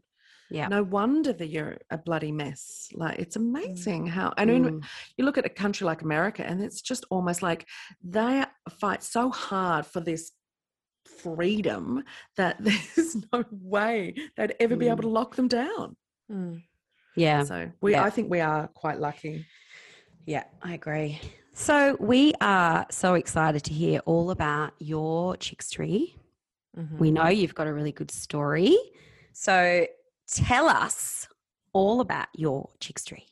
Yeah. 0.51 0.69
No 0.69 0.83
wonder 0.83 1.33
that 1.33 1.47
you're 1.49 1.79
a 1.91 1.97
bloody 1.97 2.33
mess. 2.33 2.91
Like, 2.93 3.19
it's 3.19 3.37
amazing 3.37 4.09
how, 4.09 4.35
I 4.37 4.45
mean, 4.45 4.65
Mm. 4.65 4.85
you 5.17 5.25
look 5.25 5.39
at 5.39 5.47
a 5.47 5.51
country 5.63 5.87
like 5.87 6.03
America, 6.03 6.45
and 6.45 6.63
it's 6.63 6.83
just 6.83 7.05
almost 7.09 7.41
like 7.41 7.67
they 8.03 8.45
fight 8.69 9.03
so 9.03 9.31
hard 9.31 9.87
for 9.87 10.01
this 10.01 10.33
freedom 11.07 12.05
that 12.37 12.59
there's 12.97 13.17
no 13.33 13.45
way 13.51 14.15
they'd 14.37 14.55
ever 14.61 14.77
be 14.77 14.89
able 14.89 14.99
Mm. 14.99 15.03
to 15.03 15.09
lock 15.09 15.37
them 15.37 15.49
down. 15.49 15.97
Yeah. 17.17 17.45
So 17.45 17.71
we, 17.81 17.93
Yeah. 17.93 18.05
I 18.05 18.11
think 18.11 18.31
we 18.31 18.41
are 18.41 18.69
quite 18.69 18.99
lucky. 18.99 19.47
Yeah, 20.27 20.45
I 20.63 20.75
agree. 20.75 21.21
So, 21.53 21.97
we 21.99 22.33
are 22.41 22.87
so 22.91 23.15
excited 23.15 23.65
to 23.65 23.73
hear 23.73 24.01
all 24.07 24.31
about 24.31 24.73
your 24.79 25.35
chickstery. 25.37 26.15
Mhm. 26.79 26.99
We 26.99 27.11
know 27.11 27.29
you've 27.29 27.55
got 27.55 27.67
a 27.67 27.73
really 27.73 27.93
good 27.93 28.11
story. 28.11 28.77
So, 29.33 29.87
tell 30.29 30.69
us 30.69 31.29
all 31.73 32.01
about 32.01 32.29
your 32.35 32.71
chickstery. 32.81 33.25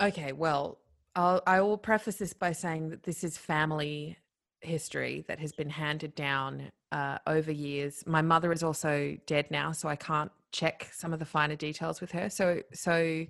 Okay, 0.00 0.32
well, 0.32 0.78
I'll, 1.14 1.42
I 1.46 1.60
will 1.60 1.78
preface 1.78 2.16
this 2.16 2.32
by 2.32 2.52
saying 2.52 2.90
that 2.90 3.02
this 3.02 3.22
is 3.24 3.36
family 3.36 4.16
history 4.60 5.24
that 5.28 5.38
has 5.38 5.52
been 5.52 5.70
handed 5.70 6.14
down 6.14 6.70
uh, 6.92 7.18
over 7.26 7.52
years. 7.52 8.02
My 8.06 8.22
mother 8.22 8.52
is 8.52 8.62
also 8.62 9.16
dead 9.26 9.50
now, 9.50 9.72
so 9.72 9.88
I 9.88 9.96
can't 9.96 10.32
check 10.52 10.88
some 10.92 11.12
of 11.12 11.18
the 11.18 11.24
finer 11.24 11.56
details 11.56 12.00
with 12.00 12.10
her. 12.12 12.30
So, 12.30 12.62
so 12.72 13.24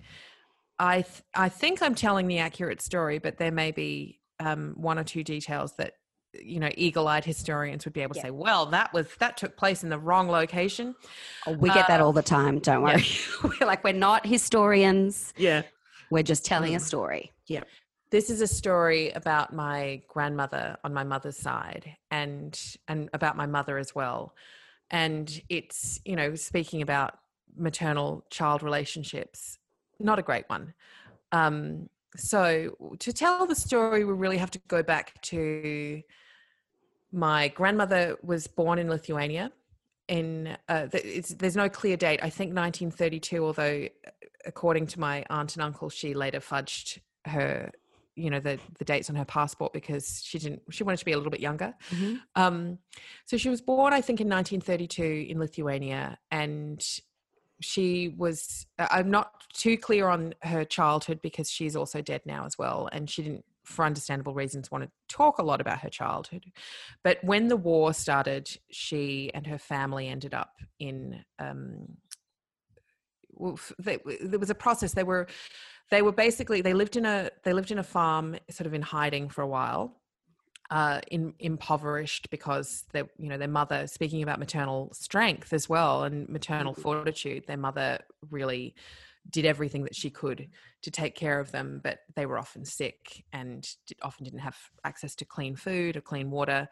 I 0.78 1.02
th- 1.02 1.22
I 1.35 1.48
think 1.48 1.83
I'm 1.83 1.94
telling 1.94 2.26
the 2.28 2.38
accurate 2.38 2.81
story, 2.81 3.18
but 3.18 3.38
there 3.38 3.50
may 3.50 3.72
be 3.72 4.20
um, 4.40 4.74
one 4.76 4.98
or 4.98 5.04
two 5.04 5.24
details 5.24 5.74
that 5.76 5.94
you 6.35 6.61
know 6.61 6.70
eagle-eyed 6.76 7.24
historians 7.24 7.85
would 7.85 7.94
be 7.94 8.02
able 8.02 8.14
to 8.14 8.20
Yeah. 8.20 8.24
say, 8.24 8.31
well, 8.31 8.66
that 8.66 8.92
was 8.92 9.09
that 9.18 9.37
took 9.37 9.57
place 9.57 9.83
in 9.83 9.88
the 9.88 9.98
wrong 9.98 10.28
location. 10.28 10.94
Oh, 11.46 11.52
we 11.52 11.70
get 11.70 11.88
that 11.88 12.00
Uh, 12.00 12.04
all 12.04 12.12
the 12.12 12.22
time. 12.22 12.59
Don't 12.61 12.87
yeah. 12.87 12.94
worry. 12.96 13.07
we're 13.61 13.66
like, 13.66 13.83
we're 13.83 13.92
not 13.92 14.26
historians. 14.26 15.33
Yeah. 15.37 15.62
We're 16.11 16.22
just 16.22 16.44
telling 16.46 16.74
a 16.74 16.81
story 16.81 17.33
yeah 17.48 17.64
this 18.11 18.31
is 18.31 18.40
a 18.40 18.46
story 18.46 19.11
about 19.11 19.52
my 19.52 20.00
grandmother 20.09 20.76
on 20.85 20.94
my 20.94 21.04
mother's 21.04 21.37
side 21.37 21.94
and 22.11 22.59
and 22.88 23.11
about 23.12 23.37
my 23.37 23.46
mother 23.46 23.76
as 23.78 23.94
well 23.94 24.35
and 24.90 25.40
it's 25.48 26.01
you 26.05 26.16
know 26.16 26.35
speaking 26.35 26.83
about 26.83 27.18
maternal 27.57 28.24
child 28.31 28.62
relationships 28.62 29.59
not 30.01 30.18
a 30.18 30.22
great 30.22 30.44
one. 30.48 30.74
Um 31.33 31.88
so 32.16 32.94
to 32.98 33.12
tell 33.12 33.46
the 33.46 33.55
story 33.55 34.05
we 34.05 34.12
really 34.12 34.38
have 34.38 34.51
to 34.53 34.61
go 34.68 34.83
back 34.83 35.20
to 35.22 36.03
my 37.12 37.48
grandmother 37.48 38.16
was 38.22 38.46
born 38.46 38.79
in 38.79 38.88
lithuania 38.88 39.51
in 40.09 40.57
uh, 40.68 40.87
there's 40.87 41.57
no 41.57 41.68
clear 41.68 41.96
date. 41.96 42.20
I 42.22 42.31
think 42.31 42.55
1932 42.57 43.44
although 43.44 43.88
uh, 44.07 44.11
according 44.46 44.87
to 44.88 45.01
my 45.01 45.24
aunt 45.29 45.55
and 45.55 45.62
uncle 45.62 45.90
she 45.90 46.14
later 46.14 46.40
fudged 46.40 46.98
her 47.27 47.70
you 48.18 48.31
know 48.31 48.40
the 48.40 48.59
the 48.78 48.85
dates 48.85 49.09
on 49.11 49.16
her 49.16 49.24
passport 49.24 49.72
because 49.72 50.22
she 50.24 50.38
didn't 50.38 50.62
she 50.70 50.85
wanted 50.85 50.98
to 50.98 51.04
be 51.04 51.12
a 51.12 51.16
little 51.16 51.31
bit 51.31 51.40
younger. 51.40 51.74
Mhm. 51.90 52.20
um 52.35 52.78
so 53.26 53.37
she 53.37 53.48
was 53.48 53.61
born 53.61 53.92
i 53.92 54.00
think 54.00 54.20
in 54.20 54.28
1932 54.28 55.26
in 55.28 55.38
lithuania 55.38 56.18
and 56.31 56.85
she 57.61 58.14
was 58.16 58.66
i'm 58.78 59.11
not 59.11 59.33
too 59.52 59.76
clear 59.76 60.09
on 60.09 60.35
her 60.42 60.64
childhood 60.64 61.20
because 61.22 61.50
she's 61.50 61.76
also 61.76 62.00
dead 62.00 62.22
now 62.24 62.44
as 62.44 62.57
well 62.59 62.88
and 62.92 63.11
she 63.11 63.22
didn't 63.22 63.44
for 63.68 63.85
understandable 63.85 64.33
reasons 64.33 64.70
want 64.70 64.83
to 64.83 64.90
talk 65.09 65.38
a 65.38 65.42
lot 65.42 65.61
about 65.61 65.81
her 65.81 65.90
childhood. 65.90 66.46
But 67.04 67.22
when 67.22 67.48
the 67.48 67.57
war 67.57 67.92
started 67.92 68.48
she 68.70 69.31
and 69.35 69.46
her 69.46 69.59
family 69.59 70.09
ended 70.09 70.33
up 70.33 70.57
in 70.78 71.22
um 71.38 71.98
well, 73.38 73.59
they, 73.78 73.98
there 74.20 74.38
was 74.38 74.50
a 74.50 74.54
process. 74.54 74.94
They 74.94 75.04
were 75.04 75.28
they 75.90 76.03
were 76.03 76.12
basically 76.12 76.61
they 76.61 76.74
lived 76.74 76.96
in 76.96 77.07
a 77.07 77.31
they 77.44 77.53
lived 77.53 77.70
in 77.70 77.79
a 77.79 77.83
farm 77.83 78.37
sort 78.51 78.66
of 78.66 78.74
in 78.74 78.83
hiding 78.83 79.29
for 79.29 79.42
a 79.42 79.46
while 79.46 80.01
uh 80.70 81.01
in 81.11 81.33
impoverished 81.38 82.31
because 82.31 82.85
they 82.92 83.03
you 83.18 83.29
know 83.29 83.38
their 83.38 83.48
mother 83.48 83.87
speaking 83.87 84.22
about 84.22 84.38
maternal 84.38 84.90
strength 84.92 85.53
as 85.53 85.68
well 85.68 86.05
and 86.05 86.29
maternal 86.29 86.74
fortitude 86.74 87.44
their 87.46 87.57
mother 87.57 87.98
really 88.31 88.74
did 89.31 89.44
everything 89.44 89.85
that 89.85 89.94
she 89.94 90.11
could 90.11 90.48
to 90.83 90.90
take 90.90 91.14
care 91.14 91.40
of 91.40 91.51
them 91.53 91.81
but 91.83 92.01
they 92.16 92.27
were 92.27 92.38
often 92.38 92.64
sick 92.64 93.24
and 93.33 93.74
often 94.03 94.24
didn't 94.24 94.40
have 94.40 94.57
access 94.85 95.14
to 95.14 95.24
clean 95.24 95.57
food 95.57 95.96
or 95.96 96.01
clean 96.01 96.31
water. 96.31 96.68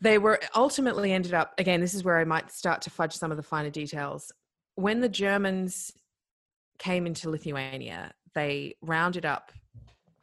They 0.00 0.18
were 0.18 0.40
ultimately 0.54 1.12
ended 1.12 1.34
up 1.34 1.54
again 1.58 1.80
this 1.80 1.94
is 1.94 2.04
where 2.04 2.18
i 2.18 2.24
might 2.24 2.50
start 2.50 2.82
to 2.82 2.90
fudge 2.90 3.14
some 3.14 3.30
of 3.30 3.36
the 3.36 3.42
finer 3.42 3.70
details. 3.70 4.32
When 4.76 5.00
the 5.00 5.08
germans 5.08 5.92
came 6.78 7.06
into 7.06 7.30
lithuania 7.30 8.12
they 8.34 8.74
rounded 8.82 9.24
up 9.24 9.52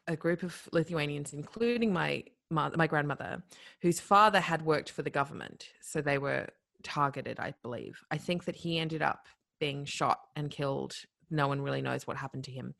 a 0.07 0.15
group 0.15 0.43
of 0.43 0.67
lithuanians 0.71 1.33
including 1.33 1.93
my 1.93 2.23
my 2.53 2.87
grandmother 2.87 3.41
whose 3.81 3.99
father 3.99 4.39
had 4.39 4.63
worked 4.63 4.91
for 4.91 5.01
the 5.01 5.09
government. 5.09 5.69
So 5.81 6.01
they 6.01 6.17
were 6.17 6.47
targeted 6.83 7.39
i 7.39 7.53
believe. 7.63 7.97
I 8.11 8.17
think 8.17 8.43
that 8.45 8.55
he 8.55 8.77
ended 8.77 9.01
up 9.01 9.27
being 9.59 9.85
shot 9.85 10.19
and 10.35 10.51
killed. 10.51 10.93
No 11.31 11.47
one 11.47 11.61
really 11.61 11.81
knows 11.81 12.05
what 12.05 12.17
happened 12.17 12.43
to 12.45 12.51
him. 12.51 12.75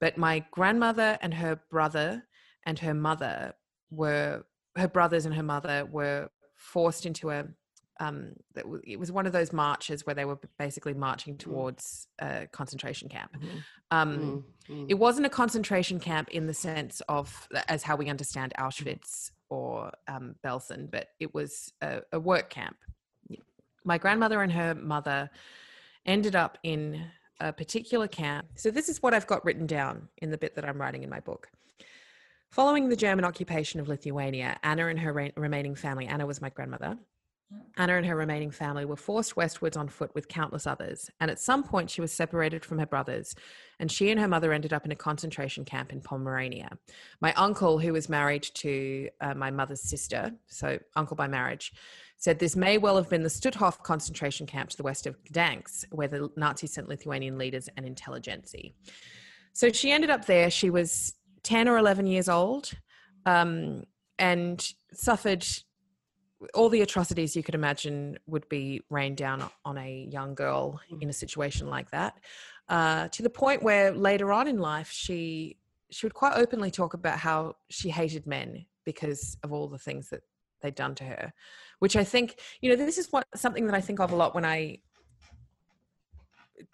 But 0.00 0.16
my 0.16 0.44
grandmother 0.50 1.18
and 1.20 1.34
her 1.34 1.60
brother 1.70 2.24
and 2.64 2.78
her 2.78 2.94
mother 2.94 3.52
were 3.90 4.44
her 4.76 4.88
brothers 4.88 5.26
and 5.26 5.34
her 5.34 5.42
mother 5.42 5.86
were 5.90 6.28
forced 6.56 7.06
into 7.06 7.30
a 7.30 7.44
um 8.00 8.32
that 8.54 8.64
w- 8.64 8.82
it 8.86 8.98
was 8.98 9.12
one 9.12 9.26
of 9.26 9.32
those 9.32 9.52
marches 9.52 10.04
where 10.04 10.14
they 10.14 10.24
were 10.24 10.38
basically 10.58 10.94
marching 10.94 11.36
towards 11.36 12.08
a 12.20 12.46
concentration 12.52 13.08
camp 13.08 13.30
Mhm. 13.36 13.62
um 13.90 14.44
Mm, 14.68 14.74
mm. 14.74 14.86
it 14.88 14.94
wasn't 14.94 15.26
a 15.26 15.30
concentration 15.30 16.00
camp 16.00 16.28
in 16.30 16.46
the 16.46 16.54
sense 16.54 17.00
of 17.08 17.48
as 17.68 17.82
how 17.82 17.96
we 17.96 18.08
understand 18.10 18.52
auschwitz 18.58 19.30
or 19.48 19.92
um, 20.08 20.34
belsen 20.44 20.90
but 20.90 21.08
it 21.20 21.32
was 21.34 21.72
a, 21.82 22.00
a 22.12 22.18
work 22.20 22.50
camp 22.50 22.76
my 23.84 23.98
grandmother 23.98 24.40
and 24.42 24.50
her 24.52 24.74
mother 24.74 25.30
ended 26.06 26.34
up 26.34 26.58
in 26.62 27.04
a 27.40 27.52
particular 27.52 28.08
camp. 28.08 28.46
So, 28.54 28.70
this 28.70 28.88
is 28.88 29.02
what 29.02 29.12
I've 29.12 29.26
got 29.26 29.44
written 29.44 29.66
down 29.66 30.08
in 30.18 30.30
the 30.30 30.38
bit 30.38 30.54
that 30.54 30.64
I'm 30.64 30.80
writing 30.80 31.02
in 31.02 31.10
my 31.10 31.20
book. 31.20 31.50
Following 32.50 32.88
the 32.88 32.96
German 32.96 33.24
occupation 33.24 33.80
of 33.80 33.88
Lithuania, 33.88 34.56
Anna 34.62 34.86
and 34.86 34.98
her 35.00 35.12
re- 35.12 35.32
remaining 35.36 35.74
family, 35.74 36.06
Anna 36.06 36.24
was 36.24 36.40
my 36.40 36.48
grandmother, 36.50 36.96
Anna 37.76 37.96
and 37.96 38.06
her 38.06 38.16
remaining 38.16 38.50
family 38.50 38.84
were 38.84 38.96
forced 38.96 39.36
westwards 39.36 39.76
on 39.76 39.88
foot 39.88 40.14
with 40.14 40.28
countless 40.28 40.66
others, 40.66 41.10
and 41.20 41.30
at 41.30 41.40
some 41.40 41.62
point 41.62 41.90
she 41.90 42.00
was 42.00 42.12
separated 42.12 42.64
from 42.64 42.78
her 42.78 42.86
brothers, 42.86 43.34
and 43.80 43.90
she 43.90 44.10
and 44.10 44.20
her 44.20 44.28
mother 44.28 44.52
ended 44.52 44.72
up 44.72 44.84
in 44.84 44.92
a 44.92 44.96
concentration 44.96 45.64
camp 45.64 45.92
in 45.92 46.00
Pomerania. 46.00 46.70
My 47.20 47.32
uncle, 47.34 47.78
who 47.78 47.92
was 47.92 48.08
married 48.08 48.44
to 48.54 49.08
uh, 49.20 49.34
my 49.34 49.50
mother's 49.50 49.82
sister, 49.82 50.32
so 50.46 50.78
uncle 50.94 51.16
by 51.16 51.26
marriage, 51.26 51.72
said 52.16 52.38
this 52.38 52.56
may 52.56 52.78
well 52.78 52.96
have 52.96 53.10
been 53.10 53.22
the 53.22 53.28
Stutthof 53.28 53.82
concentration 53.82 54.46
camp 54.46 54.70
to 54.70 54.76
the 54.76 54.82
west 54.82 55.06
of 55.06 55.16
Gdansk, 55.24 55.86
where 55.90 56.08
the 56.08 56.30
Nazis 56.36 56.74
sent 56.74 56.88
Lithuanian 56.88 57.38
leaders 57.38 57.68
and 57.76 57.84
intelligentsia. 57.84 58.70
So 59.52 59.70
she 59.70 59.90
ended 59.90 60.10
up 60.10 60.26
there. 60.26 60.50
She 60.50 60.70
was 60.70 61.14
10 61.42 61.68
or 61.68 61.76
11 61.78 62.06
years 62.06 62.28
old 62.28 62.72
um, 63.26 63.84
and 64.18 64.66
suffered 64.92 65.46
all 66.52 66.68
the 66.68 66.82
atrocities 66.82 67.34
you 67.34 67.42
could 67.42 67.54
imagine 67.54 68.18
would 68.26 68.48
be 68.48 68.82
rained 68.90 69.16
down 69.16 69.48
on 69.64 69.78
a 69.78 70.08
young 70.10 70.34
girl 70.34 70.80
in 71.00 71.08
a 71.08 71.12
situation 71.12 71.68
like 71.68 71.90
that 71.90 72.18
uh, 72.68 73.08
to 73.08 73.22
the 73.22 73.30
point 73.30 73.62
where 73.62 73.92
later 73.92 74.32
on 74.32 74.46
in 74.48 74.58
life 74.58 74.90
she 74.90 75.56
she 75.90 76.06
would 76.06 76.14
quite 76.14 76.34
openly 76.34 76.70
talk 76.70 76.94
about 76.94 77.18
how 77.18 77.54
she 77.70 77.88
hated 77.88 78.26
men 78.26 78.66
because 78.84 79.36
of 79.42 79.52
all 79.52 79.68
the 79.68 79.78
things 79.78 80.08
that 80.10 80.22
they'd 80.60 80.74
done 80.74 80.94
to 80.94 81.04
her 81.04 81.32
which 81.78 81.96
i 81.96 82.04
think 82.04 82.40
you 82.60 82.70
know 82.70 82.76
this 82.76 82.98
is 82.98 83.08
what 83.10 83.26
something 83.34 83.66
that 83.66 83.74
i 83.74 83.80
think 83.80 84.00
of 84.00 84.12
a 84.12 84.16
lot 84.16 84.34
when 84.34 84.44
i 84.44 84.78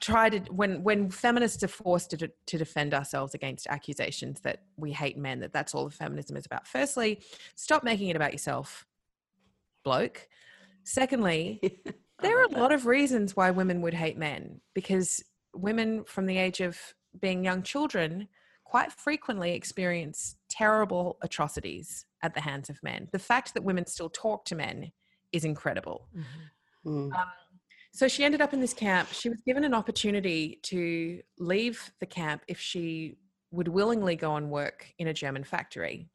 try 0.01 0.29
to 0.29 0.39
when 0.53 0.83
when 0.83 1.11
feminists 1.11 1.63
are 1.63 1.69
forced 1.69 2.11
to, 2.11 2.31
to 2.47 2.59
defend 2.59 2.95
ourselves 2.95 3.35
against 3.35 3.67
accusations 3.69 4.41
that 4.41 4.63
we 4.77 4.93
hate 4.93 5.17
men 5.17 5.41
that 5.41 5.53
that's 5.53 5.75
all 5.75 5.85
the 5.85 5.91
feminism 5.91 6.37
is 6.37 6.47
about. 6.47 6.67
Firstly 6.67 7.21
stop 7.55 7.83
making 7.83 8.09
it 8.09 8.17
about 8.17 8.33
yourself 8.33 8.87
bloke. 9.85 10.29
Secondly 10.85 11.61
there 12.23 12.39
are 12.39 12.45
a 12.45 12.59
lot 12.59 12.73
of 12.73 12.87
reasons 12.87 13.37
why 13.37 13.51
women 13.51 13.81
would 13.83 13.95
hate 13.95 14.19
men 14.19 14.61
because 14.75 15.23
women 15.55 16.05
from 16.05 16.27
the 16.27 16.37
age 16.37 16.61
of 16.61 16.79
being 17.21 17.45
young 17.45 17.63
children 17.63 18.29
quite 18.65 18.93
frequently 18.93 19.53
experience 19.53 20.37
terrible 20.49 21.19
atrocities 21.23 22.07
at 22.23 22.35
the 22.35 22.41
hands 22.41 22.71
of 22.71 22.81
men. 22.83 23.09
The 23.11 23.19
fact 23.19 23.55
that 23.55 23.65
women 23.65 23.87
still 23.87 24.11
talk 24.11 24.45
to 24.47 24.55
men 24.55 24.93
is 25.33 25.45
incredible. 25.45 26.09
Mm. 26.87 27.13
um, 27.13 27.25
so 27.93 28.07
she 28.07 28.25
ended 28.25 28.41
up 28.41 28.53
in 28.53 28.61
this 28.61 28.73
camp. 28.73 29.09
She 29.11 29.29
was 29.29 29.41
given 29.45 29.65
an 29.65 29.75
opportunity 29.75 30.61
to 30.65 31.21
leave 31.39 31.93
the 31.99 32.07
camp 32.07 32.43
if 32.47 32.61
she 32.61 33.17
would 33.51 33.69
willingly 33.69 34.15
go 34.15 34.37
and 34.37 34.51
work 34.51 34.87
in 34.99 35.09
a 35.09 35.13
German 35.13 35.43
factory, 35.43 36.09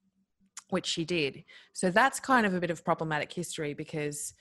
which 0.69 0.85
she 0.85 1.05
did. 1.05 1.43
So 1.73 1.89
that's 1.91 2.19
kind 2.19 2.45
of 2.45 2.53
a 2.53 2.59
bit 2.59 2.71
of 2.71 2.83
problematic 2.83 3.31
history 3.31 3.73
because 3.73 4.33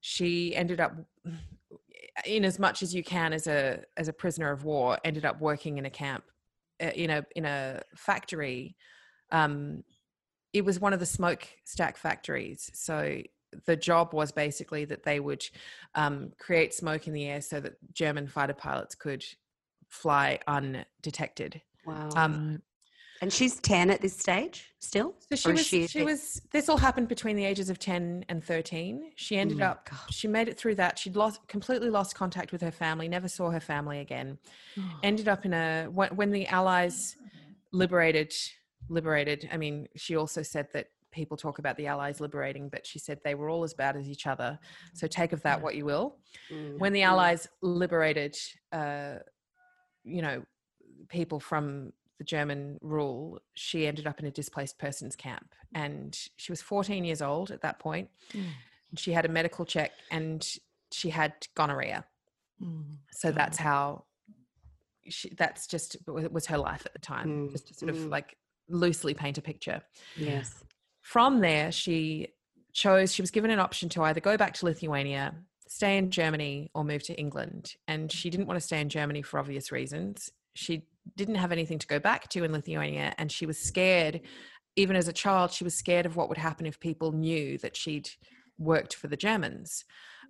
she 0.00 0.54
ended 0.54 0.80
up 0.80 0.94
in 2.26 2.44
as 2.44 2.58
much 2.58 2.82
as 2.82 2.94
you 2.94 3.02
can 3.02 3.32
as 3.32 3.46
a 3.46 3.80
as 3.96 4.08
a 4.08 4.12
prisoner 4.12 4.50
of 4.50 4.64
war 4.64 4.98
ended 5.02 5.24
up 5.24 5.40
working 5.40 5.78
in 5.78 5.86
a 5.86 5.90
camp 5.90 6.24
uh, 6.82 6.90
in 6.94 7.08
a 7.08 7.24
in 7.34 7.46
a 7.46 7.80
factory 7.96 8.76
um 9.30 9.82
it 10.52 10.62
was 10.62 10.78
one 10.78 10.92
of 10.92 11.00
the 11.00 11.06
smokestack 11.06 11.96
factories 11.96 12.70
so 12.74 13.22
the 13.66 13.76
job 13.76 14.12
was 14.14 14.32
basically 14.32 14.84
that 14.86 15.02
they 15.02 15.20
would 15.20 15.44
um, 15.94 16.32
create 16.38 16.74
smoke 16.74 17.06
in 17.06 17.12
the 17.12 17.26
air 17.26 17.40
so 17.40 17.60
that 17.60 17.74
German 17.92 18.26
fighter 18.26 18.54
pilots 18.54 18.94
could 18.94 19.24
fly 19.88 20.38
undetected. 20.46 21.60
Wow. 21.84 22.08
Um, 22.16 22.62
and 23.22 23.32
she's 23.32 23.58
10 23.60 23.88
at 23.90 24.00
this 24.02 24.16
stage 24.16 24.72
still? 24.80 25.14
so 25.30 25.36
she 25.36 25.48
Or 25.48 25.52
was, 25.52 25.66
she, 25.66 25.86
she- 25.86 26.02
was. 26.02 26.42
This 26.50 26.68
all 26.68 26.76
happened 26.76 27.08
between 27.08 27.36
the 27.36 27.44
ages 27.44 27.70
of 27.70 27.78
ten 27.78 28.24
and 28.28 28.44
thirteen. 28.44 29.12
She 29.16 29.38
ended 29.38 29.58
Mm, 29.58 29.70
up. 29.70 29.88
She 30.10 30.26
made 30.28 30.48
it 30.48 30.58
through 30.58 30.74
that. 30.74 30.98
She'd 30.98 31.16
lost 31.16 31.40
completely 31.48 31.88
lost 31.88 32.14
contact 32.16 32.52
with 32.52 32.60
her 32.60 32.72
family. 32.72 33.08
Never 33.08 33.28
saw 33.28 33.50
her 33.50 33.60
family 33.60 34.00
again. 34.00 34.38
Ended 35.02 35.28
up 35.28 35.44
in 35.46 35.54
a 35.54 35.86
when, 35.86 36.14
when 36.16 36.30
the 36.30 36.46
Allies 36.48 37.16
liberated 37.72 38.34
liberated. 38.88 39.48
I 39.52 39.56
mean, 39.56 39.86
she 39.96 40.16
also 40.16 40.42
said 40.42 40.66
that 40.74 40.88
people 41.12 41.36
talk 41.36 41.58
about 41.60 41.76
the 41.76 41.86
Allies 41.86 42.20
liberating, 42.20 42.68
but 42.68 42.84
she 42.86 42.98
said 42.98 43.20
they 43.24 43.34
were 43.36 43.48
all 43.48 43.62
as 43.62 43.72
bad 43.74 43.96
as 43.96 44.08
each 44.08 44.26
other. 44.26 44.58
So 44.94 45.06
take 45.06 45.32
of 45.32 45.40
that 45.42 45.62
what 45.62 45.76
you 45.76 45.84
will. 45.84 46.16
Mm. 46.50 46.78
when 46.78 46.92
the 46.92 47.02
allies 47.02 47.46
liberated 47.62 48.36
uh, 48.72 49.16
you 50.04 50.22
know 50.22 50.42
people 51.08 51.38
from 51.38 51.92
the 52.22 52.28
german 52.34 52.78
rule 52.80 53.38
she 53.54 53.86
ended 53.86 54.06
up 54.06 54.20
in 54.20 54.26
a 54.26 54.30
displaced 54.30 54.76
persons 54.78 55.14
camp 55.16 55.48
and 55.74 56.28
she 56.36 56.52
was 56.52 56.62
14 56.62 57.04
years 57.04 57.20
old 57.22 57.50
at 57.50 57.62
that 57.62 57.78
point 57.78 58.08
Mm. 58.32 58.44
she 58.96 59.12
had 59.12 59.24
a 59.24 59.28
medical 59.28 59.64
check 59.64 59.90
and 60.10 60.38
she 60.92 61.10
had 61.10 61.32
gonorrhea 61.54 62.04
Mm. 62.62 62.84
so 63.10 63.32
that's 63.32 63.58
how 63.58 64.04
she, 65.08 65.30
that's 65.36 65.66
just 65.66 65.96
was 66.06 66.46
her 66.46 66.58
life 66.58 66.82
at 66.86 66.92
the 66.92 66.98
time 67.12 67.26
Mm, 67.28 67.50
just 67.50 67.66
to 67.68 67.74
sort 67.74 67.90
of 67.90 67.96
mm. 67.96 68.10
like 68.10 68.36
loosely 68.68 69.14
paint 69.14 69.36
a 69.38 69.42
picture 69.42 69.82
Yes. 70.16 70.62
from 71.00 71.40
there, 71.40 71.72
she 71.72 72.28
chose, 72.72 73.12
she 73.14 73.20
was 73.22 73.30
given 73.32 73.50
an 73.50 73.58
option 73.58 73.88
to 73.90 74.02
either 74.04 74.20
go 74.20 74.36
back 74.36 74.54
to 74.54 74.64
Lithuania, 74.66 75.34
stay 75.68 75.98
in 75.98 76.10
Germany, 76.10 76.70
or 76.74 76.84
move 76.84 77.02
to 77.04 77.14
England. 77.18 77.74
And 77.88 78.10
she 78.10 78.30
didn't 78.30 78.46
want 78.46 78.58
to 78.60 78.66
stay 78.70 78.80
in 78.80 78.88
Germany 78.88 79.20
for 79.22 79.38
obvious 79.40 79.70
reasons. 79.72 80.30
She 80.54 80.86
didn't 81.16 81.36
have 81.36 81.52
anything 81.52 81.78
to 81.78 81.86
go 81.86 81.98
back 81.98 82.28
to 82.30 82.44
in 82.44 82.52
Lithuania, 82.52 83.14
and 83.18 83.30
she 83.30 83.46
was 83.46 83.58
scared. 83.58 84.20
Even 84.76 84.96
as 84.96 85.08
a 85.08 85.12
child, 85.12 85.52
she 85.52 85.64
was 85.64 85.74
scared 85.74 86.06
of 86.06 86.16
what 86.16 86.28
would 86.28 86.38
happen 86.38 86.66
if 86.66 86.80
people 86.80 87.12
knew 87.12 87.58
that 87.58 87.76
she'd 87.76 88.08
worked 88.58 88.94
for 88.94 89.08
the 89.08 89.16
Germans. 89.16 89.84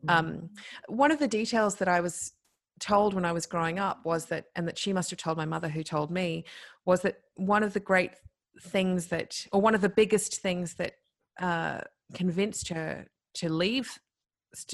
Um, 0.09 0.51
one 0.89 1.13
of 1.13 1.21
the 1.21 1.29
details 1.29 1.77
that 1.77 1.89
I 1.89 2.01
was 2.01 2.33
told 2.81 3.15
when 3.15 3.25
I 3.25 3.33
was 3.33 3.47
growing 3.47 3.79
up 3.79 4.05
was 4.05 4.27
that, 4.27 4.47
and 4.57 4.67
that 4.67 4.79
she 4.79 4.93
must 4.93 5.11
have 5.11 5.19
told 5.19 5.37
my 5.37 5.45
mother, 5.45 5.69
who 5.69 5.85
told 5.85 6.11
me, 6.11 6.45
was 6.85 7.03
that 7.03 7.19
one 7.37 7.63
of 7.63 7.73
the 7.73 7.81
great 7.81 8.13
things 8.61 9.07
that, 9.09 9.47
or 9.53 9.61
one 9.61 9.75
of 9.75 9.81
the 9.81 9.89
biggest 9.89 10.41
things 10.41 10.75
that 10.75 10.95
uh, 11.41 11.83
convinced 12.15 12.69
her 12.69 13.07
to 13.35 13.49
leave 13.49 13.99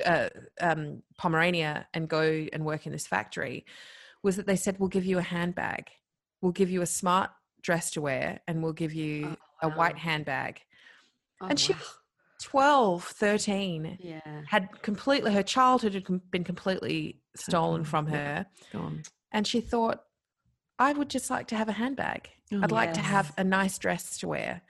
uh, 0.05 0.29
um, 0.61 1.03
Pomerania 1.19 1.87
and 1.95 2.09
go 2.09 2.47
and 2.53 2.65
work 2.65 2.87
in 2.87 2.93
this 2.93 3.07
factory 3.07 3.65
was 4.23 4.37
that 4.37 4.47
they 4.47 4.57
said, 4.57 4.79
We'll 4.79 4.89
give 4.89 5.05
you 5.05 5.19
a 5.19 5.23
handbag, 5.23 5.89
we'll 6.41 6.53
give 6.53 6.71
you 6.71 6.83
a 6.83 6.87
smart 6.87 7.31
dress 7.63 7.91
to 7.93 8.01
wear, 8.01 8.41
and 8.47 8.63
we'll 8.63 8.73
give 8.73 8.95
you 8.95 9.37
oh, 9.63 9.69
a 9.69 9.71
white 9.71 9.99
handbag. 9.99 10.61
Oh, 11.41 11.47
and 11.47 11.59
she 11.59 11.73
wow. 11.73 11.79
12, 12.43 13.05
13 13.05 13.99
Yeah. 14.01 14.21
had 14.47 14.69
completely 14.83 15.33
her 15.33 15.43
childhood 15.43 15.95
had 15.95 16.31
been 16.31 16.45
completely 16.45 17.21
stolen 17.37 17.85
from 17.85 18.07
her 18.07 18.47
Gone. 18.73 19.03
and 19.33 19.45
she 19.47 19.61
thought 19.61 20.03
i 20.79 20.93
would 20.93 21.09
just 21.11 21.31
like 21.31 21.49
to 21.49 21.57
have 21.57 21.69
a 21.69 21.73
handbag 21.73 22.29
oh, 22.53 22.61
i'd 22.63 22.71
like 22.73 22.95
to 22.95 23.01
have 23.01 23.33
a 23.39 23.45
nice 23.45 23.79
dress 23.79 24.19
to 24.19 24.29
wear 24.29 24.63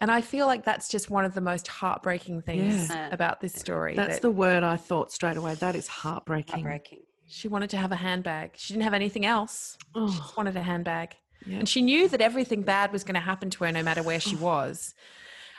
and 0.00 0.10
i 0.10 0.20
feel 0.22 0.46
like 0.46 0.64
that's 0.64 0.88
just 0.88 1.10
one 1.10 1.24
of 1.26 1.34
the 1.34 1.40
most 1.42 1.68
heartbreaking 1.68 2.40
things 2.42 2.88
Yeah. 2.88 3.08
about 3.12 3.40
this 3.42 3.52
story 3.54 3.94
That's 3.94 4.16
that 4.16 4.22
the 4.22 4.30
word 4.30 4.62
I 4.62 4.76
thought 4.76 5.12
straight 5.12 5.36
away. 5.36 5.54
That 5.56 5.76
is 5.76 5.88
heartbreaking. 5.88 6.54
Heartbreaking. 6.64 7.00
She 7.28 7.48
wanted 7.48 7.70
to 7.70 7.76
have 7.76 7.92
a 7.92 7.96
handbag 7.96 8.52
she 8.56 8.72
didn't 8.72 8.84
have 8.84 8.94
anything 8.94 9.24
else 9.24 9.76
she 9.80 9.86
Oh, 9.94 10.08
just 10.08 10.36
wanted 10.36 10.56
a 10.56 10.62
handbag 10.62 11.16
yeah. 11.46 11.58
and 11.58 11.68
she 11.68 11.82
knew 11.82 12.08
that 12.08 12.20
everything 12.20 12.62
bad 12.62 12.92
was 12.92 13.04
going 13.04 13.14
to 13.14 13.20
happen 13.20 13.50
to 13.50 13.64
her 13.64 13.72
no 13.72 13.82
matter 13.82 14.02
where 14.02 14.20
she 14.20 14.36
was. 14.36 14.94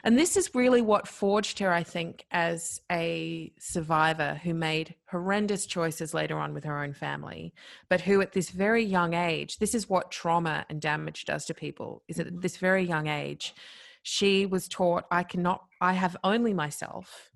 And 0.04 0.18
this 0.18 0.38
is 0.38 0.56
really 0.56 0.82
what 0.82 1.10
forged 1.10 1.60
her, 1.60 1.74
I 1.74 1.84
think, 1.84 2.26
as 2.32 2.80
a 2.90 3.52
survivor 3.60 4.40
who 4.42 4.54
made 4.54 4.96
horrendous 5.10 5.66
choices 5.66 6.14
later 6.14 6.38
on 6.38 6.54
with 6.54 6.64
her 6.64 6.82
own 6.82 6.94
family, 6.94 7.54
but 7.90 8.00
who 8.02 8.22
at 8.22 8.32
this 8.32 8.50
very 8.50 8.84
young 8.84 9.14
age, 9.14 9.58
this 9.58 9.76
is 9.76 9.90
what 9.90 10.10
trauma 10.10 10.66
and 10.70 10.80
damage 10.80 11.26
does 11.26 11.46
to 11.46 11.54
people, 11.54 12.04
is 12.08 12.16
that 12.16 12.28
at 12.28 12.34
mm-hmm. 12.34 12.42
this 12.42 12.56
very 12.56 12.84
young 12.84 13.08
age, 13.08 13.54
she 14.02 14.46
was 14.46 14.70
taught, 14.70 15.04
I 15.12 15.24
cannot, 15.24 15.66
I 15.82 15.94
have 15.94 16.16
only 16.24 16.54
myself. 16.54 17.30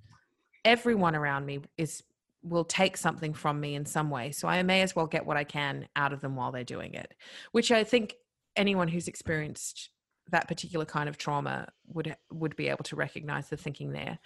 Everyone 0.64 1.16
around 1.16 1.46
me 1.46 1.60
is 1.78 2.02
will 2.44 2.66
take 2.66 2.98
something 2.98 3.34
from 3.34 3.60
me 3.60 3.76
in 3.76 3.86
some 3.86 4.10
way. 4.10 4.32
So 4.32 4.48
I 4.48 4.62
may 4.64 4.82
as 4.82 4.96
well 4.96 5.08
get 5.08 5.26
what 5.26 5.38
I 5.38 5.44
can 5.44 5.88
out 5.96 6.14
of 6.14 6.22
them 6.22 6.36
while 6.36 6.52
they're 6.52 6.64
doing 6.64 6.94
it, 6.94 7.14
which 7.52 7.72
I 7.72 7.84
think 7.84 8.16
anyone 8.56 8.88
who's 8.88 9.08
experienced 9.08 9.90
that 10.30 10.48
particular 10.48 10.86
kind 10.86 11.10
of 11.10 11.18
trauma 11.18 11.68
would 11.88 12.16
would 12.32 12.56
be 12.56 12.70
able 12.70 12.84
to 12.84 12.96
recognize 12.96 13.50
the 13.50 13.58
thinking 13.58 13.92
there. 13.92 14.20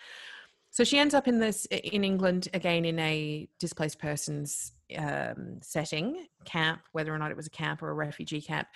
So 0.70 0.84
she 0.84 1.00
ends 1.00 1.14
up 1.14 1.28
in 1.28 1.40
this 1.40 1.66
in 1.66 2.04
England 2.04 2.50
again 2.54 2.86
in 2.86 3.00
a 3.00 3.48
displaced 3.60 4.00
persons 4.00 4.74
um, 4.98 5.60
setting 5.62 6.28
camp, 6.46 6.82
whether 6.92 7.14
or 7.14 7.18
not 7.18 7.32
it 7.32 7.38
was 7.38 7.48
a 7.48 7.52
camp 7.52 7.82
or 7.82 7.90
a 7.90 7.94
refugee 7.94 8.42
camp. 8.42 8.68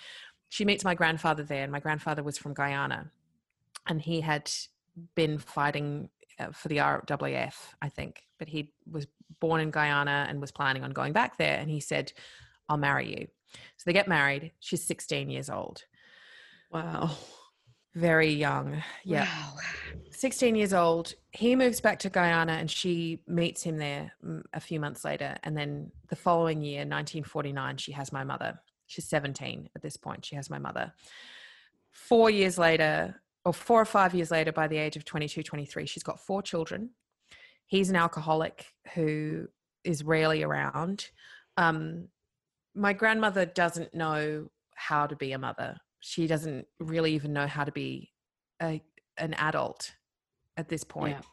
She 0.48 0.64
meets 0.64 0.84
my 0.84 0.94
grandfather 0.94 1.42
there, 1.42 1.62
and 1.62 1.72
my 1.72 1.80
grandfather 1.80 2.22
was 2.22 2.38
from 2.38 2.54
Guyana, 2.54 3.10
and 3.86 4.00
he 4.00 4.20
had 4.20 4.50
been 5.14 5.38
fighting 5.38 6.10
uh, 6.38 6.50
for 6.52 6.68
the 6.68 6.78
RAF, 6.78 7.74
I 7.80 7.88
think, 7.88 8.22
but 8.38 8.48
he 8.48 8.72
was 8.90 9.06
born 9.40 9.60
in 9.60 9.70
Guyana 9.70 10.26
and 10.28 10.40
was 10.40 10.50
planning 10.50 10.84
on 10.84 10.90
going 10.90 11.12
back 11.12 11.36
there. 11.38 11.58
And 11.58 11.70
he 11.70 11.80
said, 11.80 12.12
"I'll 12.68 12.76
marry 12.76 13.10
you." 13.10 13.28
So 13.76 13.84
they 13.86 13.92
get 13.92 14.08
married. 14.08 14.52
She's 14.60 14.82
16 14.84 15.30
years 15.30 15.50
old. 15.50 15.84
wow. 16.70 17.10
very 17.94 18.30
young. 18.30 18.82
Yeah. 19.04 19.24
Wow. 19.24 19.54
16 20.10 20.54
years 20.54 20.72
old. 20.72 21.14
He 21.32 21.56
moves 21.56 21.80
back 21.80 21.98
to 22.00 22.10
Guyana 22.10 22.52
and 22.52 22.70
she 22.70 23.22
meets 23.26 23.62
him 23.62 23.76
there 23.76 24.12
mm, 24.24 24.42
a 24.52 24.60
few 24.60 24.80
months 24.80 25.04
later. 25.04 25.36
And 25.42 25.56
then 25.56 25.90
the 26.08 26.16
following 26.16 26.62
year, 26.62 26.80
1949, 26.80 27.76
she 27.76 27.92
has 27.92 28.12
my 28.12 28.24
mother. 28.24 28.58
She's 28.86 29.08
17 29.08 29.68
at 29.74 29.82
this 29.82 29.96
point. 29.96 30.24
She 30.24 30.36
has 30.36 30.48
my 30.48 30.58
mother. 30.58 30.92
Four 31.90 32.30
years 32.30 32.56
later, 32.56 33.20
or 33.44 33.52
four 33.52 33.80
or 33.80 33.84
five 33.84 34.14
years 34.14 34.30
later, 34.30 34.52
by 34.52 34.68
the 34.68 34.78
age 34.78 34.96
of 34.96 35.04
22, 35.04 35.42
23, 35.42 35.86
she's 35.86 36.02
got 36.02 36.20
four 36.20 36.40
children. 36.40 36.90
He's 37.72 37.88
an 37.88 37.96
alcoholic 37.96 38.66
who 38.92 39.48
is 39.82 40.04
rarely 40.04 40.42
around. 40.42 41.08
Um, 41.56 42.08
my 42.74 42.92
grandmother 42.92 43.46
doesn't 43.46 43.94
know 43.94 44.48
how 44.74 45.06
to 45.06 45.16
be 45.16 45.32
a 45.32 45.38
mother. 45.38 45.78
She 46.00 46.26
doesn't 46.26 46.66
really 46.78 47.14
even 47.14 47.32
know 47.32 47.46
how 47.46 47.64
to 47.64 47.72
be 47.72 48.10
a, 48.60 48.82
an 49.16 49.32
adult 49.32 49.90
at 50.58 50.68
this 50.68 50.84
point. 50.84 51.16
Yeah. 51.16 51.26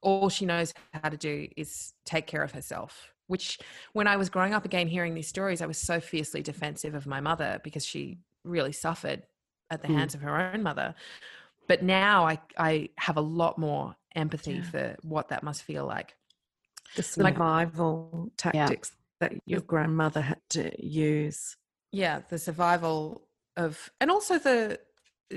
All 0.00 0.30
she 0.30 0.46
knows 0.46 0.72
how 0.94 1.10
to 1.10 1.18
do 1.18 1.48
is 1.54 1.92
take 2.06 2.26
care 2.26 2.42
of 2.42 2.52
herself. 2.52 3.12
Which, 3.26 3.58
when 3.92 4.06
I 4.06 4.16
was 4.16 4.30
growing 4.30 4.54
up 4.54 4.64
again, 4.64 4.88
hearing 4.88 5.12
these 5.12 5.28
stories, 5.28 5.60
I 5.60 5.66
was 5.66 5.76
so 5.76 6.00
fiercely 6.00 6.40
defensive 6.40 6.94
of 6.94 7.06
my 7.06 7.20
mother 7.20 7.60
because 7.62 7.84
she 7.84 8.20
really 8.42 8.72
suffered 8.72 9.24
at 9.68 9.82
the 9.82 9.88
Mm. 9.88 9.96
hands 9.96 10.14
of 10.14 10.22
her 10.22 10.34
own 10.34 10.62
mother. 10.62 10.94
But 11.68 11.82
now 11.82 12.26
I, 12.26 12.38
I 12.56 12.88
have 12.96 13.18
a 13.18 13.26
lot 13.42 13.58
more 13.58 13.96
empathy 14.14 14.54
Yeah. 14.54 14.62
for 14.70 14.96
what 15.02 15.28
that 15.28 15.42
must 15.42 15.62
feel 15.62 15.86
like. 15.86 16.14
The 16.96 17.02
Like- 17.16 17.34
survival 17.34 18.30
tactics 18.36 18.92
that 19.20 19.32
your 19.46 19.60
grandmother 19.60 20.20
had 20.20 20.40
to 20.50 20.70
use. 20.84 21.56
yeah 21.92 22.22
the 22.28 22.38
survival 22.38 23.28
of 23.56 23.88
and 24.00 24.10
also 24.10 24.36
the 24.36 24.80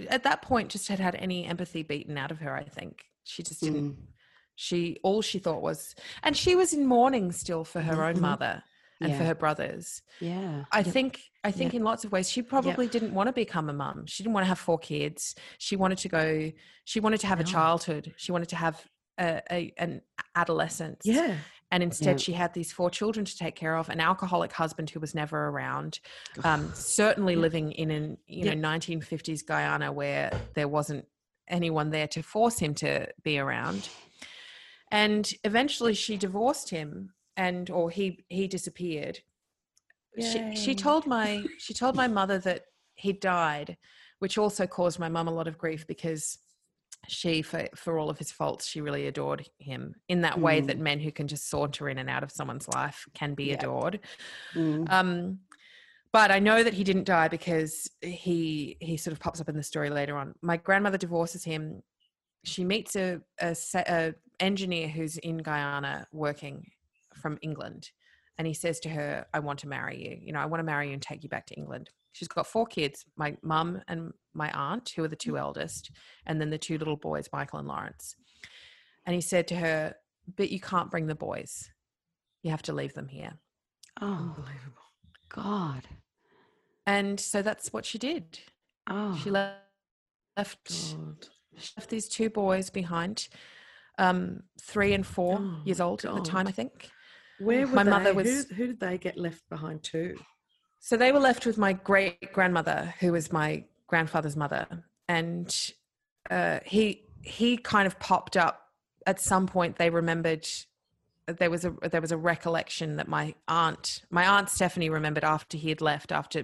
at 0.09 0.23
that 0.23 0.41
point 0.41 0.71
just 0.71 0.87
had 0.87 0.99
had 0.99 1.13
any 1.15 1.45
empathy 1.45 1.83
beaten 1.83 2.17
out 2.17 2.31
of 2.31 2.39
her 2.39 2.55
i 2.55 2.63
think 2.63 3.05
she 3.23 3.43
just 3.43 3.61
didn't 3.61 3.93
Mm. 3.93 4.07
she 4.55 4.97
all 5.03 5.21
she 5.21 5.37
thought 5.37 5.61
was 5.61 5.93
and 6.23 6.35
she 6.35 6.55
was 6.55 6.73
in 6.73 6.87
mourning 6.87 7.31
still 7.31 7.63
for 7.63 7.81
her 7.81 8.03
own 8.03 8.15
Mhm. 8.15 8.21
mother 8.21 8.63
and 9.01 9.15
for 9.15 9.23
her 9.23 9.35
brothers. 9.35 10.01
Yeah. 10.19 10.65
i 10.71 10.81
think 10.83 11.21
i 11.43 11.51
think 11.51 11.73
in 11.73 11.83
lots 11.83 12.03
of 12.03 12.11
ways 12.11 12.29
she 12.29 12.41
probably 12.41 12.87
didn't 12.87 13.13
want 13.13 13.27
to 13.27 13.33
become 13.33 13.69
a 13.69 13.73
mum. 13.73 14.05
She 14.07 14.23
didn't 14.23 14.33
want 14.33 14.43
to 14.45 14.49
have 14.49 14.59
four 14.59 14.79
kids. 14.79 15.35
She 15.59 15.75
wanted 15.75 15.99
to 15.99 16.09
go 16.09 16.51
she 16.85 16.99
wanted 16.99 17.19
to 17.21 17.27
have 17.27 17.39
a 17.39 17.43
childhood. 17.43 18.13
She 18.17 18.31
wanted 18.31 18.49
to 18.49 18.55
have 18.55 18.83
a, 19.19 19.41
a 19.51 19.73
an 19.77 20.01
adolescence. 20.35 21.01
Yeah. 21.05 21.35
and 21.71 21.83
instead 21.83 22.15
Yeah. 22.17 22.23
she 22.25 22.33
had 22.33 22.53
these 22.53 22.71
four 22.71 22.89
children 22.89 23.25
to 23.25 23.37
take 23.37 23.55
care 23.55 23.75
of 23.75 23.89
an 23.89 23.99
alcoholic 23.99 24.51
husband 24.53 24.89
who 24.89 24.99
was 24.99 25.13
never 25.13 25.47
around. 25.49 25.99
Um, 26.43 26.71
certainly 26.73 27.33
Yeah. 27.33 27.39
living 27.41 27.71
in 27.73 27.91
an 27.91 28.17
you 28.27 28.45
Yeah. 28.45 28.53
know 28.53 28.69
1950s 28.69 29.41
guyana 29.45 29.91
where 29.91 30.31
there 30.55 30.67
wasn't 30.67 31.05
anyone 31.47 31.89
there 31.91 32.07
to 32.09 32.21
force 32.23 32.57
him 32.59 32.73
to 32.75 33.07
be 33.23 33.37
around. 33.39 33.89
And 34.91 35.29
eventually 35.43 35.93
she 35.93 36.15
divorced 36.17 36.69
him 36.69 37.13
and 37.37 37.69
or 37.69 37.89
he 37.89 38.25
he 38.29 38.47
disappeared. 38.47 39.19
She, 40.19 40.55
she 40.55 40.73
told 40.73 41.05
my 41.05 41.45
she 41.59 41.73
told 41.75 41.95
my 41.95 42.07
mother 42.07 42.39
that 42.39 42.63
he 42.95 43.13
died 43.13 43.77
which 44.19 44.39
also 44.39 44.65
caused 44.65 44.97
my 44.97 45.07
mum 45.09 45.27
a 45.27 45.31
lot 45.31 45.47
of 45.47 45.59
grief 45.59 45.85
because 45.85 46.39
she 47.07 47.43
for 47.43 47.67
for 47.75 47.99
all 47.99 48.09
of 48.09 48.17
his 48.17 48.31
faults 48.31 48.65
she 48.67 48.81
really 48.81 49.05
adored 49.05 49.47
him 49.59 49.93
in 50.09 50.21
that 50.21 50.39
way 50.39 50.59
that 50.61 50.79
men 50.79 50.99
who 50.99 51.11
can 51.11 51.27
just 51.27 51.47
saunter 51.49 51.87
in 51.87 51.99
and 51.99 52.09
out 52.09 52.23
of 52.23 52.31
someone's 52.31 52.67
life 52.67 53.05
can 53.13 53.35
be 53.35 53.45
Yeah. 53.45 53.53
adored. 53.53 53.99
Mm. 54.55 54.91
um 54.91 55.39
but 56.11 56.31
i 56.31 56.39
know 56.39 56.63
that 56.63 56.73
he 56.73 56.83
didn't 56.83 57.03
die 57.05 57.27
because 57.27 57.87
he 58.01 58.75
he 58.81 58.97
sort 58.97 59.13
of 59.13 59.19
pops 59.19 59.39
up 59.39 59.49
in 59.49 59.55
the 59.55 59.61
story 59.61 59.91
later 59.91 60.17
on. 60.17 60.33
My 60.41 60.57
grandmother 60.57 60.97
divorces 60.97 61.43
him. 61.43 61.83
She 62.43 62.63
meets 62.65 62.95
a 62.95 63.21
a, 63.39 63.55
a 63.75 64.13
engineer 64.39 64.87
who's 64.87 65.17
in 65.17 65.37
guyana 65.37 66.07
working 66.11 66.65
from 67.21 67.37
england 67.41 67.91
and 68.37 68.47
he 68.47 68.53
says 68.53 68.79
to 68.79 68.89
her 68.89 69.25
i 69.33 69.39
want 69.39 69.59
to 69.59 69.67
marry 69.67 69.97
you. 70.03 70.17
You 70.21 70.33
know 70.33 70.39
i 70.39 70.45
want 70.45 70.59
to 70.59 70.65
marry 70.65 70.87
you 70.87 70.93
and 70.93 71.01
take 71.01 71.23
you 71.23 71.29
back 71.29 71.45
to 71.47 71.55
england. 71.55 71.89
She's 72.13 72.27
got 72.27 72.47
four 72.47 72.65
kids 72.65 73.05
my 73.15 73.35
mum 73.43 73.81
and 73.87 74.11
my 74.33 74.49
aunt 74.51 74.91
who 74.95 75.03
are 75.03 75.07
the 75.07 75.15
two 75.15 75.37
eldest 75.37 75.91
and 76.25 76.39
then 76.41 76.49
the 76.49 76.57
two 76.57 76.77
little 76.77 76.95
boys 76.97 77.29
michael 77.31 77.59
and 77.59 77.67
lawrence. 77.67 78.15
And 79.05 79.13
he 79.15 79.21
said 79.21 79.47
to 79.49 79.55
her 79.55 79.95
but 80.35 80.49
you 80.49 80.59
can't 80.59 80.91
bring 80.91 81.07
the 81.07 81.15
boys. 81.15 81.69
You 82.43 82.51
have 82.51 82.63
to 82.63 82.73
leave 82.73 82.93
them 82.93 83.07
here. 83.07 83.33
Oh 84.01 84.05
Unbelievable. 84.35 84.87
God. 85.29 85.87
and 86.85 87.19
so 87.19 87.41
that's 87.41 87.71
what 87.73 87.85
she 87.85 87.97
did. 87.97 88.39
Oh. 88.89 89.19
she 89.23 89.29
left 89.29 89.57
left, 90.37 90.59
she 90.69 91.73
left 91.77 91.89
these 91.89 92.07
two 92.07 92.29
boys 92.29 92.69
behind 92.69 93.27
um 93.97 94.41
three 94.61 94.93
and 94.93 95.05
four 95.05 95.39
Oh, 95.41 95.61
years 95.65 95.81
old 95.81 96.05
at 96.05 96.13
the 96.13 96.21
time 96.21 96.47
i 96.47 96.51
think 96.51 96.89
Where 97.39 97.67
were 97.67 97.75
My 97.75 97.83
they? 97.83 97.89
mother 97.89 98.09
who, 98.11 98.15
was- 98.15 98.49
who 98.49 98.67
did 98.67 98.79
they 98.79 98.97
get 98.97 99.17
left 99.17 99.47
behind 99.49 99.83
too? 99.83 100.17
so 100.79 100.95
they 100.95 101.11
were 101.11 101.19
left 101.19 101.45
with 101.45 101.57
my 101.57 101.73
great 101.73 102.31
grandmother 102.33 102.93
who 102.99 103.11
was 103.11 103.31
my 103.31 103.63
grandfather's 103.87 104.35
mother 104.37 104.67
and 105.07 105.71
uh 106.29 106.59
he 106.63 107.03
he 107.23 107.57
kind 107.57 107.87
of 107.87 107.97
popped 107.99 108.37
up 108.37 108.61
at 109.07 109.19
some 109.19 109.47
point 109.47 109.77
they 109.77 109.89
remembered 109.89 110.47
there 111.25 111.49
was 111.49 111.65
a 111.65 111.73
there 111.91 111.99
was 111.99 112.11
a 112.11 112.17
recollection 112.17 112.95
that 112.97 113.07
my 113.07 113.33
aunt 113.47 114.03
my 114.11 114.25
aunt 114.27 114.49
stephanie 114.49 114.89
remembered 114.89 115.23
after 115.23 115.57
he 115.57 115.69
had 115.69 115.81
left 115.81 116.11
after 116.11 116.43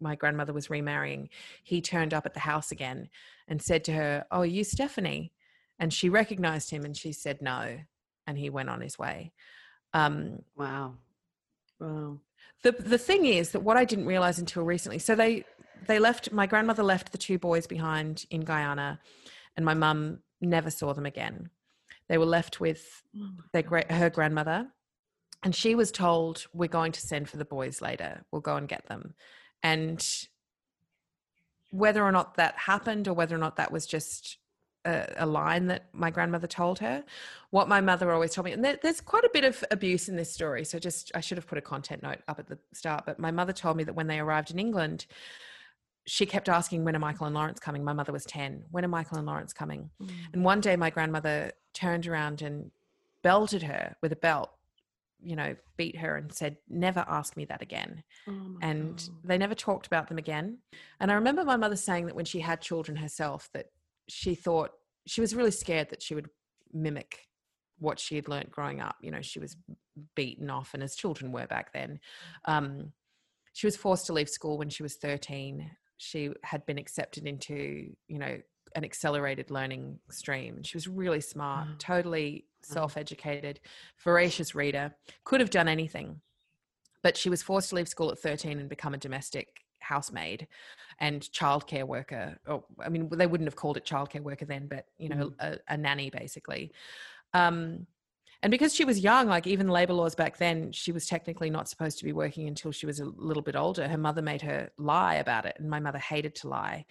my 0.00 0.14
grandmother 0.14 0.52
was 0.52 0.68
remarrying 0.70 1.28
he 1.64 1.80
turned 1.80 2.12
up 2.12 2.26
at 2.26 2.34
the 2.34 2.40
house 2.40 2.70
again 2.70 3.08
and 3.48 3.60
said 3.62 3.82
to 3.84 3.92
her 3.92 4.24
oh 4.30 4.40
are 4.40 4.46
you 4.46 4.62
stephanie 4.64 5.32
and 5.78 5.92
she 5.94 6.08
recognized 6.10 6.70
him 6.70 6.84
and 6.84 6.96
she 6.96 7.10
said 7.10 7.40
no 7.40 7.78
and 8.26 8.36
he 8.38 8.50
went 8.50 8.68
on 8.68 8.80
his 8.82 8.98
way 8.98 9.32
um 9.96 10.42
Wow. 10.56 10.94
Wow. 11.80 12.20
the 12.62 12.72
the 12.72 12.98
thing 12.98 13.26
is 13.26 13.50
that 13.52 13.60
what 13.60 13.76
I 13.76 13.84
didn't 13.84 14.06
realize 14.06 14.38
until 14.38 14.62
recently. 14.62 14.98
So 14.98 15.14
they 15.14 15.44
they 15.86 15.98
left. 15.98 16.32
My 16.32 16.46
grandmother 16.46 16.82
left 16.82 17.12
the 17.12 17.18
two 17.18 17.38
boys 17.38 17.66
behind 17.66 18.24
in 18.30 18.42
Guyana, 18.42 19.00
and 19.56 19.64
my 19.64 19.74
mum 19.74 20.20
never 20.40 20.70
saw 20.70 20.94
them 20.94 21.06
again. 21.06 21.50
They 22.08 22.18
were 22.18 22.26
left 22.38 22.60
with 22.60 23.02
Oh 23.16 23.30
their 23.52 23.62
great 23.62 23.90
her 23.90 24.10
grandmother, 24.10 24.68
and 25.42 25.54
she 25.54 25.74
was 25.74 25.90
told, 25.92 26.46
"We're 26.52 26.68
going 26.68 26.92
to 26.92 27.00
send 27.00 27.28
for 27.28 27.36
the 27.36 27.44
boys 27.44 27.80
later. 27.80 28.24
We'll 28.30 28.40
go 28.50 28.56
and 28.56 28.68
get 28.68 28.86
them." 28.86 29.14
And 29.62 30.00
whether 31.70 32.02
or 32.02 32.12
not 32.12 32.36
that 32.36 32.56
happened, 32.56 33.08
or 33.08 33.14
whether 33.14 33.34
or 33.34 33.38
not 33.46 33.56
that 33.56 33.72
was 33.72 33.86
just 33.86 34.38
a, 34.86 35.12
a 35.18 35.26
line 35.26 35.66
that 35.66 35.86
my 35.92 36.10
grandmother 36.10 36.46
told 36.46 36.78
her, 36.78 37.04
what 37.50 37.68
my 37.68 37.80
mother 37.80 38.10
always 38.12 38.32
told 38.32 38.44
me, 38.46 38.52
and 38.52 38.64
there, 38.64 38.78
there's 38.82 39.00
quite 39.00 39.24
a 39.24 39.30
bit 39.32 39.44
of 39.44 39.62
abuse 39.70 40.08
in 40.08 40.16
this 40.16 40.32
story. 40.32 40.64
So 40.64 40.78
just 40.78 41.10
I 41.14 41.20
should 41.20 41.38
have 41.38 41.46
put 41.46 41.58
a 41.58 41.62
content 41.62 42.02
note 42.02 42.18
up 42.28 42.38
at 42.38 42.46
the 42.46 42.58
start, 42.72 43.04
but 43.04 43.18
my 43.18 43.30
mother 43.30 43.52
told 43.52 43.76
me 43.76 43.84
that 43.84 43.94
when 43.94 44.06
they 44.06 44.18
arrived 44.20 44.50
in 44.50 44.58
England. 44.58 45.06
She 46.08 46.24
kept 46.24 46.48
asking, 46.48 46.84
When 46.84 46.94
are 46.94 47.00
Michael 47.00 47.26
and 47.26 47.34
Lawrence 47.34 47.58
coming? 47.58 47.82
My 47.82 47.92
mother 47.92 48.12
was 48.12 48.24
10. 48.26 48.66
When 48.70 48.84
are 48.84 48.88
Michael 48.88 49.18
and 49.18 49.26
Lawrence 49.26 49.52
coming? 49.52 49.90
Mm. 50.00 50.10
And 50.34 50.44
one 50.44 50.60
day 50.60 50.76
my 50.76 50.88
grandmother 50.88 51.50
turned 51.74 52.06
around 52.06 52.42
and 52.42 52.70
belted 53.24 53.64
her 53.64 53.96
with 54.02 54.12
a 54.12 54.16
belt, 54.16 54.50
you 55.20 55.34
know, 55.34 55.56
beat 55.76 55.96
her 55.96 56.16
and 56.16 56.32
said, 56.32 56.58
Never 56.68 57.04
ask 57.08 57.36
me 57.36 57.44
that 57.46 57.60
again. 57.60 58.04
Oh 58.28 58.56
And 58.62 58.98
God. 58.98 59.10
they 59.24 59.36
never 59.36 59.56
talked 59.56 59.88
about 59.88 60.06
them 60.06 60.16
again. 60.16 60.58
And 61.00 61.10
I 61.10 61.14
remember 61.14 61.44
my 61.44 61.56
mother 61.56 61.74
saying 61.74 62.06
that 62.06 62.14
when 62.14 62.24
she 62.24 62.38
had 62.38 62.60
children 62.60 62.96
herself, 62.96 63.50
that 63.52 63.66
she 64.08 64.36
thought 64.36 64.70
she 65.06 65.20
was 65.20 65.34
really 65.34 65.50
scared 65.50 65.90
that 65.90 66.02
she 66.02 66.14
would 66.14 66.28
mimic 66.72 67.28
what 67.78 68.00
she 68.00 68.16
had 68.16 68.28
learnt 68.28 68.50
growing 68.50 68.80
up. 68.80 68.96
You 69.00 69.10
know, 69.10 69.22
she 69.22 69.38
was 69.38 69.56
beaten 70.14 70.50
often, 70.50 70.82
as 70.82 70.94
children 70.94 71.32
were 71.32 71.46
back 71.46 71.72
then. 71.72 72.00
Um, 72.46 72.92
she 73.52 73.66
was 73.66 73.76
forced 73.76 74.06
to 74.06 74.12
leave 74.12 74.28
school 74.28 74.58
when 74.58 74.68
she 74.68 74.82
was 74.82 74.96
13. 74.96 75.70
She 75.98 76.30
had 76.42 76.66
been 76.66 76.78
accepted 76.78 77.26
into, 77.26 77.92
you 78.08 78.18
know, 78.18 78.38
an 78.74 78.84
accelerated 78.84 79.50
learning 79.50 79.98
stream. 80.10 80.62
She 80.62 80.76
was 80.76 80.86
really 80.88 81.20
smart, 81.20 81.66
Wow. 81.68 81.74
totally 81.78 82.44
Wow. 82.68 82.74
self 82.74 82.96
educated, 82.96 83.60
voracious 84.02 84.54
reader, 84.54 84.94
could 85.24 85.40
have 85.40 85.50
done 85.50 85.68
anything. 85.68 86.20
But 87.02 87.16
she 87.16 87.30
was 87.30 87.42
forced 87.42 87.70
to 87.70 87.76
leave 87.76 87.88
school 87.88 88.10
at 88.10 88.18
13 88.18 88.58
and 88.58 88.68
become 88.68 88.92
a 88.92 88.98
domestic 88.98 89.65
housemaid 89.88 90.48
and 90.98 91.22
childcare 91.22 91.84
worker. 91.84 92.38
Or, 92.46 92.64
I 92.84 92.88
mean, 92.88 93.08
they 93.12 93.26
wouldn't 93.26 93.48
have 93.48 93.56
called 93.56 93.76
it 93.76 93.84
childcare 93.84 94.22
worker 94.22 94.44
then, 94.44 94.66
but, 94.66 94.86
you 94.98 95.08
know, 95.08 95.32
a, 95.38 95.58
a 95.68 95.76
nanny 95.76 96.10
basically. 96.10 96.72
Um, 97.32 97.86
and 98.42 98.50
because 98.50 98.74
she 98.74 98.84
was 98.84 99.00
young, 99.00 99.26
like 99.28 99.46
even 99.46 99.68
labor 99.68 99.94
laws 99.94 100.14
back 100.14 100.36
then, 100.36 100.70
she 100.72 100.92
was 100.92 101.06
technically 101.06 101.50
not 101.50 101.68
supposed 101.68 101.98
to 101.98 102.04
be 102.04 102.12
working 102.12 102.46
until 102.48 102.70
she 102.70 102.86
was 102.86 103.00
a 103.00 103.04
little 103.04 103.42
bit 103.42 103.56
older. 103.56 103.88
Her 103.88 103.98
mother 103.98 104.22
made 104.22 104.42
her 104.42 104.70
lie 104.78 105.16
about 105.16 105.46
it, 105.46 105.56
and 105.58 105.70
my 105.70 105.80
mother 105.80 105.98
hated 105.98 106.34
to 106.36 106.48
lie. 106.48 106.84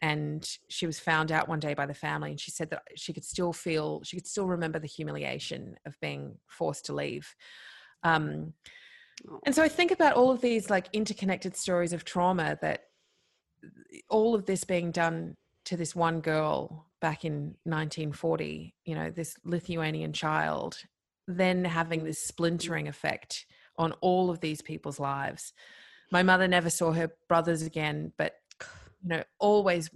And 0.00 0.48
she 0.68 0.86
was 0.86 1.00
found 1.00 1.32
out 1.32 1.48
one 1.48 1.60
day 1.60 1.74
by 1.74 1.86
the 1.86 1.94
family, 1.94 2.30
and 2.30 2.40
she 2.40 2.50
said 2.50 2.70
that 2.70 2.82
she 2.96 3.12
could 3.12 3.24
still 3.24 3.52
feel, 3.52 4.02
she 4.04 4.16
could 4.16 4.26
still 4.26 4.46
remember 4.46 4.78
the 4.78 4.86
humiliation 4.86 5.76
of 5.86 5.98
being 6.00 6.36
forced 6.46 6.84
to 6.86 6.94
leave. 6.94 7.34
Um, 8.02 8.52
and 9.44 9.54
so 9.54 9.62
I 9.62 9.68
think 9.68 9.90
about 9.90 10.14
all 10.14 10.30
of 10.30 10.40
these 10.40 10.70
like 10.70 10.88
interconnected 10.92 11.56
stories 11.56 11.92
of 11.92 12.04
trauma 12.04 12.58
that 12.62 12.82
all 14.08 14.34
of 14.34 14.46
this 14.46 14.64
being 14.64 14.90
done 14.90 15.36
to 15.64 15.76
this 15.76 15.94
one 15.94 16.20
girl 16.20 16.86
back 17.00 17.24
in 17.24 17.54
1940, 17.64 18.74
you 18.84 18.94
know, 18.94 19.10
this 19.10 19.36
Lithuanian 19.44 20.12
child, 20.12 20.76
then 21.26 21.64
having 21.64 22.04
this 22.04 22.18
splintering 22.18 22.88
effect 22.88 23.46
on 23.76 23.92
all 24.00 24.30
of 24.30 24.40
these 24.40 24.62
people's 24.62 24.98
lives. 24.98 25.52
My 26.10 26.22
mother 26.22 26.48
never 26.48 26.70
saw 26.70 26.92
her 26.92 27.10
brothers 27.28 27.62
again, 27.62 28.12
but 28.16 28.34
you 29.02 29.08
know, 29.08 29.22
always 29.38 29.90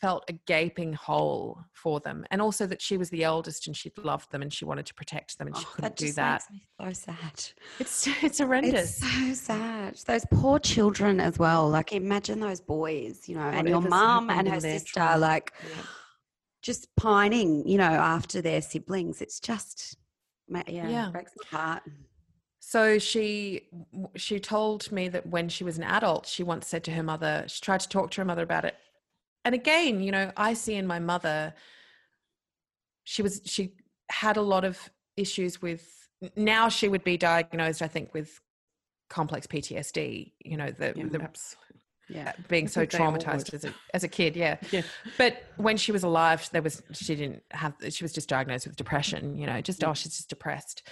felt 0.00 0.24
a 0.28 0.32
gaping 0.46 0.92
hole 0.94 1.58
for 1.74 2.00
them 2.00 2.24
and 2.30 2.40
also 2.40 2.66
that 2.66 2.80
she 2.80 2.96
was 2.96 3.10
the 3.10 3.22
eldest 3.24 3.66
and 3.66 3.76
she 3.76 3.92
loved 3.98 4.30
them 4.32 4.40
and 4.42 4.52
she 4.52 4.64
wanted 4.64 4.86
to 4.86 4.94
protect 4.94 5.38
them 5.38 5.46
and 5.48 5.56
she 5.56 5.64
Oh, 5.66 5.72
couldn't 5.74 5.96
do 5.96 6.12
that 6.14 6.42
makes 6.50 6.50
me 6.50 6.62
so 6.80 6.92
sad. 7.12 7.44
it's 7.78 8.06
it's 8.22 8.38
horrendous 8.38 9.02
It's 9.02 9.12
so 9.12 9.34
sad. 9.54 9.96
Those 10.06 10.24
poor 10.32 10.58
children 10.58 11.20
as 11.20 11.38
well. 11.38 11.68
Like 11.68 11.92
imagine 11.92 12.40
those 12.40 12.60
boys, 12.60 13.28
you 13.28 13.34
know, 13.34 13.42
and 13.42 13.68
your 13.68 13.76
Whatever's 13.80 13.90
mum 13.90 14.30
and 14.30 14.48
her 14.48 14.60
sister, 14.60 14.92
trauma. 15.00 15.18
like 15.18 15.52
Yeah. 15.62 15.82
just 16.62 16.88
pining, 16.96 17.66
you 17.68 17.78
know, 17.78 17.84
after 17.84 18.40
their 18.40 18.60
siblings. 18.62 19.20
It's 19.20 19.38
just, 19.40 19.96
yeah, 20.48 20.64
Yeah. 20.66 21.10
breaks 21.12 21.32
my 21.52 21.58
heart. 21.58 21.82
so 22.60 22.98
she 22.98 23.68
she 24.16 24.40
told 24.40 24.90
me 24.92 25.08
that 25.08 25.26
when 25.26 25.48
she 25.48 25.62
was 25.64 25.78
an 25.78 25.84
adult 25.84 26.26
she 26.26 26.42
once 26.42 26.66
said 26.66 26.82
to 26.84 26.90
her 26.90 27.02
mother 27.02 27.44
she 27.46 27.60
tried 27.60 27.80
to 27.80 27.88
talk 27.88 28.10
to 28.10 28.20
her 28.20 28.24
mother 28.24 28.42
about 28.42 28.64
it 28.64 28.74
and 29.44 29.54
again 29.54 30.00
you 30.00 30.10
know 30.12 30.30
i 30.36 30.52
see 30.54 30.74
in 30.74 30.86
my 30.86 30.98
mother 30.98 31.54
she 33.04 33.22
was 33.22 33.40
she 33.44 33.72
had 34.10 34.36
a 34.36 34.42
lot 34.42 34.64
of 34.64 34.90
issues 35.16 35.60
with 35.62 36.08
now 36.36 36.68
she 36.68 36.88
would 36.88 37.04
be 37.04 37.16
diagnosed 37.16 37.82
i 37.82 37.88
think 37.88 38.12
with 38.14 38.40
complex 39.08 39.46
ptsd 39.46 40.32
you 40.44 40.56
know 40.56 40.70
the, 40.70 40.92
Yeah, 40.96 41.04
the. 41.10 41.28
Yeah. 42.10 42.32
being 42.48 42.68
so 42.68 42.80
think 42.80 42.92
they 42.92 42.98
all 42.98 43.12
traumatized 43.12 43.52
as 43.54 43.64
a 43.64 43.74
as 43.94 44.02
a 44.04 44.08
kid 44.08 44.34
yeah 44.36 44.56
Yeah. 44.70 44.82
but 45.18 45.42
when 45.56 45.76
she 45.76 45.92
was 45.92 46.02
alive 46.04 46.48
there 46.52 46.62
was 46.62 46.82
she 46.92 47.14
didn't 47.14 47.42
have 47.50 47.74
she 47.90 48.02
was 48.04 48.12
just 48.12 48.28
diagnosed 48.28 48.66
with 48.66 48.76
depression 48.76 49.36
you 49.36 49.46
know 49.46 49.60
just 49.60 49.84
oh 49.84 49.94
she's 49.94 50.16
just 50.16 50.28
depressed 50.28 50.82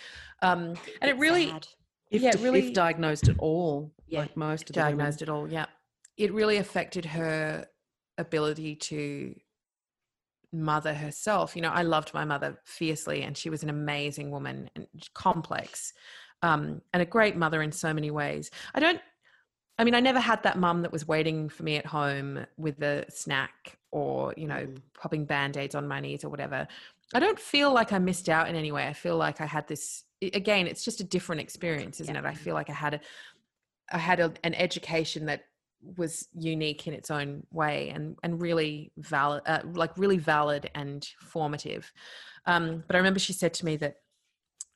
um 0.43 0.75
and 1.01 1.11
it 1.11 1.17
really 1.19 1.49
sad. 1.49 1.67
If, 2.11 2.23
Yeah, 2.23 2.31
really- 2.41 2.69
if 2.69 2.73
diagnosed 2.75 3.29
at 3.29 3.37
all, 3.41 3.93
Yeah. 4.07 4.21
like 4.21 4.37
most 4.37 4.63
of 4.71 4.75
the 4.77 4.81
diagnosed 4.81 5.23
at 5.23 5.29
all 5.29 5.49
yeah 5.51 5.67
it 6.17 6.33
really 6.33 6.57
affected 6.59 7.05
her 7.07 7.67
ability 8.19 8.75
to 8.77 9.35
mother 10.53 10.95
herself 10.95 11.55
you 11.57 11.61
know 11.61 11.71
i 11.71 11.83
loved 11.83 12.15
my 12.15 12.25
mother 12.25 12.57
fiercely 12.65 13.23
and 13.23 13.37
she 13.37 13.51
was 13.51 13.63
an 13.63 13.69
amazing 13.69 14.31
woman 14.31 14.71
and 14.75 14.87
complex 15.15 15.93
um, 16.43 16.83
and 16.93 17.03
a 17.03 17.07
great 17.07 17.35
mother 17.35 17.63
in 17.63 17.73
so 17.73 17.95
many 17.95 18.11
ways. 18.11 18.51
I 18.75 18.81
don't 18.81 19.01
i 19.79 19.85
mean 19.85 19.95
i 19.95 20.01
never 20.01 20.21
had 20.21 20.43
that 20.45 20.59
mum 20.59 20.83
that 20.83 20.93
was 20.93 21.07
waiting 21.09 21.49
for 21.49 21.63
me 21.63 21.77
at 21.77 21.85
home 21.87 22.47
with 22.57 22.81
a 22.83 23.05
snack 23.11 23.79
or 23.91 24.33
you 24.37 24.47
know 24.47 24.67
Mm. 24.67 24.81
popping 24.95 25.25
band-aids 25.25 25.75
on 25.75 25.89
my 25.89 26.01
knees 26.01 26.25
or 26.25 26.29
whatever. 26.29 26.67
I 27.15 27.21
don't 27.21 27.39
feel 27.41 27.73
like 27.73 27.93
i 27.93 27.99
missed 27.99 28.29
out 28.29 28.49
in 28.49 28.55
any 28.57 28.71
way. 28.73 28.87
I 28.87 28.93
feel 28.93 29.17
like 29.17 29.41
i 29.41 29.47
had 29.47 29.67
this 29.67 30.05
again 30.23 30.67
it's 30.67 30.85
just 30.85 31.01
a 31.01 31.05
different 31.05 31.41
experience 31.43 32.01
isn't 32.01 32.15
Yeah. 32.15 32.21
it? 32.23 32.27
I 32.27 32.35
feel 32.35 32.55
like 32.55 32.71
i 32.71 32.75
had 32.75 32.95
a 32.95 33.01
i 33.93 33.99
had 33.99 34.21
a, 34.21 34.33
an 34.45 34.55
education 34.55 35.27
that 35.27 35.45
was 35.97 36.29
unique 36.35 36.87
in 36.87 36.95
its 36.95 37.11
own 37.11 37.47
way 37.51 37.91
and 37.91 38.17
and 38.23 38.41
really 38.41 38.93
valid 38.99 39.43
uh, 39.47 39.61
like 39.73 39.97
really 39.97 40.19
valid 40.19 40.71
and 40.75 41.09
formative. 41.21 41.93
Um 42.47 42.85
but 42.87 42.97
i 42.97 42.99
remember 42.99 43.19
she 43.21 43.33
said 43.33 43.55
to 43.55 43.65
me 43.65 43.77
that 43.77 43.97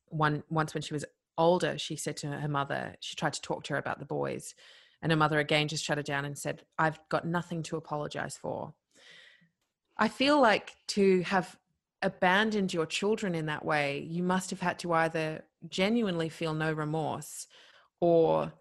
one 0.09 0.43
once 0.51 0.75
when 0.75 0.83
she 0.83 0.95
was 0.95 1.05
older 1.39 1.79
she 1.79 1.97
said 1.97 2.17
to 2.19 2.27
her 2.27 2.49
mother 2.49 2.95
she 3.01 3.17
tried 3.17 3.33
to 3.33 3.41
talk 3.41 3.65
to 3.65 3.73
her 3.73 3.79
about 3.79 3.99
the 3.99 4.05
boys 4.05 4.55
and 5.01 5.13
her 5.13 5.17
mother 5.17 5.39
again 5.39 5.69
just 5.69 5.85
shut 5.85 5.97
her 5.97 6.03
down 6.03 6.25
and 6.25 6.37
said 6.37 6.63
i've 6.79 6.99
got 7.09 7.27
nothing 7.27 7.63
to 7.63 7.77
apologize 7.77 8.37
for. 8.37 8.75
I 9.97 10.09
feel 10.09 10.41
like 10.41 10.77
to 10.89 11.23
have 11.23 11.57
abandoned 12.03 12.73
your 12.73 12.87
children 12.87 13.35
in 13.35 13.47
that 13.47 13.65
way 13.65 14.07
you 14.09 14.23
must 14.23 14.51
have 14.51 14.61
had 14.61 14.79
to 14.79 14.93
either 14.95 15.45
genuinely 15.69 16.31
feel 16.31 16.55
no 16.55 16.73
remorse 16.73 17.47
or 18.01 18.53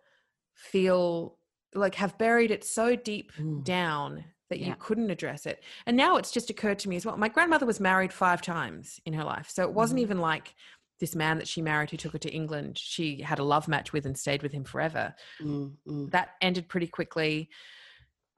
feel 0.54 1.38
like 1.76 1.96
have 1.96 2.18
buried 2.18 2.52
it 2.52 2.64
so 2.64 2.96
deep 2.96 3.32
Mm. 3.34 3.64
down 3.64 4.24
that 4.50 4.60
you 4.60 4.76
couldn't 4.80 5.12
address 5.12 5.46
it. 5.46 5.64
And 5.86 5.96
now 5.96 6.16
it's 6.18 6.32
just 6.32 6.50
occurred 6.50 6.80
to 6.80 6.90
me 6.90 6.96
as 6.96 7.06
well. 7.06 7.16
My 7.18 7.30
grandmother 7.30 7.68
was 7.68 7.80
married 7.80 8.12
five 8.12 8.42
times 8.42 9.00
in 9.06 9.14
her 9.14 9.24
life. 9.24 9.48
So 9.50 9.62
it 9.64 9.74
wasn't 9.74 10.00
Mhm. 10.00 10.04
even 10.04 10.18
like 10.20 10.56
this 11.00 11.14
man 11.16 11.38
that 11.38 11.48
she 11.48 11.62
married 11.62 11.92
who 11.92 11.98
took 11.98 12.14
her 12.14 12.18
to 12.20 12.32
England, 12.32 12.78
she 12.78 13.22
had 13.22 13.38
a 13.38 13.44
love 13.44 13.68
match 13.68 13.94
with 13.94 14.06
and 14.08 14.18
stayed 14.18 14.42
with 14.42 14.52
him 14.52 14.64
forever. 14.64 15.14
Mm, 15.40 15.78
mm. 15.88 16.12
That 16.12 16.32
ended 16.42 16.68
pretty 16.68 16.88
quickly. 16.88 17.50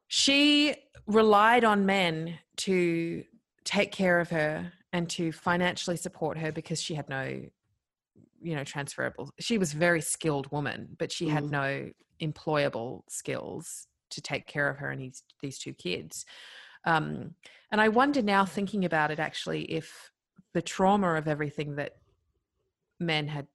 She 0.08 0.76
relied 1.08 1.64
on 1.64 1.86
men 1.86 2.38
to 2.58 3.24
take 3.64 3.92
care 3.92 4.20
of 4.20 4.30
her 4.32 4.74
and 4.92 5.10
to 5.12 5.32
financially 5.32 5.96
support 5.96 6.38
her 6.38 6.52
because 6.52 6.82
she 6.82 6.96
had 6.96 7.08
no 7.10 7.46
you 8.44 8.56
know 8.56 8.64
transferable 8.64 9.30
she 9.40 9.60
was 9.60 9.72
a 9.74 9.78
very 9.78 10.02
skilled 10.02 10.52
woman 10.52 10.96
but 10.98 11.12
she 11.12 11.28
had 11.30 11.44
Mm. 11.44 11.50
no 11.52 11.92
employable 12.22 13.02
skills 13.10 13.88
to 14.10 14.22
take 14.22 14.46
care 14.46 14.70
of 14.70 14.78
her 14.78 14.90
and 14.90 15.02
these 15.02 15.24
these 15.42 15.58
two 15.58 15.74
kids 15.74 16.26
um, 16.86 17.36
and 17.72 17.82
i 17.82 17.88
wonder 17.88 18.22
now 18.22 18.46
thinking 18.46 18.86
about 18.86 19.12
it 19.12 19.20
actually 19.20 19.64
if 19.72 20.12
the 20.54 20.62
trauma 20.62 21.16
of 21.16 21.28
everything 21.28 21.76
that 21.76 21.96
men 23.00 23.28
had 23.28 23.48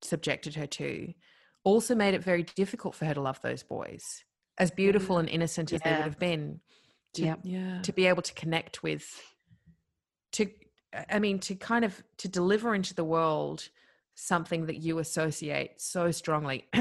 subjected 0.00 0.54
her 0.54 0.66
to 0.66 1.12
also 1.64 1.94
made 1.94 2.14
it 2.14 2.22
very 2.22 2.42
difficult 2.42 2.94
for 2.94 3.04
her 3.04 3.14
to 3.14 3.20
love 3.20 3.40
those 3.42 3.62
boys 3.62 4.24
as 4.58 4.70
beautiful 4.70 5.18
and 5.18 5.28
innocent 5.28 5.72
as 5.72 5.80
they 5.80 5.90
would 5.90 6.04
have 6.04 6.18
been 6.18 6.60
to, 7.14 7.22
Yep. 7.22 7.40
Yeah. 7.42 7.82
to 7.82 7.92
be 7.92 8.06
able 8.06 8.22
to 8.22 8.34
connect 8.34 8.82
with 8.82 9.04
to 10.32 10.48
i 11.10 11.18
mean 11.18 11.38
to 11.38 11.54
kind 11.54 11.84
of 11.84 12.02
to 12.18 12.28
deliver 12.28 12.74
into 12.74 12.94
the 12.94 13.04
world 13.04 13.68
something 14.14 14.66
that 14.66 14.76
you 14.76 14.98
associate 14.98 15.80
so 15.80 16.10
strongly 16.10 16.68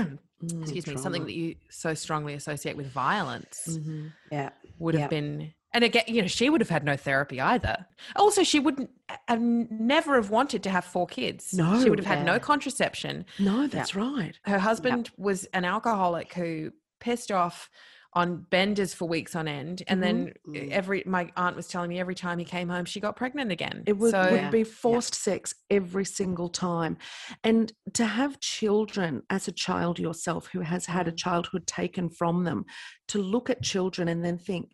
Mm, 0.43 0.63
excuse 0.63 0.87
me 0.87 0.97
something 0.97 1.25
that 1.25 1.33
you 1.35 1.53
so 1.69 1.93
strongly 1.93 2.33
associate 2.33 2.75
with 2.75 2.87
violence 2.87 3.67
Mhm. 3.69 4.11
Yeah. 4.31 4.49
would 4.79 4.95
have 4.95 5.01
Yep. 5.01 5.09
been 5.11 5.53
and 5.71 5.83
again 5.83 6.03
you 6.07 6.19
know 6.23 6.27
she 6.27 6.49
would 6.49 6.61
have 6.61 6.69
had 6.69 6.83
no 6.83 6.97
therapy 6.97 7.39
either 7.39 7.85
also 8.15 8.41
she 8.41 8.59
wouldn't 8.59 8.89
have 9.27 9.39
never 9.39 10.15
have 10.15 10.31
wanted 10.31 10.63
to 10.63 10.71
have 10.71 10.83
four 10.83 11.05
kids 11.05 11.53
No 11.53 11.79
she 11.83 11.91
would 11.91 11.99
have 11.99 12.07
had 12.07 12.25
no 12.25 12.39
contraception 12.39 13.25
No, 13.37 13.67
that's 13.67 13.93
right. 13.93 14.33
her 14.45 14.57
husband 14.57 15.11
was 15.15 15.45
an 15.53 15.63
alcoholic 15.63 16.33
who 16.33 16.71
pissed 16.99 17.31
off 17.31 17.69
on 18.13 18.41
benders 18.49 18.93
for 18.93 19.07
weeks 19.07 19.35
on 19.35 19.47
end 19.47 19.83
and 19.87 20.03
then 20.03 20.33
Mhm. 20.47 20.69
every 20.71 21.01
my 21.05 21.31
aunt 21.37 21.55
was 21.55 21.67
telling 21.67 21.89
me 21.89 21.99
every 21.99 22.15
time 22.15 22.37
he 22.39 22.45
came 22.45 22.67
home 22.67 22.83
she 22.83 22.99
got 22.99 23.15
pregnant 23.15 23.51
again 23.51 23.83
It 23.85 23.97
would, 23.97 24.11
so 24.11 24.31
would 24.31 24.41
Yeah. 24.41 24.49
be 24.51 24.63
forced 24.65 25.15
sex 25.15 25.55
every 25.69 26.03
single 26.05 26.49
time. 26.49 26.97
And 27.43 27.71
to 27.93 28.05
have 28.05 28.39
children 28.41 29.23
as 29.29 29.47
a 29.47 29.51
child 29.51 29.97
yourself 29.97 30.47
who 30.47 30.59
has 30.61 30.85
had 30.87 31.07
a 31.07 31.11
childhood 31.11 31.67
taken 31.67 32.09
from 32.09 32.43
them, 32.43 32.65
to 33.09 33.21
look 33.21 33.49
at 33.49 33.61
children 33.63 34.07
and 34.07 34.23
then 34.25 34.37
think, 34.37 34.71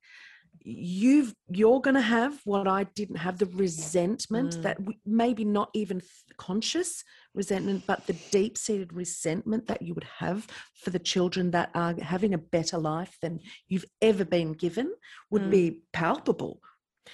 you've 0.70 1.34
you're 1.50 1.80
going 1.80 1.96
to 1.96 2.02
have 2.02 2.42
what 2.44 2.68
I 2.68 2.84
didn't 2.84 3.16
have 3.16 3.38
the 3.38 3.46
resentment 3.46 4.52
Mm. 4.58 4.62
that 4.64 4.84
we, 4.86 5.00
maybe 5.06 5.46
not 5.46 5.70
even 5.74 6.02
conscious 6.38 7.04
resentment 7.34 7.84
but 7.88 8.06
the 8.06 8.18
deep 8.32 8.58
seated 8.58 8.92
resentment 8.92 9.68
that 9.68 9.82
you 9.82 9.94
would 9.94 10.04
have 10.20 10.46
for 10.82 10.90
the 10.90 11.00
children 11.00 11.52
that 11.52 11.70
are 11.74 11.96
having 12.02 12.34
a 12.34 12.38
better 12.38 12.78
life 12.78 13.18
than 13.22 13.40
you've 13.70 13.86
ever 14.02 14.26
been 14.26 14.52
given 14.54 14.94
would 15.32 15.44
Mm. 15.44 15.52
be 15.52 15.82
palpable 15.94 16.62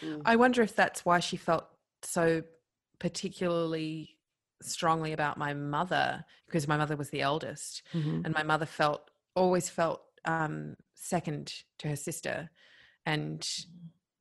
Mm. 0.01 0.21
i 0.25 0.35
wonder 0.35 0.61
if 0.63 0.75
that's 0.75 1.05
why 1.05 1.19
she 1.19 1.37
felt 1.37 1.65
so 2.01 2.41
particularly 2.99 4.17
strongly 4.63 5.11
about 5.13 5.37
my 5.37 5.53
mother 5.53 6.23
because 6.47 6.67
my 6.67 6.77
mother 6.77 6.95
was 6.95 7.09
the 7.11 7.21
eldest 7.21 7.83
Mhm. 7.93 8.25
and 8.25 8.33
my 8.33 8.43
mother 8.43 8.65
felt 8.65 9.11
always 9.35 9.69
felt 9.69 10.01
um 10.25 10.75
second 10.95 11.53
to 11.79 11.87
her 11.89 11.95
sister 11.97 12.49
and 13.05 13.47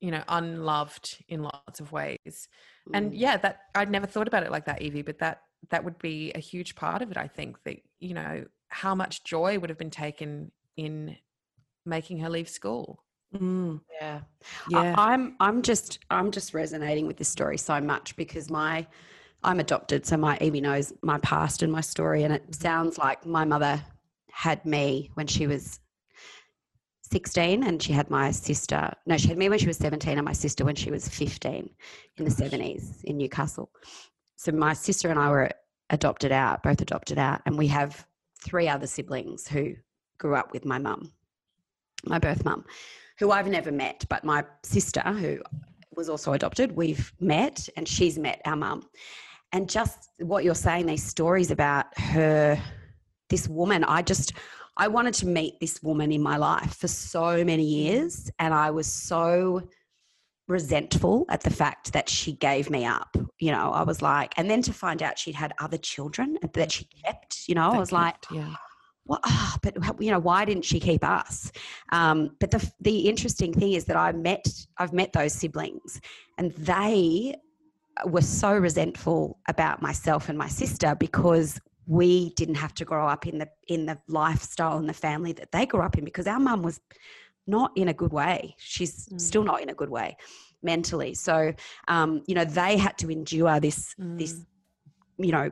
you 0.01 0.11
know 0.11 0.23
unloved 0.29 1.23
in 1.29 1.43
lots 1.43 1.81
of 1.81 1.93
ways. 1.93 2.49
And 2.93 3.13
Mm. 3.13 3.19
yeah 3.19 3.37
that 3.37 3.61
i'd 3.77 3.91
never 3.91 4.07
thought 4.07 4.27
about 4.27 4.43
it 4.43 4.51
like 4.51 4.65
that 4.65 4.83
evie 4.83 5.03
but 5.03 5.21
that 5.21 5.43
that 5.71 5.85
would 5.85 5.99
be 5.99 6.33
a 6.33 6.41
huge 6.41 6.75
part 6.75 7.01
of 7.01 7.13
it 7.13 7.17
i 7.17 7.29
think 7.29 7.63
that 7.63 7.77
you 8.01 8.13
know 8.13 8.45
how 8.69 8.95
much 8.97 9.23
joy 9.23 9.59
would 9.59 9.71
have 9.71 9.79
been 9.79 9.91
taken 9.91 10.51
in 10.77 11.17
making 11.87 12.19
her 12.19 12.29
leave 12.31 12.49
school. 12.49 13.05
Mm, 13.35 13.81
Yeah. 14.01 14.21
yeah. 14.69 14.95
I, 14.97 15.13
I'm 15.13 15.37
I'm 15.41 15.63
just 15.63 15.99
I'm 16.11 16.31
just 16.31 16.55
resonating 16.55 17.07
with 17.07 17.17
this 17.17 17.29
story 17.29 17.59
so 17.59 17.81
much 17.81 18.17
because 18.17 18.51
my 18.51 18.87
I'm 19.45 19.61
adopted, 19.61 20.07
so 20.07 20.17
my 20.17 20.39
Evie 20.41 20.61
knows 20.61 20.93
my 21.03 21.19
past 21.19 21.63
and 21.63 21.73
my 21.73 21.81
story, 21.81 22.23
and 22.23 22.33
it 22.33 22.55
sounds 22.55 22.97
like 22.99 23.27
my 23.27 23.45
mother 23.45 23.83
had 24.31 24.65
me 24.65 25.11
when 25.15 25.27
she 25.27 25.47
was 25.47 25.81
16, 27.13 27.63
and 27.63 27.83
she 27.83 27.93
had 27.93 28.11
my 28.11 28.31
sister. 28.31 28.93
No, 29.07 29.17
she 29.19 29.29
had 29.29 29.39
me 29.39 29.49
when 29.49 29.59
she 29.59 29.67
was 29.67 29.77
17, 29.77 30.19
and 30.19 30.25
my 30.25 30.33
sister 30.33 30.65
when 30.65 30.75
she 30.75 30.91
was 30.91 31.09
15 31.09 31.71
in 32.17 32.25
the 32.25 32.31
70s 32.31 33.05
in 33.05 33.19
Newcastle. 33.19 33.71
So 34.37 34.51
my 34.51 34.73
sister 34.73 35.11
and 35.11 35.19
I 35.19 35.31
were 35.31 35.51
adopted 35.91 36.33
out, 36.33 36.63
both 36.63 36.81
adopted 36.81 37.19
out, 37.19 37.43
and 37.47 37.57
we 37.59 37.69
have 37.69 38.07
three 38.43 38.69
other 38.69 38.87
siblings 38.87 39.47
who 39.47 39.75
grew 40.19 40.35
up 40.37 40.53
with 40.53 40.65
my 40.65 40.79
mum, 40.79 41.13
my 42.05 42.19
birth 42.19 42.45
mum. 42.45 42.65
who 43.19 43.31
I've 43.31 43.49
never 43.49 43.71
met, 43.71 44.05
but 44.09 44.25
my 44.25 44.45
sister, 44.65 45.01
who 45.01 45.41
was 45.95 46.09
also 46.09 46.33
adopted, 46.33 46.73
we've 46.73 47.13
met, 47.21 47.69
and 47.77 47.87
she's 47.87 48.19
met 48.19 48.41
our 48.45 48.57
mum. 48.57 48.89
And 49.53 49.69
just 49.69 50.09
what 50.19 50.43
you're 50.45 50.55
saying, 50.55 50.87
these 50.87 51.05
stories 51.05 51.51
about 51.51 51.87
her, 51.99 52.61
this 53.29 53.49
woman, 53.49 53.85
I 53.85 54.03
just, 54.03 54.33
I 54.77 54.89
wanted 54.89 55.15
to 55.15 55.27
meet 55.27 55.61
this 55.61 55.83
woman 55.83 56.13
in 56.13 56.23
my 56.23 56.37
life 56.37 56.77
for 56.77 56.89
so 56.89 57.45
many 57.45 57.65
years. 57.65 58.31
And 58.39 58.55
I 58.55 58.71
was 58.71 58.87
so 58.87 59.63
resentful 60.49 61.27
at 61.29 61.43
the 61.43 61.51
fact 61.51 61.93
that 61.93 62.09
she 62.09 62.33
gave 62.33 62.71
me 62.71 62.85
up. 62.85 63.17
You 63.39 63.53
know, 63.53 63.71
I 63.73 63.83
was 63.83 64.03
like, 64.03 64.33
and 64.37 64.51
then 64.51 64.63
to 64.63 64.73
find 64.73 65.03
out 65.03 65.19
she'd 65.19 65.35
had 65.35 65.53
other 65.59 65.79
children 65.79 66.39
that 66.55 66.73
she 66.73 66.87
kept, 67.05 67.49
you 67.49 67.55
know, 67.55 67.73
I 67.73 67.79
was 67.79 67.93
like, 67.93 68.17
yeah. 68.31 68.55
what, 69.05 69.21
ah, 69.25 69.59
but 69.63 69.75
you 70.01 70.11
know, 70.11 70.21
why 70.21 70.45
didn't 70.45 70.65
she 70.65 70.79
keep 70.79 71.05
us? 71.05 71.51
Um, 71.91 72.37
but 72.39 72.51
the 72.53 72.73
the 72.81 73.09
interesting 73.09 73.53
thing 73.53 73.73
is 73.73 73.85
that 73.87 73.97
I 73.97 74.13
met 74.13 74.47
I've 74.79 74.93
met 74.93 75.13
those 75.13 75.33
siblings, 75.33 76.01
and 76.39 76.53
they 76.53 77.35
were 78.07 78.23
so 78.23 78.57
resentful 78.57 79.39
about 79.49 79.83
myself 79.83 80.29
and 80.29 80.39
my 80.39 80.49
sister 80.49 80.95
because 80.95 81.59
we 81.87 82.31
didn't 82.35 82.55
have 82.57 82.75
to 82.75 82.85
grow 82.85 83.07
up 83.07 83.27
in 83.27 83.39
the 83.39 83.49
in 83.69 83.87
the 83.87 83.99
lifestyle 84.09 84.79
and 84.79 84.89
the 84.89 84.95
family 84.95 85.33
that 85.33 85.53
they 85.53 85.67
grew 85.67 85.81
up 85.81 85.99
in 85.99 86.05
because 86.05 86.27
our 86.27 86.39
mum 86.39 86.63
was 86.63 86.81
not 87.47 87.73
in 87.77 87.89
a 87.89 87.93
good 87.93 88.13
way. 88.13 88.55
She's 88.59 89.09
mm. 89.09 89.21
still 89.21 89.43
not 89.43 89.63
in 89.63 89.69
a 89.69 89.75
good 89.75 89.91
way 89.91 90.17
mentally. 90.63 91.15
So, 91.15 91.53
um, 91.89 92.23
you 92.27 92.35
know, 92.35 92.45
they 92.45 92.77
had 92.77 92.97
to 92.99 93.11
endure 93.11 93.61
this 93.61 93.95
mm. 94.01 94.19
this 94.19 94.45
you 95.19 95.33
know 95.33 95.51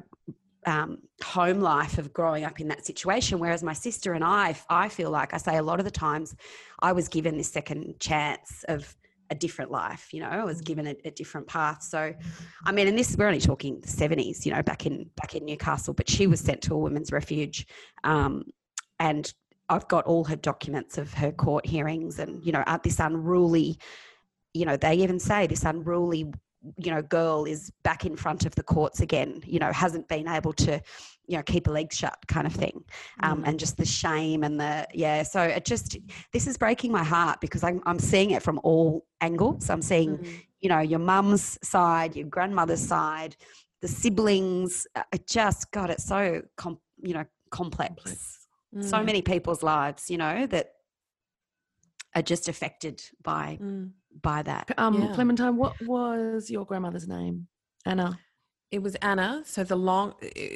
um, 0.66 0.98
home 1.22 1.60
life 1.60 1.98
of 1.98 2.12
growing 2.12 2.44
up 2.44 2.60
in 2.60 2.68
that 2.68 2.84
situation. 2.84 3.38
Whereas 3.38 3.62
my 3.62 3.72
sister 3.72 4.12
and 4.12 4.24
I, 4.24 4.56
I 4.68 4.88
feel 4.88 5.10
like 5.10 5.34
I 5.34 5.38
say 5.38 5.56
a 5.56 5.62
lot 5.62 5.78
of 5.78 5.84
the 5.84 5.90
times, 5.90 6.34
I 6.80 6.92
was 6.92 7.08
given 7.08 7.36
this 7.36 7.50
second 7.50 7.98
chance 7.98 8.64
of 8.68 8.94
a 9.30 9.34
different 9.34 9.70
life. 9.70 10.12
You 10.12 10.20
know, 10.20 10.28
I 10.28 10.44
was 10.44 10.60
given 10.60 10.86
a, 10.86 10.96
a, 11.04 11.10
different 11.10 11.46
path. 11.46 11.82
So, 11.82 12.12
I 12.66 12.72
mean, 12.72 12.88
and 12.88 12.98
this 12.98 13.16
we're 13.16 13.26
only 13.26 13.40
talking 13.40 13.80
the 13.80 13.88
seventies. 13.88 14.44
You 14.44 14.52
know, 14.52 14.62
back 14.62 14.86
in 14.86 15.08
back 15.16 15.34
in 15.34 15.44
Newcastle, 15.44 15.94
but 15.94 16.08
she 16.08 16.26
was 16.26 16.40
sent 16.40 16.62
to 16.62 16.74
a 16.74 16.78
women's 16.78 17.12
refuge, 17.12 17.66
um, 18.04 18.44
and 18.98 19.32
I've 19.68 19.88
got 19.88 20.06
all 20.06 20.24
her 20.24 20.36
documents 20.36 20.98
of 20.98 21.14
her 21.14 21.32
court 21.32 21.66
hearings, 21.66 22.18
and 22.18 22.44
you 22.44 22.52
know, 22.52 22.64
at 22.66 22.82
this 22.82 23.00
unruly. 23.00 23.78
You 24.52 24.66
know, 24.66 24.76
they 24.76 24.94
even 24.94 25.20
say 25.20 25.46
this 25.46 25.62
unruly 25.62 26.32
you 26.76 26.90
know 26.90 27.00
girl 27.00 27.44
is 27.44 27.72
back 27.82 28.04
in 28.04 28.16
front 28.16 28.44
of 28.44 28.54
the 28.54 28.62
courts 28.62 29.00
again 29.00 29.40
you 29.46 29.58
know 29.58 29.72
hasn't 29.72 30.06
been 30.08 30.28
able 30.28 30.52
to 30.52 30.80
you 31.26 31.36
know 31.36 31.42
keep 31.42 31.66
a 31.66 31.70
leg 31.70 31.92
shut 31.92 32.18
kind 32.28 32.46
of 32.46 32.52
thing 32.52 32.84
um, 33.22 33.42
mm. 33.42 33.48
and 33.48 33.58
just 33.58 33.76
the 33.76 33.84
shame 33.84 34.44
and 34.44 34.60
the 34.60 34.86
yeah 34.92 35.22
so 35.22 35.40
it 35.40 35.64
just 35.64 35.96
this 36.32 36.46
is 36.46 36.58
breaking 36.58 36.92
my 36.92 37.02
heart 37.02 37.40
because 37.40 37.64
i'm, 37.64 37.80
I'm 37.86 37.98
seeing 37.98 38.32
it 38.32 38.42
from 38.42 38.60
all 38.62 39.06
angles 39.20 39.70
i'm 39.70 39.82
seeing 39.82 40.18
mm. 40.18 40.42
you 40.60 40.68
know 40.68 40.80
your 40.80 40.98
mum's 40.98 41.58
side 41.62 42.14
your 42.14 42.26
grandmother's 42.28 42.86
side 42.86 43.36
the 43.80 43.88
siblings 43.88 44.86
uh, 44.94 45.02
it 45.12 45.26
just 45.26 45.70
got 45.72 45.88
it 45.88 46.00
so 46.00 46.42
com- 46.56 46.80
you 47.02 47.14
know 47.14 47.24
complex, 47.50 47.94
complex. 47.94 48.48
Mm. 48.76 48.84
so 48.84 49.02
many 49.02 49.22
people's 49.22 49.62
lives 49.62 50.10
you 50.10 50.18
know 50.18 50.46
that 50.46 50.72
are 52.14 52.22
just 52.22 52.48
affected 52.48 53.02
by 53.22 53.58
mm 53.62 53.90
by 54.22 54.42
that. 54.42 54.72
Um, 54.78 55.02
yeah. 55.02 55.12
Clementine, 55.14 55.56
what 55.56 55.80
was 55.82 56.50
your 56.50 56.64
grandmother's 56.64 57.08
name? 57.08 57.48
Anna. 57.84 58.18
It 58.70 58.82
was 58.82 58.94
Anna. 58.96 59.42
So 59.44 59.64
the 59.64 59.76
long 59.76 60.14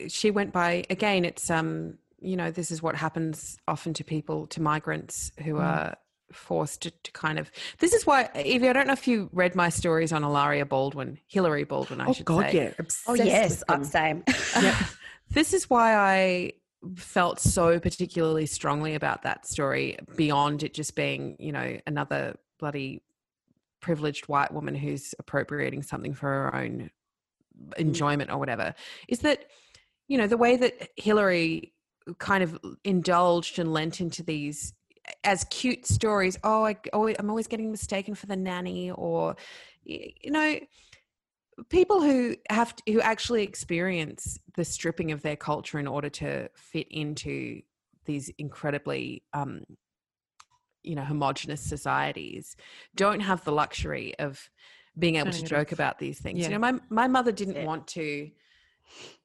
she 0.08 0.30
went 0.30 0.52
by 0.52 0.84
again. 0.90 1.24
It's 1.24 1.50
um, 1.50 1.98
you 2.20 2.36
know, 2.36 2.50
this 2.50 2.70
is 2.70 2.82
what 2.82 2.94
happens 2.94 3.58
often 3.66 3.92
to 3.94 4.04
people, 4.04 4.46
to 4.48 4.62
migrants 4.62 5.32
who 5.42 5.54
mm. 5.54 5.62
are 5.62 5.96
forced 6.32 6.82
to, 6.82 6.90
to, 6.90 7.12
kind 7.12 7.38
of. 7.38 7.50
This 7.78 7.92
is 7.92 8.06
why, 8.06 8.30
Evie. 8.44 8.68
I 8.68 8.72
don't 8.72 8.86
know 8.86 8.92
if 8.92 9.08
you 9.08 9.28
read 9.32 9.54
my 9.54 9.68
stories 9.68 10.12
on 10.12 10.22
Hilaria 10.22 10.64
Baldwin, 10.64 11.18
Hillary 11.26 11.64
Baldwin. 11.64 12.00
I 12.00 12.06
oh, 12.06 12.12
should 12.12 12.24
God, 12.24 12.50
say. 12.50 12.56
yeah. 12.56 12.72
Obsessed 12.78 13.08
oh 13.08 13.14
yes, 13.14 13.64
I'm 13.68 13.84
same. 13.84 14.24
This 15.30 15.52
is 15.52 15.68
why 15.68 15.96
I 15.96 16.52
felt 16.96 17.40
so 17.40 17.80
particularly 17.80 18.46
strongly 18.46 18.94
about 18.94 19.22
that 19.22 19.46
story 19.46 19.98
beyond 20.16 20.62
it 20.62 20.74
just 20.74 20.94
being, 20.94 21.36
you 21.40 21.50
know, 21.50 21.78
another 21.86 22.36
bloody 22.60 23.02
privileged 23.84 24.28
white 24.28 24.50
woman 24.50 24.74
who's 24.74 25.14
appropriating 25.18 25.82
something 25.82 26.14
for 26.14 26.26
her 26.26 26.56
own 26.56 26.88
mm. 27.54 27.76
enjoyment 27.76 28.30
or 28.30 28.38
whatever 28.38 28.74
is 29.08 29.18
that 29.18 29.44
you 30.08 30.16
know 30.16 30.26
the 30.26 30.38
way 30.38 30.56
that 30.56 30.88
hillary 30.96 31.74
kind 32.18 32.42
of 32.42 32.58
indulged 32.82 33.58
and 33.58 33.74
lent 33.74 34.00
into 34.00 34.22
these 34.22 34.72
as 35.22 35.44
cute 35.50 35.84
stories 35.86 36.38
oh 36.44 36.64
I, 36.64 36.78
oh 36.94 37.08
i'm 37.18 37.28
always 37.28 37.46
getting 37.46 37.70
mistaken 37.70 38.14
for 38.14 38.24
the 38.24 38.36
nanny 38.36 38.90
or 38.90 39.36
you 39.84 40.30
know 40.30 40.58
people 41.68 42.00
who 42.00 42.36
have 42.48 42.74
to, 42.76 42.90
who 42.90 43.02
actually 43.02 43.42
experience 43.42 44.38
the 44.54 44.64
stripping 44.64 45.12
of 45.12 45.20
their 45.20 45.36
culture 45.36 45.78
in 45.78 45.86
order 45.86 46.08
to 46.08 46.48
fit 46.54 46.88
into 46.90 47.60
these 48.06 48.30
incredibly 48.38 49.24
um, 49.34 49.60
you 50.84 50.94
know 50.94 51.02
homogenous 51.02 51.60
societies 51.60 52.56
don't 52.94 53.20
have 53.20 53.44
the 53.44 53.52
luxury 53.52 54.14
of 54.18 54.50
being 54.98 55.16
able 55.16 55.32
to 55.32 55.42
joke 55.42 55.72
about 55.72 55.98
these 55.98 56.20
things 56.20 56.38
yeah. 56.38 56.44
you 56.44 56.50
know 56.50 56.58
my 56.58 56.74
my 56.88 57.08
mother 57.08 57.32
didn't 57.32 57.56
yeah. 57.56 57.64
want 57.64 57.86
to 57.86 58.30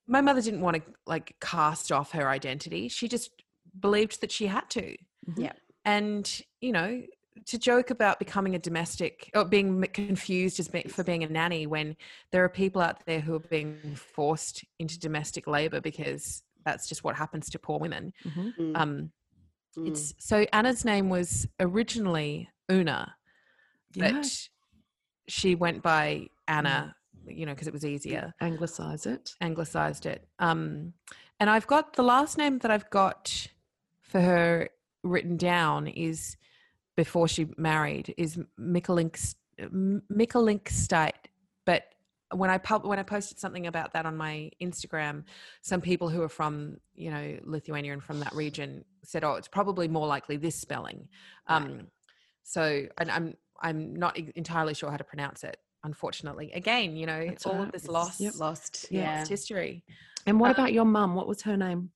my 0.07 0.21
mother 0.21 0.41
didn't 0.41 0.61
want 0.61 0.77
to 0.77 0.81
like 1.05 1.35
cast 1.39 1.91
off 1.91 2.11
her 2.11 2.27
identity 2.27 2.87
she 2.87 3.07
just 3.07 3.31
believed 3.79 4.21
that 4.21 4.31
she 4.31 4.47
had 4.47 4.67
to 4.69 4.81
mm-hmm. 4.81 5.41
yeah 5.41 5.53
and 5.85 6.41
you 6.61 6.71
know 6.71 7.01
to 7.45 7.57
joke 7.57 7.89
about 7.89 8.19
becoming 8.19 8.55
a 8.55 8.59
domestic 8.59 9.29
or 9.33 9.45
being 9.45 9.81
confused 9.93 10.59
as 10.59 10.67
being, 10.67 10.87
for 10.89 11.03
being 11.03 11.23
a 11.23 11.29
nanny 11.29 11.65
when 11.65 11.95
there 12.31 12.43
are 12.43 12.49
people 12.49 12.81
out 12.81 13.05
there 13.05 13.19
who 13.19 13.35
are 13.35 13.39
being 13.39 13.77
forced 13.95 14.65
into 14.77 14.99
domestic 14.99 15.47
labor 15.47 15.79
because 15.79 16.43
that's 16.65 16.87
just 16.87 17.03
what 17.03 17.15
happens 17.15 17.49
to 17.49 17.59
poor 17.59 17.79
women 17.79 18.13
mm-hmm. 18.25 18.75
Mm. 19.79 19.87
it's 19.87 20.13
so 20.17 20.45
Anna's 20.53 20.85
name 20.85 21.09
was 21.09 21.47
originally 21.59 22.49
Una, 22.71 23.15
but 23.95 24.13
yeah. 24.13 24.23
she 25.27 25.55
went 25.55 25.81
by 25.81 26.27
Anna, 26.47 26.95
mm. 27.27 27.37
you 27.37 27.45
know, 27.45 27.53
because 27.53 27.67
it 27.67 27.73
was 27.73 27.85
easier. 27.85 28.33
Anglicize 28.41 29.05
it. 29.05 29.33
Anglicized 29.41 30.05
it. 30.05 30.27
Um, 30.39 30.93
and 31.39 31.49
I've 31.49 31.67
got 31.67 31.93
the 31.93 32.03
last 32.03 32.37
name 32.37 32.59
that 32.59 32.71
I've 32.71 32.89
got 32.89 33.47
for 34.01 34.19
her 34.19 34.69
written 35.03 35.37
down 35.37 35.87
is 35.87 36.35
before 36.97 37.27
she 37.27 37.47
married 37.57 38.13
is 38.17 38.37
Mickelink 38.59 39.17
State, 40.69 41.27
but 41.65 41.83
when 42.33 42.49
I 42.49 42.57
pub- 42.57 42.85
when 42.85 42.99
I 42.99 43.03
posted 43.03 43.39
something 43.39 43.67
about 43.67 43.93
that 43.93 44.05
on 44.05 44.15
my 44.15 44.51
Instagram, 44.61 45.23
some 45.61 45.81
people 45.81 46.09
who 46.09 46.21
are 46.21 46.29
from 46.29 46.77
you 46.95 47.11
know 47.11 47.39
Lithuania 47.43 47.93
and 47.93 48.03
from 48.03 48.19
that 48.19 48.33
region 48.33 48.85
said, 49.03 49.23
"Oh, 49.23 49.33
it's 49.33 49.47
probably 49.47 49.87
more 49.87 50.07
likely 50.07 50.37
this 50.37 50.55
spelling." 50.55 51.07
Um, 51.47 51.87
so, 52.43 52.85
and 52.97 53.11
I'm 53.11 53.33
I'm 53.61 53.95
not 53.95 54.17
entirely 54.17 54.73
sure 54.73 54.91
how 54.91 54.97
to 54.97 55.03
pronounce 55.03 55.43
it. 55.43 55.57
Unfortunately, 55.83 56.51
again, 56.53 56.95
you 56.95 57.05
know, 57.05 57.25
That's 57.25 57.45
all 57.45 57.55
right. 57.55 57.67
of 57.67 57.71
this 57.71 57.87
lost, 57.87 58.19
yep. 58.19 58.33
lost, 58.37 58.87
yeah, 58.91 59.19
lost 59.19 59.29
history. 59.29 59.83
And 60.25 60.39
what 60.39 60.49
um, 60.49 60.55
about 60.55 60.73
your 60.73 60.85
mum? 60.85 61.15
What 61.15 61.27
was 61.27 61.41
her 61.43 61.55
name? 61.55 61.91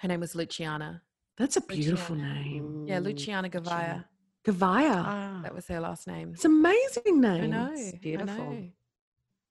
Her 0.00 0.08
name 0.08 0.20
was 0.20 0.34
Luciana. 0.34 1.02
That's 1.38 1.56
a 1.56 1.60
beautiful 1.60 2.16
Luciana. 2.16 2.34
name. 2.34 2.86
Yeah, 2.88 2.98
Luciana 2.98 3.48
Gavaya. 3.48 4.04
Gavaya. 4.44 5.02
Ah. 5.06 5.40
That 5.44 5.54
was 5.54 5.68
her 5.68 5.80
last 5.80 6.08
name. 6.08 6.32
It's 6.34 6.44
an 6.44 6.50
amazing 6.50 7.20
name. 7.20 7.44
I 7.44 7.46
know. 7.46 7.70
It's 7.72 7.98
beautiful. 7.98 8.34
I 8.34 8.54
know. 8.54 8.68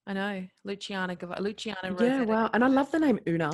I 0.08 0.14
know. 0.14 0.48
Luciana 0.64 1.18
Luciana 1.40 1.96
Yeah, 2.00 2.24
wow. 2.24 2.50
And 2.54 2.64
I 2.64 2.68
love 2.68 2.92
the 2.92 3.00
name 3.00 3.20
Una. 3.28 3.52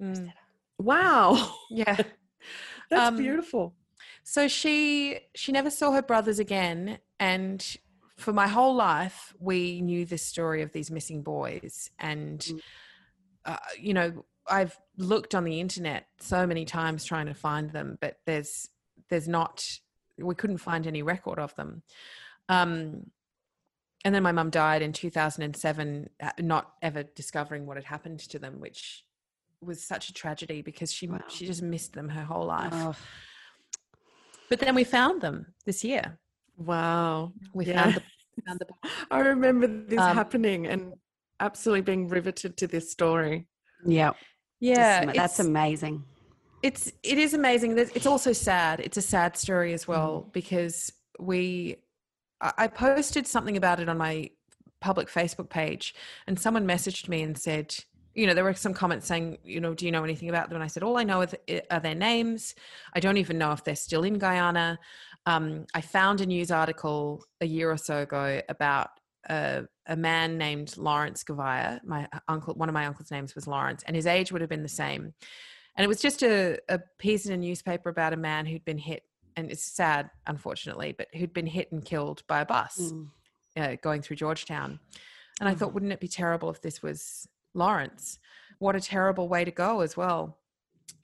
Mm. 0.00 0.32
Wow. 0.78 1.54
Yeah. 1.70 1.96
That's 2.90 3.08
um, 3.08 3.16
beautiful. 3.16 3.74
So 4.22 4.48
she 4.48 5.18
she 5.34 5.52
never 5.52 5.70
saw 5.70 5.92
her 5.92 6.02
brothers 6.02 6.38
again 6.38 6.98
and 7.18 7.76
for 8.16 8.32
my 8.32 8.48
whole 8.48 8.74
life 8.74 9.34
we 9.38 9.80
knew 9.80 10.04
this 10.04 10.22
story 10.22 10.62
of 10.62 10.72
these 10.72 10.90
missing 10.90 11.22
boys 11.22 11.90
and 11.98 12.40
mm. 12.40 12.60
uh, 13.44 13.56
you 13.78 13.94
know 13.94 14.24
I've 14.50 14.78
looked 14.96 15.34
on 15.34 15.44
the 15.44 15.60
internet 15.60 16.06
so 16.20 16.46
many 16.46 16.64
times 16.64 17.04
trying 17.04 17.26
to 17.26 17.34
find 17.34 17.70
them 17.70 17.98
but 18.00 18.18
there's 18.24 18.68
there's 19.08 19.28
not 19.28 19.64
we 20.18 20.34
couldn't 20.34 20.58
find 20.58 20.86
any 20.86 21.02
record 21.02 21.38
of 21.38 21.54
them. 21.56 21.82
Um, 22.48 23.10
and 24.04 24.14
then 24.14 24.22
my 24.22 24.32
mum 24.32 24.50
died 24.50 24.82
in 24.82 24.92
2007 24.92 26.08
uh, 26.22 26.30
not 26.40 26.72
ever 26.82 27.02
discovering 27.02 27.66
what 27.66 27.76
had 27.76 27.84
happened 27.84 28.20
to 28.20 28.38
them 28.38 28.60
which 28.60 29.04
was 29.60 29.82
such 29.82 30.08
a 30.08 30.12
tragedy 30.12 30.62
because 30.62 30.92
she 30.92 31.08
wow. 31.08 31.20
she 31.28 31.46
just 31.46 31.62
missed 31.62 31.92
them 31.92 32.08
her 32.08 32.24
whole 32.24 32.46
life 32.46 32.72
oh. 32.72 32.94
but 34.48 34.60
then 34.60 34.74
we 34.74 34.84
found 34.84 35.20
them 35.20 35.46
this 35.66 35.82
year 35.82 36.18
wow 36.56 37.32
we 37.54 37.66
yeah. 37.66 37.82
found, 37.82 37.94
the, 37.96 38.02
found 38.46 38.60
the 38.60 38.88
i 39.10 39.18
remember 39.18 39.66
this 39.66 39.98
um, 39.98 40.16
happening 40.16 40.66
and 40.66 40.92
absolutely 41.40 41.82
being 41.82 42.08
riveted 42.08 42.56
to 42.56 42.66
this 42.66 42.90
story 42.90 43.46
yeah 43.84 44.12
yeah 44.60 45.04
that's 45.12 45.40
amazing 45.40 46.04
it's 46.62 46.92
it 47.02 47.18
is 47.18 47.34
amazing 47.34 47.76
it's 47.78 48.06
also 48.06 48.32
sad 48.32 48.80
it's 48.80 48.96
a 48.96 49.02
sad 49.02 49.36
story 49.36 49.72
as 49.72 49.86
well 49.86 50.24
mm. 50.26 50.32
because 50.32 50.92
we 51.20 51.76
I 52.40 52.68
posted 52.68 53.26
something 53.26 53.56
about 53.56 53.80
it 53.80 53.88
on 53.88 53.98
my 53.98 54.30
public 54.80 55.08
Facebook 55.08 55.48
page, 55.48 55.94
and 56.26 56.38
someone 56.38 56.66
messaged 56.66 57.08
me 57.08 57.22
and 57.22 57.36
said, 57.36 57.74
you 58.14 58.26
know, 58.26 58.34
there 58.34 58.44
were 58.44 58.54
some 58.54 58.74
comments 58.74 59.06
saying, 59.06 59.38
you 59.44 59.60
know, 59.60 59.74
do 59.74 59.86
you 59.86 59.92
know 59.92 60.04
anything 60.04 60.28
about 60.28 60.48
them? 60.48 60.56
And 60.56 60.64
I 60.64 60.66
said, 60.66 60.82
all 60.82 60.98
I 60.98 61.04
know 61.04 61.20
are, 61.20 61.28
are 61.70 61.80
their 61.80 61.94
names. 61.94 62.54
I 62.94 63.00
don't 63.00 63.16
even 63.16 63.38
know 63.38 63.52
if 63.52 63.62
they're 63.64 63.76
still 63.76 64.02
in 64.02 64.18
Guyana. 64.18 64.78
Um, 65.26 65.66
I 65.74 65.80
found 65.80 66.20
a 66.20 66.26
news 66.26 66.50
article 66.50 67.24
a 67.40 67.46
year 67.46 67.70
or 67.70 67.76
so 67.76 67.98
ago 67.98 68.40
about 68.48 68.90
a, 69.28 69.64
a 69.86 69.96
man 69.96 70.38
named 70.38 70.76
Lawrence 70.76 71.22
Gavaya. 71.22 71.80
My 71.84 72.08
uncle, 72.26 72.54
one 72.54 72.68
of 72.68 72.72
my 72.72 72.86
uncle's 72.86 73.10
names 73.10 73.34
was 73.34 73.46
Lawrence, 73.46 73.82
and 73.86 73.94
his 73.94 74.06
age 74.06 74.32
would 74.32 74.40
have 74.40 74.50
been 74.50 74.62
the 74.62 74.68
same. 74.68 75.14
And 75.76 75.84
it 75.84 75.88
was 75.88 76.00
just 76.00 76.22
a, 76.22 76.58
a 76.68 76.80
piece 76.98 77.26
in 77.26 77.32
a 77.32 77.36
newspaper 77.36 77.88
about 77.88 78.12
a 78.12 78.16
man 78.16 78.46
who'd 78.46 78.64
been 78.64 78.78
hit, 78.78 79.04
and 79.38 79.52
it's 79.52 79.62
sad, 79.62 80.10
unfortunately, 80.26 80.92
but 80.98 81.06
who'd 81.14 81.32
been 81.32 81.46
hit 81.46 81.70
and 81.70 81.84
killed 81.84 82.22
by 82.26 82.40
a 82.40 82.44
bus 82.46 82.76
Mm. 82.92 83.10
uh, 83.56 83.76
going 83.80 84.02
through 84.02 84.16
Georgetown. 84.16 84.80
And 85.40 85.48
I 85.48 85.54
thought, 85.54 85.72
wouldn't 85.72 85.92
it 85.92 86.00
be 86.00 86.08
terrible 86.08 86.50
if 86.50 86.60
this 86.60 86.82
was 86.82 87.28
Lawrence? 87.54 88.18
What 88.58 88.74
a 88.74 88.80
terrible 88.80 89.28
way 89.28 89.44
to 89.44 89.52
go, 89.52 89.80
as 89.80 89.96
well. 89.96 90.38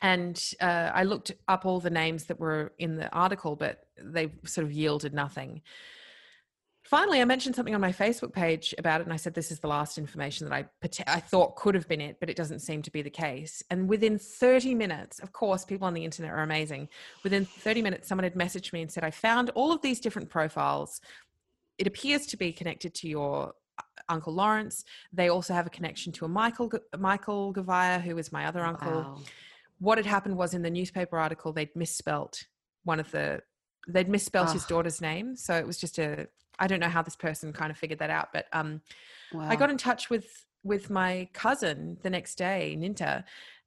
And 0.02 0.42
uh, 0.60 0.90
I 0.92 1.04
looked 1.04 1.30
up 1.46 1.64
all 1.64 1.78
the 1.78 1.90
names 1.90 2.24
that 2.24 2.40
were 2.40 2.72
in 2.78 2.96
the 2.96 3.08
article, 3.12 3.54
but 3.54 3.86
they 3.96 4.32
sort 4.44 4.64
of 4.66 4.72
yielded 4.72 5.14
nothing. 5.14 5.62
Finally, 6.94 7.20
I 7.20 7.24
mentioned 7.24 7.56
something 7.56 7.74
on 7.74 7.80
my 7.80 7.90
Facebook 7.90 8.32
page 8.32 8.72
about 8.78 9.00
it, 9.00 9.04
and 9.04 9.12
I 9.12 9.16
said, 9.16 9.34
"This 9.34 9.50
is 9.50 9.58
the 9.58 9.66
last 9.66 9.98
information 9.98 10.48
that 10.48 10.54
I 10.54 10.68
I 11.08 11.18
thought 11.18 11.56
could 11.56 11.74
have 11.74 11.88
been 11.88 12.00
it, 12.00 12.20
but 12.20 12.30
it 12.30 12.36
doesn't 12.36 12.60
seem 12.60 12.82
to 12.82 12.90
be 12.92 13.02
the 13.02 13.10
case." 13.10 13.64
And 13.68 13.88
within 13.88 14.16
30 14.16 14.76
minutes, 14.76 15.18
of 15.18 15.32
course, 15.32 15.64
people 15.64 15.88
on 15.88 15.94
the 15.94 16.04
internet 16.04 16.30
are 16.30 16.44
amazing. 16.44 16.88
Within 17.24 17.46
30 17.46 17.82
minutes, 17.82 18.06
someone 18.06 18.22
had 18.22 18.34
messaged 18.34 18.72
me 18.72 18.80
and 18.80 18.92
said, 18.92 19.02
"I 19.02 19.10
found 19.10 19.50
all 19.56 19.72
of 19.72 19.82
these 19.82 19.98
different 19.98 20.30
profiles. 20.30 21.00
It 21.78 21.88
appears 21.88 22.26
to 22.26 22.36
be 22.36 22.52
connected 22.52 22.94
to 22.94 23.08
your 23.08 23.54
uh, 23.76 23.82
uncle 24.08 24.32
Lawrence. 24.32 24.84
They 25.12 25.28
also 25.28 25.52
have 25.52 25.66
a 25.66 25.70
connection 25.70 26.12
to 26.12 26.26
a 26.26 26.28
Michael 26.28 26.70
Michael 26.96 27.52
Gavaya, 27.52 28.00
who 28.00 28.16
is 28.18 28.30
my 28.30 28.46
other 28.46 28.64
uncle." 28.64 29.00
Wow. 29.02 29.20
what 29.80 29.98
had 29.98 30.06
happened 30.06 30.36
was 30.36 30.54
in 30.54 30.62
the 30.62 30.70
newspaper 30.70 31.18
article 31.18 31.52
they'd 31.52 31.74
misspelt 31.74 32.46
one 32.84 33.00
of 33.00 33.10
the 33.10 33.42
they'd 33.88 34.08
misspelt 34.08 34.52
his 34.52 34.62
Ah. 34.62 34.68
daughter's 34.68 35.00
name 35.00 35.34
so 35.34 35.56
it 35.56 35.66
was 35.66 35.76
just 35.76 35.98
a 35.98 36.28
i 36.58 36.66
don't 36.66 36.80
know 36.80 36.88
how 36.88 37.02
this 37.02 37.16
person 37.16 37.52
kind 37.52 37.70
of 37.70 37.76
figured 37.78 37.98
that 37.98 38.10
out 38.10 38.28
but 38.32 38.46
um 38.52 38.80
Wow. 39.32 39.48
i 39.50 39.56
got 39.56 39.70
in 39.70 39.76
touch 39.78 40.10
with 40.10 40.46
with 40.62 40.90
my 40.90 41.28
cousin 41.32 41.98
the 42.02 42.10
next 42.10 42.36
day 42.36 42.76
ninta 42.78 43.24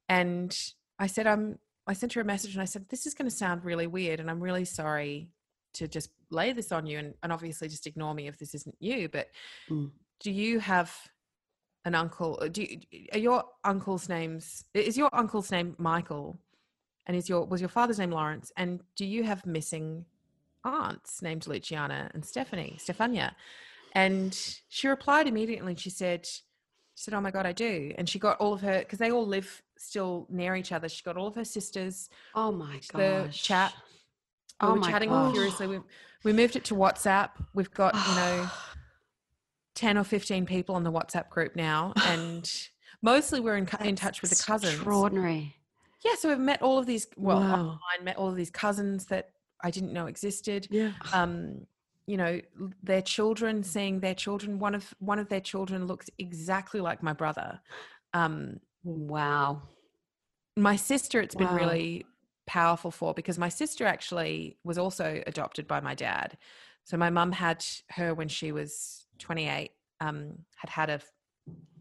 and 0.08 0.56
i 0.98 1.06
said 1.06 1.26
um 1.26 1.58
i 1.86 1.92
sent 1.92 2.12
her 2.14 2.20
a 2.20 2.24
message 2.24 2.52
and 2.54 2.62
i 2.62 2.64
said 2.66 2.88
this 2.88 3.06
is 3.06 3.14
going 3.14 3.28
to 3.30 3.36
sound 3.36 3.64
really 3.64 3.86
weird 3.86 4.20
and 4.20 4.30
i'm 4.30 4.40
really 4.40 4.64
sorry 4.64 5.30
to 5.74 5.86
just 5.86 6.10
lay 6.30 6.52
this 6.52 6.72
on 6.72 6.86
you 6.86 6.98
and, 6.98 7.14
and 7.22 7.32
obviously 7.32 7.68
just 7.68 7.86
ignore 7.86 8.14
me 8.14 8.26
if 8.26 8.38
this 8.38 8.54
isn't 8.54 8.76
you 8.80 9.08
but 9.08 9.28
Mm. 9.70 9.90
do 10.20 10.30
you 10.30 10.58
have 10.60 10.90
an 11.84 11.94
uncle 11.94 12.38
uh, 12.42 12.48
do 12.48 12.62
you, 12.62 12.78
are 13.12 13.18
your 13.18 13.44
uncle's 13.64 14.08
names 14.08 14.64
is 14.74 14.96
your 14.96 15.10
uncle's 15.12 15.50
name 15.50 15.74
michael 15.78 16.38
and 17.06 17.16
is 17.16 17.28
your 17.28 17.44
was 17.46 17.60
your 17.60 17.68
father's 17.68 17.98
name 17.98 18.10
lawrence 18.10 18.50
and 18.56 18.80
do 18.96 19.04
you 19.06 19.22
have 19.24 19.44
missing 19.46 20.04
aunts 20.64 21.22
named 21.22 21.46
luciana 21.46 22.10
and 22.14 22.24
stephanie 22.24 22.76
stefania 22.78 23.32
and 23.92 24.58
she 24.68 24.88
replied 24.88 25.26
immediately 25.26 25.72
and 25.72 25.80
she 25.80 25.90
said 25.90 26.26
she 26.26 26.40
said 26.94 27.14
oh 27.14 27.20
my 27.20 27.30
god 27.30 27.46
i 27.46 27.52
do 27.52 27.92
and 27.96 28.08
she 28.08 28.18
got 28.18 28.36
all 28.38 28.52
of 28.52 28.60
her 28.60 28.80
because 28.80 28.98
they 28.98 29.10
all 29.10 29.26
live 29.26 29.62
still 29.76 30.26
near 30.30 30.56
each 30.56 30.72
other 30.72 30.88
she 30.88 31.02
got 31.02 31.16
all 31.16 31.26
of 31.26 31.34
her 31.34 31.44
sisters 31.44 32.08
oh 32.34 32.50
my 32.52 32.80
God. 32.92 33.26
the 33.26 33.28
chat 33.32 33.72
we 34.60 34.68
Oh 34.68 34.72
were 34.72 34.78
my 34.80 34.90
chatting 34.90 35.08
gosh. 35.10 35.32
furiously 35.32 35.66
we, 35.68 35.80
we 36.24 36.32
moved 36.32 36.56
it 36.56 36.64
to 36.64 36.74
whatsapp 36.74 37.30
we've 37.54 37.72
got 37.72 37.94
you 37.94 38.14
know 38.16 38.48
10 39.74 39.96
or 39.96 40.02
15 40.02 40.44
people 40.44 40.74
on 40.74 40.82
the 40.82 40.90
WhatsApp 40.90 41.30
group 41.30 41.54
now, 41.54 41.92
and 42.04 42.50
mostly 43.00 43.38
we're 43.38 43.56
in, 43.56 43.68
in 43.84 43.94
touch 43.94 44.22
with 44.22 44.30
the 44.36 44.42
cousins. 44.44 44.74
Extraordinary. 44.74 45.54
Yeah, 46.04 46.16
so 46.16 46.28
we've 46.30 46.38
met 46.40 46.62
all 46.62 46.78
of 46.78 46.86
these, 46.86 47.06
well, 47.16 47.38
Wow. 47.38 47.52
online, 47.54 48.04
met 48.04 48.16
all 48.16 48.28
of 48.28 48.34
these 48.34 48.50
cousins 48.50 49.06
that 49.06 49.30
I 49.62 49.70
didn't 49.70 49.92
know 49.92 50.06
existed. 50.06 50.68
Yeah. 50.70 50.92
Um, 51.12 51.66
you 52.06 52.16
know, 52.16 52.40
their 52.82 53.02
children, 53.02 53.62
seeing 53.62 54.00
their 54.00 54.14
children, 54.14 54.58
one 54.58 54.74
of 54.74 54.94
one 54.98 55.18
of 55.18 55.28
their 55.28 55.40
children 55.40 55.86
looks 55.86 56.08
exactly 56.18 56.80
like 56.80 57.02
my 57.02 57.12
brother. 57.12 57.60
Um, 58.14 58.60
Wow. 58.84 59.62
my 60.56 60.76
sister 60.76 61.20
it's 61.20 61.34
been 61.34 61.52
really 61.54 62.04
powerful 62.46 62.90
for 62.90 63.12
because 63.14 63.38
my 63.38 63.48
sister 63.48 63.84
actually 63.86 64.56
was 64.64 64.78
also 64.78 65.22
adopted 65.26 65.68
by 65.68 65.80
my 65.80 65.94
dad 65.94 66.36
so 66.84 66.96
my 66.96 67.10
mum 67.10 67.30
had 67.32 67.64
her 67.90 68.14
when 68.14 68.28
she 68.28 68.50
was 68.50 69.06
28 69.18 69.70
um 70.00 70.32
had 70.56 70.70
had 70.70 70.90
a, 70.90 71.00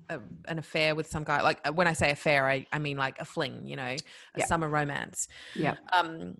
a 0.09 0.19
an 0.47 0.59
affair 0.59 0.93
with 0.95 1.07
some 1.07 1.23
guy 1.23 1.41
like 1.41 1.59
uh, 1.67 1.71
when 1.71 1.87
i 1.87 1.93
say 1.93 2.11
affair 2.11 2.47
i, 2.47 2.65
I 2.73 2.79
mean 2.79 2.97
like 2.97 3.19
a 3.19 3.25
fling 3.25 3.65
you 3.65 3.75
know 3.75 3.95
a 4.35 4.39
Yeah. 4.39 4.45
summer 4.45 4.67
romance 4.69 5.27
Yeah. 5.55 5.75
um 5.93 6.35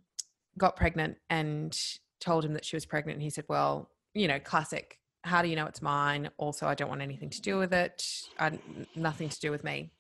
got 0.57 0.75
pregnant 0.75 1.17
and 1.29 1.79
told 2.19 2.43
him 2.43 2.53
that 2.53 2.65
she 2.65 2.75
was 2.75 2.85
pregnant 2.85 3.15
and 3.17 3.23
he 3.23 3.29
said 3.29 3.45
well 3.47 3.89
you 4.13 4.27
know 4.27 4.39
classic 4.39 4.99
how 5.23 5.41
do 5.41 5.49
you 5.49 5.55
know 5.55 5.65
it's 5.65 5.81
mine? 5.81 6.29
Also 6.37 6.67
i 6.67 6.73
don't 6.73 6.89
want 6.89 7.01
anything 7.01 7.29
to 7.29 7.41
do 7.41 7.57
with 7.57 7.73
it 7.73 8.03
I, 8.39 8.57
nothing 8.95 9.29
to 9.29 9.39
do 9.39 9.51
with 9.51 9.63
me. 9.63 9.91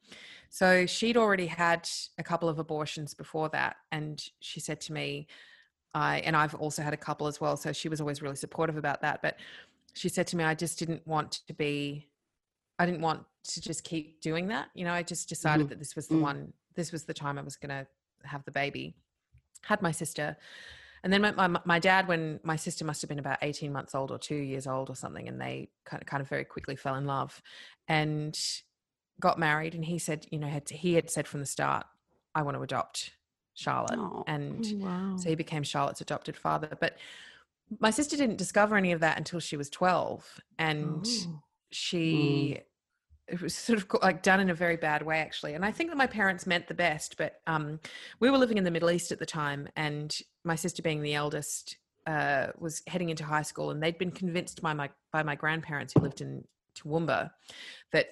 So 0.49 0.85
she'd 0.85 1.17
already 1.17 1.47
had 1.47 1.87
a 2.17 2.23
couple 2.23 2.47
of 2.47 2.57
abortions 2.57 3.13
before 3.13 3.49
that 3.49 3.75
and 3.91 4.23
she 4.39 4.59
said 4.59 4.79
to 4.81 4.93
me 4.93 5.27
i 5.93 6.19
and 6.19 6.35
i've 6.35 6.55
also 6.55 6.81
had 6.81 6.93
a 6.93 6.97
couple 6.97 7.27
as 7.27 7.39
well 7.41 7.57
so 7.57 7.71
she 7.73 7.89
was 7.89 7.99
always 7.99 8.21
really 8.21 8.35
supportive 8.35 8.77
about 8.77 9.01
that 9.01 9.21
but 9.21 9.35
she 9.93 10.09
said 10.09 10.25
to 10.27 10.37
me 10.37 10.43
i 10.43 10.53
just 10.53 10.79
didn't 10.79 11.05
want 11.05 11.31
to 11.47 11.53
be 11.53 12.07
i 12.79 12.85
didn't 12.85 13.01
want 13.01 13.23
to 13.43 13.61
just 13.61 13.83
keep 13.83 14.21
doing 14.21 14.47
that 14.47 14.69
you 14.73 14.85
know 14.85 14.93
i 14.93 15.03
just 15.03 15.27
decided 15.29 15.67
that 15.69 15.79
this 15.79 15.95
was 15.95 16.07
the 16.07 16.15
Mm. 16.15 16.21
one 16.21 16.53
this 16.75 16.91
was 16.91 17.03
the 17.03 17.13
time 17.13 17.37
i 17.37 17.41
was 17.41 17.55
going 17.57 17.69
to 17.69 17.85
have 18.23 18.43
the 18.45 18.51
baby 18.51 18.95
had 19.63 19.81
my 19.81 19.91
sister 19.91 20.37
and 21.03 21.13
then 21.13 21.21
my, 21.21 21.31
my, 21.47 21.59
my 21.63 21.79
dad 21.79 22.07
when 22.07 22.39
my 22.43 22.55
sister 22.55 22.83
must 22.83 23.01
have 23.01 23.09
been 23.09 23.19
about 23.19 23.37
18 23.41 23.71
months 23.71 23.93
old 23.95 24.11
or 24.11 24.17
two 24.17 24.35
years 24.35 24.67
old 24.67 24.89
or 24.89 24.95
something 24.95 25.27
and 25.27 25.39
they 25.39 25.69
kind 25.85 26.01
of, 26.01 26.07
kind 26.07 26.21
of 26.21 26.27
very 26.27 26.43
quickly 26.43 26.75
fell 26.75 26.95
in 26.95 27.05
love 27.05 27.41
and 27.87 28.37
got 29.19 29.39
married 29.39 29.73
and 29.75 29.85
he 29.85 29.97
said 29.99 30.25
you 30.31 30.39
know 30.39 30.47
had 30.47 30.69
he 30.69 30.93
had 30.95 31.09
said 31.09 31.27
from 31.27 31.39
the 31.39 31.45
start 31.45 31.85
i 32.35 32.41
want 32.41 32.55
to 32.57 32.61
adopt 32.63 33.11
charlotte 33.53 33.97
Oh. 33.97 34.23
and 34.27 34.65
oh, 34.81 34.85
Wow. 34.85 35.15
so 35.17 35.29
he 35.29 35.35
became 35.35 35.63
charlotte's 35.63 36.01
adopted 36.01 36.37
father 36.37 36.69
but 36.79 36.97
my 37.79 37.89
sister 37.89 38.15
didn't 38.15 38.37
discover 38.37 38.75
any 38.77 38.91
of 38.91 38.99
that 39.01 39.17
until 39.17 39.39
she 39.39 39.57
was 39.57 39.69
12 39.69 40.39
and 40.59 41.05
Oh. 41.05 41.41
she 41.71 42.57
mm. 42.59 42.63
It 43.27 43.41
was 43.41 43.53
sort 43.53 43.77
of 43.79 43.85
like 44.01 44.23
done 44.23 44.39
in 44.39 44.49
a 44.49 44.53
very 44.53 44.77
bad 44.77 45.03
way 45.05 45.19
actually. 45.19 45.53
And 45.53 45.65
i 45.65 45.71
think 45.71 45.89
that 45.89 45.97
my 45.97 46.07
parents 46.07 46.47
meant 46.47 46.67
the 46.67 46.73
best 46.73 47.17
but 47.17 47.41
um 47.47 47.79
we 48.19 48.29
were 48.29 48.37
living 48.37 48.57
in 48.57 48.63
the 48.63 48.71
middle 48.71 48.89
east 48.91 49.11
at 49.11 49.19
the 49.19 49.25
time 49.25 49.67
and 49.75 50.17
my 50.43 50.55
sister 50.55 50.81
being 50.81 51.01
the 51.01 51.13
eldest 51.13 51.77
uh 52.05 52.47
was 52.57 52.81
heading 52.87 53.09
into 53.09 53.23
high 53.25 53.41
school 53.41 53.69
and 53.71 53.81
they'd 53.83 53.97
been 53.97 54.11
convinced 54.11 54.61
by 54.61 54.73
my 54.73 54.89
by 55.11 55.23
my 55.23 55.35
grandparents 55.35 55.93
who 55.93 55.99
lived 56.01 56.21
in 56.21 56.43
Toowoomba 56.77 57.31
that 57.91 58.07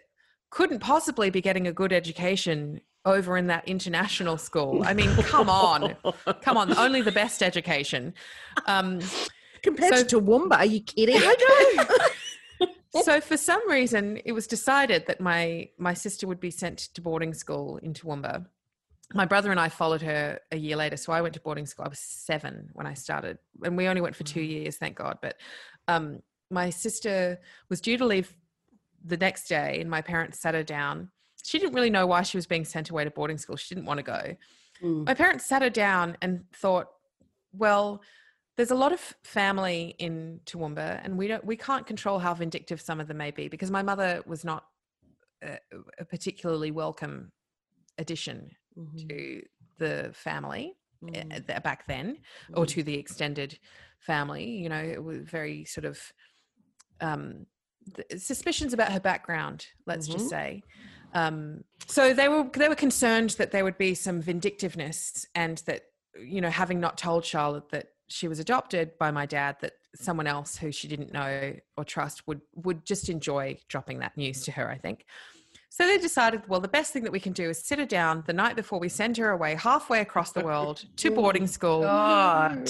couldn't 0.50 0.80
possibly 0.80 1.30
be 1.30 1.42
getting 1.42 1.68
a 1.68 1.72
good 1.74 1.94
education 1.94 2.82
over 3.06 3.38
in 3.38 3.46
that 3.48 3.68
international 3.68 4.38
school. 4.38 4.84
I 4.84 4.94
mean 4.94 5.16
come 5.18 5.50
on. 5.50 5.96
Come 6.42 6.58
on 6.58 6.76
only 6.78 7.02
the 7.02 7.12
best 7.12 7.42
education. 7.44 8.14
Um 8.66 9.00
Compared 9.62 9.96
So- 9.96 10.04
to 10.04 10.22
Toowoomba, 10.22 10.58
are 10.58 10.66
you 10.66 10.82
kidding? 10.82 11.20
So 13.04 13.22
for 13.22 13.38
some 13.38 13.70
reason 13.70 14.20
it 14.26 14.32
was 14.32 14.48
decided 14.48 15.08
that 15.08 15.20
my 15.20 15.70
my 15.78 15.94
sister 15.94 16.28
would 16.28 16.40
be 16.40 16.52
sent 16.52 16.80
to 16.96 17.02
boarding 17.02 17.34
school 17.34 17.78
in 17.78 17.94
Toowoomba. 17.94 18.46
My 19.14 19.26
brother 19.26 19.52
and 19.52 19.60
I 19.60 19.70
followed 19.70 20.02
her 20.02 20.40
a 20.52 20.58
year 20.58 20.76
later. 20.76 20.98
So 20.98 21.14
I 21.14 21.22
went 21.22 21.36
to 21.36 21.40
boarding 21.40 21.68
school. 21.68 21.86
I 21.86 21.90
was 21.90 22.00
seven 22.00 22.70
when 22.74 22.88
I 22.88 22.96
started, 22.96 23.38
and 23.64 23.78
we 23.78 23.88
only 23.88 24.02
went 24.02 24.16
for 24.16 24.24
two 24.24 24.42
years, 24.42 24.78
thank 24.78 24.98
God. 24.98 25.20
But 25.22 25.38
um, 25.88 26.22
my 26.50 26.72
sister 26.72 27.40
was 27.70 27.82
due 27.82 27.98
to 27.98 28.06
leave 28.06 28.36
the 29.04 29.18
next 29.18 29.48
day, 29.48 29.80
and 29.80 29.90
my 29.90 30.02
parents 30.02 30.40
sat 30.40 30.56
her 30.56 30.64
down. 30.64 31.12
She 31.44 31.60
didn't 31.60 31.76
really 31.76 31.92
know 31.92 32.08
why 32.08 32.24
she 32.24 32.38
was 32.38 32.48
being 32.48 32.66
sent 32.66 32.90
away 32.90 33.04
to 33.04 33.12
boarding 33.12 33.38
school. 33.38 33.56
She 33.56 33.76
didn't 33.76 33.86
want 33.86 34.00
to 34.00 34.04
go. 34.04 34.36
Mm. 34.82 35.06
My 35.06 35.14
parents 35.14 35.46
sat 35.46 35.62
her 35.62 35.70
down 35.70 36.18
and 36.22 36.46
thought, 36.54 36.88
well, 37.54 38.02
there's 38.58 38.72
a 38.72 38.76
lot 38.76 38.94
of 38.94 39.00
family 39.24 39.96
in 40.00 40.40
Toowoomba, 40.46 41.02
and 41.04 41.18
we 41.18 41.28
don't 41.28 41.44
we 41.46 41.58
can't 41.58 41.86
control 41.86 42.20
how 42.20 42.34
vindictive 42.34 42.80
some 42.82 43.00
of 43.00 43.08
them 43.08 43.18
may 43.18 43.32
be 43.32 43.48
because 43.48 43.70
my 43.72 43.82
mother 43.84 44.22
was 44.26 44.46
not 44.46 44.66
a, 45.44 45.58
a 46.00 46.06
particularly 46.06 46.72
welcome 46.72 47.32
addition 47.98 48.52
Mm-hmm. 48.78 49.08
to 49.08 49.42
the 49.78 50.12
family 50.14 50.74
uh, 51.02 51.12
Mm. 51.12 51.48
th- 51.48 51.64
back 51.64 51.88
then, 51.88 52.18
or 52.56 52.66
to 52.66 52.84
the 52.84 52.96
extended 52.96 53.58
family. 54.00 54.44
You 54.46 54.68
know, 54.68 54.84
it 54.84 55.02
was 55.02 55.20
very 55.20 55.64
sort 55.64 55.86
of 55.86 55.98
um, 57.00 57.46
suspicions 58.18 58.74
about 58.74 58.92
her 58.92 59.00
background. 59.00 59.68
Let's 59.86 60.08
just 60.08 60.26
Mhm. 60.26 60.30
say. 60.30 60.64
Um, 61.14 61.64
so 61.88 62.14
they 62.14 62.28
were 62.28 62.50
they 62.54 62.68
were 62.68 62.76
concerned 62.76 63.30
that 63.32 63.52
there 63.52 63.64
would 63.64 63.78
be 63.78 63.94
some 63.96 64.22
vindictiveness 64.22 65.26
and 65.36 65.60
that 65.68 65.84
you 66.20 66.42
know 66.42 66.50
having 66.50 66.82
not 66.82 66.98
told 66.98 67.24
Charlotte 67.24 67.70
that 67.70 67.88
she 68.08 68.28
was 68.28 68.40
adopted 68.40 68.98
by 68.98 69.12
my 69.12 69.26
dad 69.26 69.58
that 69.62 69.74
mm. 69.74 70.04
someone 70.04 70.28
else 70.28 70.58
who 70.58 70.72
she 70.72 70.88
didn't 70.88 71.14
know 71.14 71.54
or 71.78 71.84
trust 71.84 72.28
would 72.28 72.42
would 72.56 72.86
just 72.86 73.10
enjoy 73.10 73.58
dropping 73.68 74.00
that 74.00 74.16
news 74.18 74.44
to 74.44 74.52
her 74.52 74.70
i 74.70 74.78
think 74.78 75.06
so 75.70 75.86
they 75.86 75.98
decided 75.98 76.42
well 76.48 76.60
the 76.60 76.68
best 76.68 76.94
thing 76.94 77.04
that 77.04 77.12
we 77.12 77.20
can 77.20 77.34
do 77.34 77.50
is 77.50 77.64
sit 77.64 77.80
her 77.80 77.86
down 77.86 78.24
the 78.28 78.34
night 78.34 78.56
before 78.56 78.80
we 78.80 78.90
send 78.90 79.18
her 79.18 79.32
away 79.32 79.56
halfway 79.56 80.02
across 80.02 80.32
the 80.32 80.44
world 80.44 80.86
to 80.98 81.12
boarding 81.12 81.48
school 81.48 81.82
God. 81.82 82.70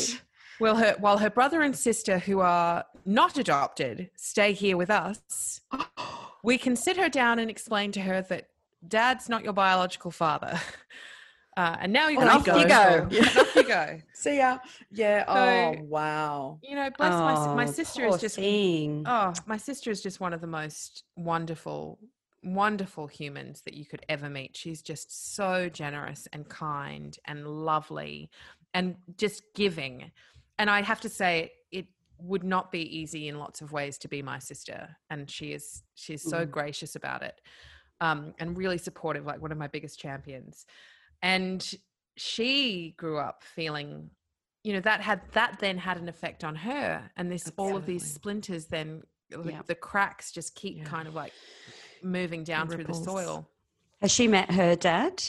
Will 0.59 0.75
her, 0.75 0.95
while 0.99 1.17
her 1.17 1.29
brother 1.29 1.61
and 1.61 1.75
sister, 1.75 2.17
who 2.17 2.39
are 2.39 2.85
not 3.05 3.37
adopted, 3.37 4.09
stay 4.15 4.53
here 4.53 4.77
with 4.77 4.89
us, 4.89 5.61
we 6.43 6.57
can 6.57 6.75
sit 6.75 6.97
her 6.97 7.09
down 7.09 7.39
and 7.39 7.49
explain 7.49 7.91
to 7.93 8.01
her 8.01 8.21
that 8.23 8.47
dad's 8.87 9.27
not 9.27 9.43
your 9.43 9.53
biological 9.53 10.11
father. 10.11 10.59
Uh, 11.57 11.77
and 11.79 11.93
now 11.93 12.09
you 12.09 12.19
And 12.19 12.29
can 12.29 12.37
off 12.41 12.47
you 12.61 12.67
go. 12.67 13.07
go. 13.09 13.17
And 13.27 13.37
off 13.37 13.55
you 13.55 13.63
go. 13.63 13.99
See 14.13 14.37
ya. 14.37 14.57
Yeah. 14.91 15.25
So- 15.25 15.79
oh, 15.79 15.83
wow. 15.85 16.59
You 16.61 16.75
know, 16.75 16.89
bless 16.97 17.13
my, 17.13 17.55
my 17.55 17.63
Oh, 17.63 17.71
sister 17.71 18.05
is 18.05 18.19
just 18.19 18.35
thing. 18.35 19.03
Oh, 19.07 19.33
my 19.45 19.57
sister 19.57 19.89
is 19.89 20.01
just 20.01 20.19
one 20.19 20.33
of 20.33 20.41
the 20.41 20.47
most 20.47 21.03
wonderful, 21.15 21.97
wonderful 22.43 23.07
humans 23.07 23.61
that 23.61 23.73
you 23.73 23.85
could 23.85 24.05
ever 24.09 24.29
meet. 24.29 24.57
She's 24.57 24.81
just 24.81 25.35
so 25.35 25.69
generous 25.69 26.27
and 26.33 26.47
kind 26.49 27.17
and 27.25 27.47
lovely 27.47 28.29
and 28.73 28.95
just 29.17 29.41
giving. 29.55 30.11
And 30.59 30.69
I 30.69 30.81
have 30.81 30.99
to 31.01 31.09
say, 31.09 31.53
it 31.71 31.87
would 32.19 32.43
not 32.43 32.69
be 32.71 32.81
easy 32.97 33.29
in 33.29 33.39
lots 33.39 33.61
of 33.61 33.71
ways 33.71 33.97
to 33.99 34.09
be 34.09 34.21
my 34.21 34.39
sister. 34.39 34.89
And 35.09 35.29
she 35.31 35.53
is 35.53 35.83
she's 35.95 36.21
so 36.21 36.45
Mm. 36.45 36.51
gracious 36.51 36.95
about 36.97 37.23
it. 37.23 37.39
Um, 38.01 38.33
and 38.39 38.57
really 38.57 38.77
supportive, 38.77 39.25
like 39.25 39.41
one 39.41 39.53
of 39.53 39.57
my 39.57 39.67
biggest 39.67 39.97
champions. 39.99 40.65
And 41.25 41.73
she 42.17 42.93
grew 42.97 43.17
up 43.17 43.43
feeling 43.43 44.09
you 44.63 44.73
know 44.73 44.79
that 44.79 45.01
had 45.01 45.21
that 45.33 45.57
then 45.59 45.77
had 45.77 45.97
an 45.97 46.07
effect 46.07 46.43
on 46.43 46.55
her 46.55 47.03
and 47.17 47.29
this 47.31 47.51
all 47.57 47.75
of 47.75 47.85
these 47.85 48.03
splinters 48.09 48.65
then 48.67 49.03
like, 49.35 49.53
Yeah. 49.53 49.61
the 49.67 49.75
cracks 49.75 50.31
just 50.31 50.55
keep 50.55 50.77
Yeah. 50.77 50.85
kind 50.85 51.07
of 51.09 51.13
like 51.13 51.33
moving 52.01 52.43
down 52.43 52.69
through 52.69 52.85
the 52.85 52.93
soil 52.93 53.49
Has 54.01 54.11
she 54.11 54.27
met 54.27 54.49
her 54.51 54.75
dad? 54.75 55.21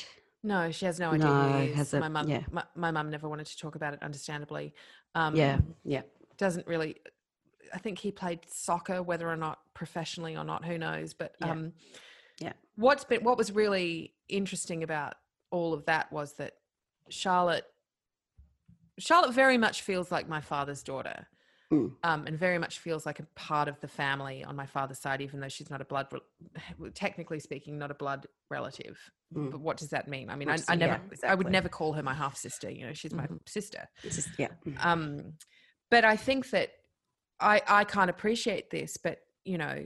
no 0.44 0.70
she 0.70 0.86
has 0.86 1.00
no 1.00 1.10
idea 1.10 1.26
No, 1.26 1.42
who 1.52 1.58
he 1.58 1.66
is. 1.70 1.76
has 1.76 1.92
it- 1.94 2.00
my 2.00 2.08
mum 2.08 2.28
yeah. 2.28 2.44
my, 2.52 2.64
my 2.76 2.90
mum 2.92 3.10
never 3.10 3.28
wanted 3.28 3.46
to 3.48 3.56
talk 3.58 3.74
about 3.74 3.92
it 3.94 4.02
understandably 4.02 4.72
um 5.16 5.34
yeah, 5.34 5.58
yeah. 5.84 6.02
doesn't 6.38 6.66
really 6.68 6.94
i 7.74 7.78
think 7.78 7.98
he 7.98 8.12
played 8.12 8.40
soccer 8.48 9.02
whether 9.02 9.28
or 9.28 9.36
not 9.36 9.58
professionally 9.74 10.36
or 10.36 10.44
not 10.44 10.64
who 10.64 10.78
knows 10.78 11.14
but 11.14 11.34
Yeah. 11.40 11.50
um 11.50 11.72
Yeah. 12.38 12.52
what's 12.76 13.04
been 13.04 13.24
what 13.24 13.36
was 13.36 13.50
really 13.50 14.14
interesting 14.28 14.82
about 14.84 15.14
all 15.50 15.72
of 15.72 15.84
that 15.86 16.12
was 16.12 16.34
that 16.34 16.54
charlotte 17.08 17.64
charlotte 18.98 19.32
very 19.34 19.58
much 19.58 19.82
feels 19.82 20.10
like 20.10 20.28
my 20.28 20.40
father's 20.40 20.82
daughter 20.82 21.26
Mm. 21.72 21.96
um, 22.04 22.28
and 22.28 22.38
very 22.38 22.58
much 22.58 22.78
feels 22.78 23.04
like 23.04 23.18
a 23.18 23.26
part 23.34 23.66
of 23.66 23.80
the 23.80 23.88
family 23.88 24.44
on 24.44 24.54
my 24.54 24.66
father's 24.66 25.00
side 25.00 25.20
even 25.20 25.40
though 25.40 25.48
she's 25.48 25.68
not 25.68 25.80
a 25.80 25.84
blood 25.84 26.06
technically 26.94 27.40
speaking 27.40 27.76
not 27.76 27.90
a 27.90 27.94
blood 27.94 28.26
relative 28.50 28.96
Mm. 29.34 29.50
but 29.50 29.60
what 29.60 29.76
does 29.76 29.88
that 29.88 30.06
mean 30.06 30.30
i 30.30 30.36
mean 30.36 30.48
I, 30.48 30.58
I 30.68 30.74
yeah, 30.74 30.74
never 30.76 31.00
i 31.26 31.34
would 31.34 31.50
never 31.50 31.68
call 31.68 31.94
her 31.94 32.02
my 32.04 32.14
half 32.14 32.36
sister 32.36 32.70
you 32.70 32.86
know 32.86 32.92
she's 32.92 33.12
my 33.12 33.26
Mhm. 33.26 33.40
sister 33.48 33.88
just, 34.04 34.28
yeah. 34.38 34.50
mm. 34.64 34.76
um 34.86 35.32
but 35.90 36.04
i 36.04 36.14
think 36.14 36.50
that 36.50 36.70
i 37.40 37.60
i 37.66 37.82
can't 37.82 38.08
appreciate 38.08 38.70
this 38.70 38.96
but 38.96 39.18
you 39.44 39.58
know 39.58 39.84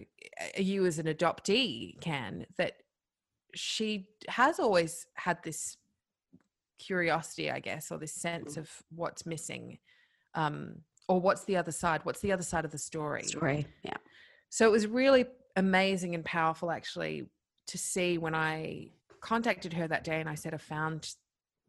you 0.59 0.85
as 0.85 0.99
an 0.99 1.07
adoptee 1.07 1.99
can 2.03 2.45
that 2.59 2.75
she 3.55 4.09
has 4.29 4.59
always 4.59 5.07
had 5.15 5.43
this 5.43 5.77
curiosity 6.79 7.51
i 7.51 7.61
guess 7.61 7.91
or 7.91 7.99
this 7.99 8.15
sense 8.15 8.57
of 8.57 8.71
what's 8.95 9.27
missing 9.27 9.79
um 10.35 10.77
or 11.09 11.21
what's 11.21 11.45
the 11.45 11.57
other 11.57 11.73
side 11.73 12.01
what's 12.05 12.21
the 12.21 12.33
other 12.33 12.43
side 12.43 12.65
of 12.65 12.71
the 12.71 12.79
story 12.79 13.23
Story. 13.23 13.67
Yeah. 13.83 13.97
so 14.49 14.67
it 14.67 14.71
was 14.71 14.87
really 14.87 15.27
amazing 15.57 16.15
and 16.15 16.25
powerful 16.25 16.71
actually 16.71 17.27
to 17.67 17.79
see 17.79 18.19
when 18.19 18.35
I 18.35 18.91
contacted 19.21 19.73
her 19.75 19.87
that 19.87 20.05
day 20.05 20.21
and 20.21 20.29
I 20.29 20.35
said 20.35 20.55
I 20.55 20.59
found 20.59 21.15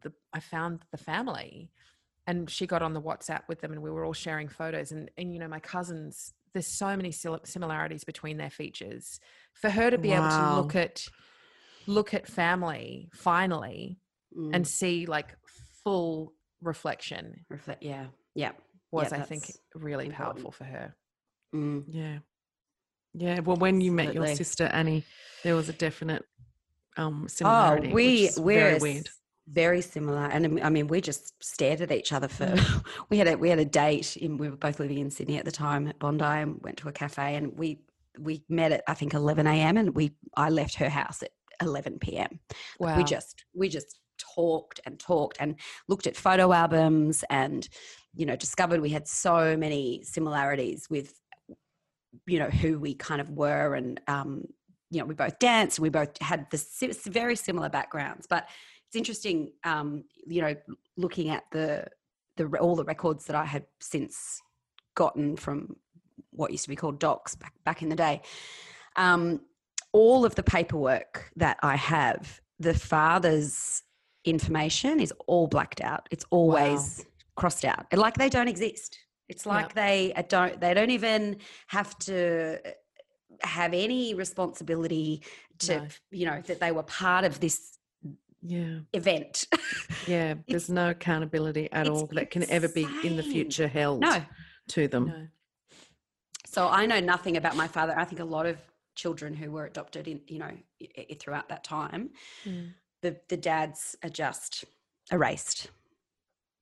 the 0.02 0.12
I 0.34 0.40
found 0.40 0.86
the 0.92 0.98
family 0.98 1.70
and 2.28 2.50
she 2.50 2.66
got 2.66 2.82
on 2.82 2.94
the 2.94 3.02
WhatsApp 3.02 3.42
with 3.48 3.62
them 3.62 3.72
and 3.72 3.82
we 3.82 3.92
were 3.92 4.06
all 4.06 4.14
sharing 4.14 4.48
photos 4.48 4.92
and 4.92 5.12
and 5.18 5.34
you 5.34 5.40
know 5.40 5.48
my 5.48 5.60
cousins 5.60 6.34
there's 6.54 6.68
so 6.68 6.96
many 6.98 7.12
similarities 7.12 8.04
between 8.04 8.38
their 8.38 8.50
features 8.50 9.20
for 9.54 9.70
her 9.70 9.90
to 9.90 9.98
be 9.98 10.12
able 10.12 10.30
to 10.30 10.56
look 10.56 10.76
at 10.76 11.08
look 11.88 12.14
at 12.14 12.28
family 12.28 13.10
finally 13.14 13.98
Mm. 14.38 14.52
and 14.56 14.66
see 14.66 15.06
like 15.08 15.36
full 15.84 16.34
reflection 16.62 17.46
reflect. 17.50 17.84
Yeah. 17.84 18.06
Yeah. 18.34 18.52
was 18.92 19.12
Yeah, 19.12 19.18
I 19.18 19.22
think 19.24 19.44
really 19.76 20.06
important. 20.06 20.36
powerful 20.38 20.52
for 20.52 20.64
her. 20.64 20.96
Mm. 21.54 21.84
Yeah. 21.88 22.20
Yeah. 23.14 23.40
Well, 23.42 23.58
when 23.58 23.82
you 23.82 23.92
met 23.92 24.14
your 24.14 24.28
sister 24.28 24.66
Annie, 24.68 25.04
there 25.44 25.56
was 25.56 25.68
a 25.68 25.74
definite 25.74 26.24
um 26.98 27.28
similarity. 27.28 27.90
Oh, 27.90 27.94
we 27.94 28.24
is 28.28 28.40
we're 28.40 28.60
very 28.60 28.76
s- 28.76 28.82
weird. 28.82 29.10
Very 29.48 29.82
similar, 29.82 30.26
and 30.28 30.46
um, 30.46 30.60
I 30.64 30.70
mean, 30.70 30.88
we 30.88 31.02
just 31.02 31.34
stared 31.44 31.82
at 31.82 31.92
each 31.92 32.14
other 32.14 32.28
for. 32.30 32.56
we 33.10 33.18
had 33.18 33.28
a 33.28 33.36
we 33.36 33.50
had 33.50 33.60
a 33.60 33.66
date. 33.66 34.16
In, 34.16 34.38
we 34.38 34.50
were 34.50 34.56
both 34.56 34.80
living 34.80 35.00
in 35.00 35.10
Sydney 35.10 35.38
at 35.38 35.44
the 35.46 35.52
time 35.52 35.88
at 35.90 36.00
Bondi, 36.00 36.24
and 36.24 36.62
went 36.62 36.78
to 36.78 36.88
a 36.88 36.92
cafe, 36.94 37.36
and 37.36 37.58
we 37.58 37.82
we 38.18 38.46
met 38.48 38.72
at 38.72 38.84
I 38.88 38.94
think 38.94 39.14
eleven 39.14 39.48
a.m. 39.48 39.76
and 39.78 39.94
we 39.96 40.16
I 40.38 40.50
left 40.50 40.76
her 40.76 40.88
house 40.90 41.22
at 41.24 41.32
eleven 41.62 42.00
p.m. 42.00 42.40
Wow. 42.80 42.98
We 42.98 43.04
just 43.04 43.46
we 43.56 43.70
just 43.70 44.00
talked 44.18 44.80
and 44.86 45.00
talked 45.00 45.38
and 45.40 45.56
looked 45.88 46.08
at 46.08 46.16
photo 46.16 46.54
albums 46.54 47.24
and 47.30 47.68
you 48.14 48.26
know 48.26 48.36
discovered 48.36 48.82
we 48.82 48.90
had 48.90 49.08
so 49.08 49.58
many 49.58 50.04
similarities 50.04 50.88
with 50.90 51.20
you 52.28 52.40
know 52.40 52.50
who 52.50 52.80
we 52.80 52.94
kind 52.94 53.22
of 53.22 53.30
were 53.32 53.74
and 53.76 54.00
um 54.08 54.44
you 54.90 55.00
know 55.00 55.06
we 55.06 55.16
both 55.16 55.40
danced 55.40 55.80
we 55.80 55.90
both 55.90 56.22
had 56.22 56.46
the 56.52 56.64
very 57.06 57.36
similar 57.36 57.70
backgrounds 57.70 58.28
but 58.28 58.48
it's 58.88 58.96
interesting 58.96 59.52
um 59.64 60.04
you 60.28 60.42
know 60.42 60.56
looking 60.98 61.30
at 61.30 61.44
the 61.52 61.86
the 62.38 62.46
all 62.60 62.76
the 62.76 62.84
records 62.84 63.26
that 63.26 63.36
i 63.36 63.46
had 63.46 63.66
since 63.80 64.42
gotten 64.96 65.36
from 65.36 65.76
what 66.32 66.52
used 66.52 66.64
to 66.64 66.70
be 66.70 66.76
called 66.76 67.00
DOCS 67.00 67.40
back, 67.40 67.54
back 67.64 67.82
in 67.82 67.90
the 67.90 67.96
day 67.96 68.22
um 68.98 69.40
all 69.94 70.26
of 70.26 70.36
the 70.36 70.44
paperwork 70.44 71.32
that 71.36 71.58
i 71.64 71.76
have 71.76 72.40
the 72.60 72.74
father's 72.74 73.84
information 74.26 75.00
is 75.00 75.12
all 75.28 75.48
blacked 75.48 75.82
out 75.82 76.08
it's 76.12 76.26
always 76.30 77.06
crossed 77.36 77.66
out 77.66 77.86
like 77.94 78.16
they 78.16 78.30
don't 78.30 78.48
exist 78.48 78.98
it's 79.30 79.46
Yeah. 79.46 79.54
like 79.54 79.74
they 79.74 80.14
don't 80.30 80.60
they 80.62 80.74
don't 80.74 80.92
even 80.92 81.38
have 81.68 81.98
to 82.00 82.60
uh, 82.66 82.72
have 83.48 83.74
any 83.74 84.14
responsibility 84.14 85.24
to 85.60 85.78
No. 85.80 85.88
you 86.12 86.26
know 86.28 86.42
that 86.46 86.60
they 86.60 86.72
were 86.72 86.84
part 86.84 87.24
of 87.26 87.40
this 87.40 87.78
Yeah. 88.44 88.80
event 88.94 89.48
Yeah. 90.08 90.36
There's 90.48 90.70
no 90.70 90.90
accountability 90.92 91.72
at 91.72 91.88
it's 91.88 91.90
all 91.90 92.08
that 92.14 92.30
can 92.30 92.48
ever 92.50 92.68
be 92.68 92.88
in 93.04 93.16
the 93.18 93.24
future 93.24 93.68
held 93.68 94.02
no 94.02 94.22
to 94.70 94.88
them. 94.88 95.06
No. 95.08 95.28
so 96.46 96.68
i 96.68 96.86
know 96.86 97.00
nothing 97.00 97.38
about 97.38 97.56
my 97.56 97.68
father 97.68 97.94
i 97.98 98.06
think 98.06 98.20
a 98.20 98.26
lot 98.38 98.46
of 98.46 98.58
children 99.02 99.34
who 99.34 99.50
were 99.52 99.66
adopted 99.66 100.08
in 100.08 100.22
you 100.28 100.38
know 100.44 100.54
i- 100.86 101.06
i- 101.10 101.18
throughout 101.20 101.48
that 101.50 101.64
time 101.64 102.04
Mm. 102.46 102.74
the 103.02 103.12
the 103.30 103.38
dads 103.38 103.96
are 104.04 104.10
just 104.24 104.64
erased 105.12 105.60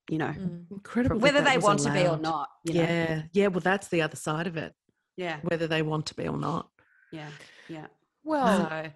you 0.10 0.18
know 0.18 0.34
Mm. 0.38 0.72
Incredible. 0.72 1.20
whether 1.20 1.42
that 1.42 1.50
they 1.52 1.58
was 1.58 1.64
want 1.66 1.80
to 1.88 1.92
be 1.94 2.08
or 2.08 2.18
not 2.18 2.48
you 2.64 2.74
know? 2.76 2.82
Yeah. 2.84 3.24
Yeah. 3.34 3.48
Well, 3.48 3.60
that's 3.72 3.90
the 3.90 4.02
other 4.02 4.16
side 4.28 4.48
of 4.48 4.56
it. 4.66 4.74
yeah 5.18 5.38
Whether 5.50 5.68
they 5.68 5.82
want 5.92 6.06
to 6.08 6.16
be 6.16 6.28
or 6.34 6.38
not. 6.50 6.66
yeah 7.12 7.32
yeah 7.68 7.88
Well, 8.24 8.70
so 8.70 8.92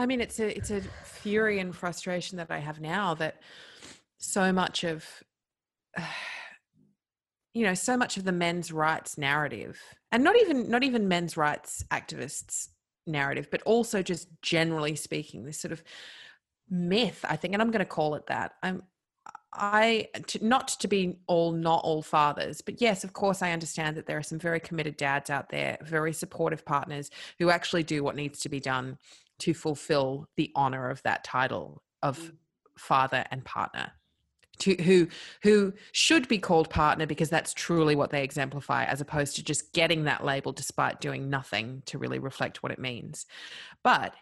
I 0.00 0.06
mean, 0.06 0.20
it's 0.20 0.38
a 0.40 0.48
it's 0.58 0.70
a 0.70 0.80
fury 1.22 1.56
and 1.62 1.74
frustration 1.74 2.38
that 2.38 2.50
I 2.50 2.60
have 2.68 2.78
now 2.80 3.14
that 3.22 3.34
so 4.18 4.52
much 4.52 4.78
of 4.92 4.98
you 7.54 7.64
know 7.64 7.74
so 7.74 7.96
much 7.96 8.16
of 8.16 8.24
the 8.24 8.32
men's 8.32 8.72
rights 8.72 9.18
narrative 9.18 9.80
and 10.12 10.22
not 10.22 10.36
even 10.36 10.68
not 10.70 10.82
even 10.84 11.08
men's 11.08 11.36
rights 11.36 11.84
activists 11.90 12.68
narrative 13.06 13.48
but 13.50 13.62
also 13.62 14.02
just 14.02 14.28
generally 14.42 14.94
speaking 14.94 15.44
this 15.44 15.58
sort 15.58 15.72
of 15.72 15.82
myth 16.70 17.24
i 17.28 17.36
think 17.36 17.54
and 17.54 17.62
i'm 17.62 17.70
going 17.70 17.78
to 17.78 17.84
call 17.84 18.14
it 18.14 18.26
that 18.26 18.52
i'm 18.62 18.82
i 19.54 20.06
to, 20.26 20.44
not 20.46 20.68
to 20.68 20.86
be 20.86 21.16
all 21.26 21.52
not 21.52 21.80
all 21.82 22.02
fathers 22.02 22.60
but 22.60 22.80
yes 22.80 23.02
of 23.02 23.14
course 23.14 23.40
i 23.40 23.50
understand 23.50 23.96
that 23.96 24.06
there 24.06 24.18
are 24.18 24.22
some 24.22 24.38
very 24.38 24.60
committed 24.60 24.96
dads 24.96 25.30
out 25.30 25.48
there 25.48 25.78
very 25.82 26.12
supportive 26.12 26.64
partners 26.66 27.10
who 27.38 27.48
actually 27.48 27.82
do 27.82 28.04
what 28.04 28.14
needs 28.14 28.40
to 28.40 28.50
be 28.50 28.60
done 28.60 28.98
to 29.38 29.54
fulfill 29.54 30.26
the 30.36 30.52
honor 30.54 30.90
of 30.90 31.02
that 31.02 31.24
title 31.24 31.82
of 32.02 32.18
Mm. 32.18 32.32
father 32.76 33.24
and 33.30 33.44
partner 33.44 33.90
to 34.60 34.74
who 34.82 35.08
who 35.42 35.72
should 35.92 36.28
be 36.28 36.38
called 36.38 36.70
partner 36.70 37.06
because 37.06 37.30
that's 37.30 37.54
truly 37.54 37.96
what 37.96 38.10
they 38.10 38.22
exemplify 38.22 38.84
as 38.84 39.00
opposed 39.00 39.36
to 39.36 39.42
just 39.42 39.72
getting 39.72 40.04
that 40.04 40.24
label 40.24 40.52
despite 40.52 41.00
doing 41.00 41.30
nothing 41.30 41.82
to 41.86 41.98
really 41.98 42.18
reflect 42.18 42.62
what 42.62 42.72
it 42.72 42.78
means. 42.78 43.26
But 43.82 44.14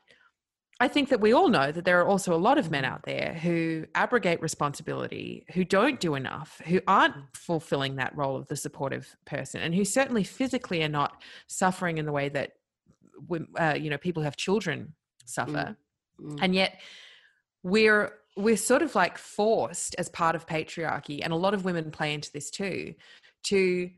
I 0.78 0.88
think 0.88 1.08
that 1.08 1.22
we 1.22 1.32
all 1.32 1.48
know 1.48 1.72
that 1.72 1.86
there 1.86 1.98
are 2.00 2.06
also 2.06 2.34
a 2.34 2.36
lot 2.36 2.58
of 2.58 2.70
men 2.70 2.84
out 2.84 3.04
there 3.04 3.32
who 3.42 3.86
abrogate 3.94 4.42
responsibility, 4.42 5.46
who 5.54 5.64
don't 5.64 5.98
do 6.00 6.14
enough, 6.16 6.60
who 6.66 6.82
aren't 6.86 7.14
fulfilling 7.34 7.96
that 7.96 8.14
role 8.14 8.36
of 8.36 8.46
the 8.48 8.56
supportive 8.56 9.16
person, 9.24 9.62
and 9.62 9.74
who 9.74 9.86
certainly 9.86 10.22
physically 10.22 10.82
are 10.82 10.88
not 10.88 11.22
suffering 11.46 11.96
in 11.96 12.04
the 12.04 12.12
way 12.12 12.28
that 12.28 12.52
uh, 13.58 13.74
you 13.80 13.88
know 13.88 13.96
people 13.96 14.22
who 14.22 14.24
have 14.24 14.36
children 14.36 14.94
suffer, 15.24 15.76
Mm. 16.20 16.38
and 16.40 16.54
yet 16.54 16.80
we're 17.62 18.12
we're 18.36 18.56
sort 18.56 18.82
of 18.82 18.94
like 18.94 19.18
forced 19.18 19.94
as 19.96 20.08
part 20.08 20.36
of 20.36 20.46
patriarchy, 20.46 21.20
and 21.22 21.32
a 21.32 21.36
lot 21.36 21.54
of 21.54 21.64
women 21.64 21.90
play 21.90 22.12
into 22.12 22.30
this 22.32 22.50
too, 22.50 22.94
to 23.44 23.90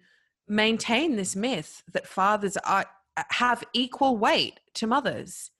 maintain 0.46 1.16
this 1.16 1.36
myth 1.36 1.82
that 1.92 2.06
fathers 2.06 2.56
are 2.58 2.86
uh, 3.16 3.24
have 3.30 3.64
equal 3.72 4.16
weight 4.16 4.60
to 4.74 4.86
mothers. 4.86 5.50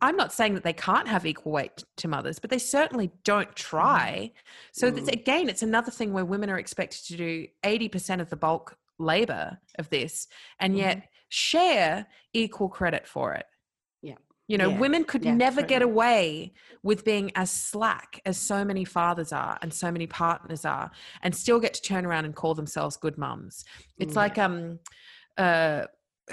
I'm 0.00 0.16
not 0.16 0.32
saying 0.32 0.54
that 0.54 0.64
they 0.64 0.72
can't 0.72 1.08
have 1.08 1.24
equal 1.24 1.52
weight 1.52 1.84
to 1.98 2.08
mothers, 2.08 2.38
but 2.38 2.50
they 2.50 2.58
certainly 2.58 3.10
don't 3.24 3.54
try. 3.54 4.32
Mm-hmm. 4.32 4.40
So 4.72 4.90
Mm. 4.90 5.12
again, 5.12 5.48
it's 5.48 5.62
another 5.62 5.90
thing 5.90 6.12
where 6.12 6.24
women 6.24 6.50
are 6.50 6.58
expected 6.58 7.04
to 7.06 7.16
do 7.16 7.46
80% 7.62 8.20
of 8.20 8.30
the 8.30 8.36
bulk 8.36 8.76
labor 8.98 9.58
of 9.78 9.90
this 9.90 10.28
and 10.58 10.76
yet 10.76 10.96
mm-hmm. 10.98 11.06
share 11.28 12.06
equal 12.32 12.68
credit 12.68 13.06
for 13.06 13.34
it. 13.34 13.46
Yeah. 14.48 14.52
You 14.54 14.58
know, 14.58 14.68
Yeah. 14.70 14.78
women 14.78 15.04
could 15.04 15.24
Yeah, 15.24 15.34
never 15.34 15.62
get 15.62 15.82
away 15.82 16.52
with 16.82 17.04
being 17.04 17.32
as 17.34 17.50
slack 17.50 18.20
as 18.26 18.36
so 18.38 18.64
many 18.64 18.84
fathers 18.84 19.32
are 19.32 19.58
and 19.62 19.72
so 19.72 19.90
many 19.90 20.06
partners 20.06 20.64
are 20.64 20.90
and 21.22 21.34
still 21.34 21.60
get 21.60 21.74
to 21.74 21.82
turn 21.82 22.04
around 22.06 22.24
and 22.26 22.34
call 22.36 22.54
themselves 22.54 22.96
good 22.96 23.16
mums. 23.18 23.64
It's 23.98 24.14
Mm. 24.14 24.16
like 24.16 24.38
um 24.38 24.78
uh 25.38 25.86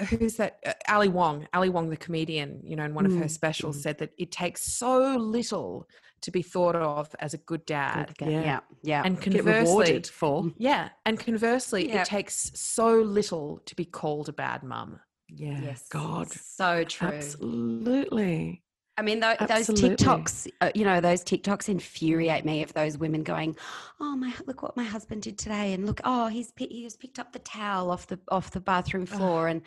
who's 0.08 0.36
that 0.36 0.58
uh, 0.66 0.72
Ali 0.88 1.08
Wong, 1.08 1.46
Ali 1.52 1.68
Wong 1.68 1.90
the 1.90 1.96
comedian, 1.98 2.60
you 2.64 2.76
know, 2.76 2.84
in 2.84 2.94
one 2.94 3.04
of 3.06 3.14
her 3.16 3.26
Mm, 3.26 3.30
specials 3.30 3.76
mm. 3.76 3.82
said 3.82 3.98
that 3.98 4.10
it 4.18 4.30
takes 4.32 4.62
so 4.72 5.16
little 5.16 5.86
to 6.22 6.30
be 6.30 6.40
thought 6.42 6.76
of 6.76 7.14
as 7.18 7.34
a 7.34 7.38
good 7.38 7.66
dad. 7.66 8.14
Yeah, 8.20 8.28
Yeah. 8.28 8.42
yeah, 8.42 8.60
yeah. 8.82 9.02
And 9.04 9.20
conversely, 9.20 10.00
for. 10.02 10.50
yeah, 10.56 10.90
and 11.04 11.18
conversely, 11.18 11.88
Yeah. 11.88 12.02
it 12.02 12.06
takes 12.06 12.52
so 12.54 13.00
little 13.02 13.58
to 13.66 13.74
be 13.76 13.84
called 13.84 14.28
a 14.28 14.32
bad 14.32 14.62
mum. 14.62 15.00
Yeah. 15.34 15.60
yes, 15.62 15.86
God. 15.88 16.30
so 16.30 16.84
true. 16.84 17.08
Absolutely. 17.08 18.62
I 18.98 19.02
mean, 19.02 19.20
tho- 19.20 19.34
those. 19.40 19.66
TikToks, 19.68 20.48
uh, 20.60 20.70
you 20.74 20.84
know, 20.84 21.00
those 21.00 21.24
TikToks 21.24 21.68
infuriate 21.70 22.44
me 22.44 22.62
of 22.62 22.74
those 22.74 22.98
women 22.98 23.22
going, 23.22 23.56
"Oh 24.00 24.14
my, 24.16 24.34
look 24.46 24.62
what 24.62 24.76
my 24.76 24.84
husband 24.84 25.22
did 25.22 25.38
today," 25.38 25.72
and 25.72 25.86
look, 25.86 26.00
oh, 26.04 26.26
he's 26.28 26.52
pi- 26.52 26.68
he 26.70 26.82
just 26.82 27.00
picked 27.00 27.18
up 27.18 27.32
the 27.32 27.38
towel 27.38 27.90
off 27.90 28.06
the 28.06 28.18
off 28.28 28.50
the 28.50 28.60
bathroom 28.60 29.06
floor, 29.06 29.48
and 29.48 29.62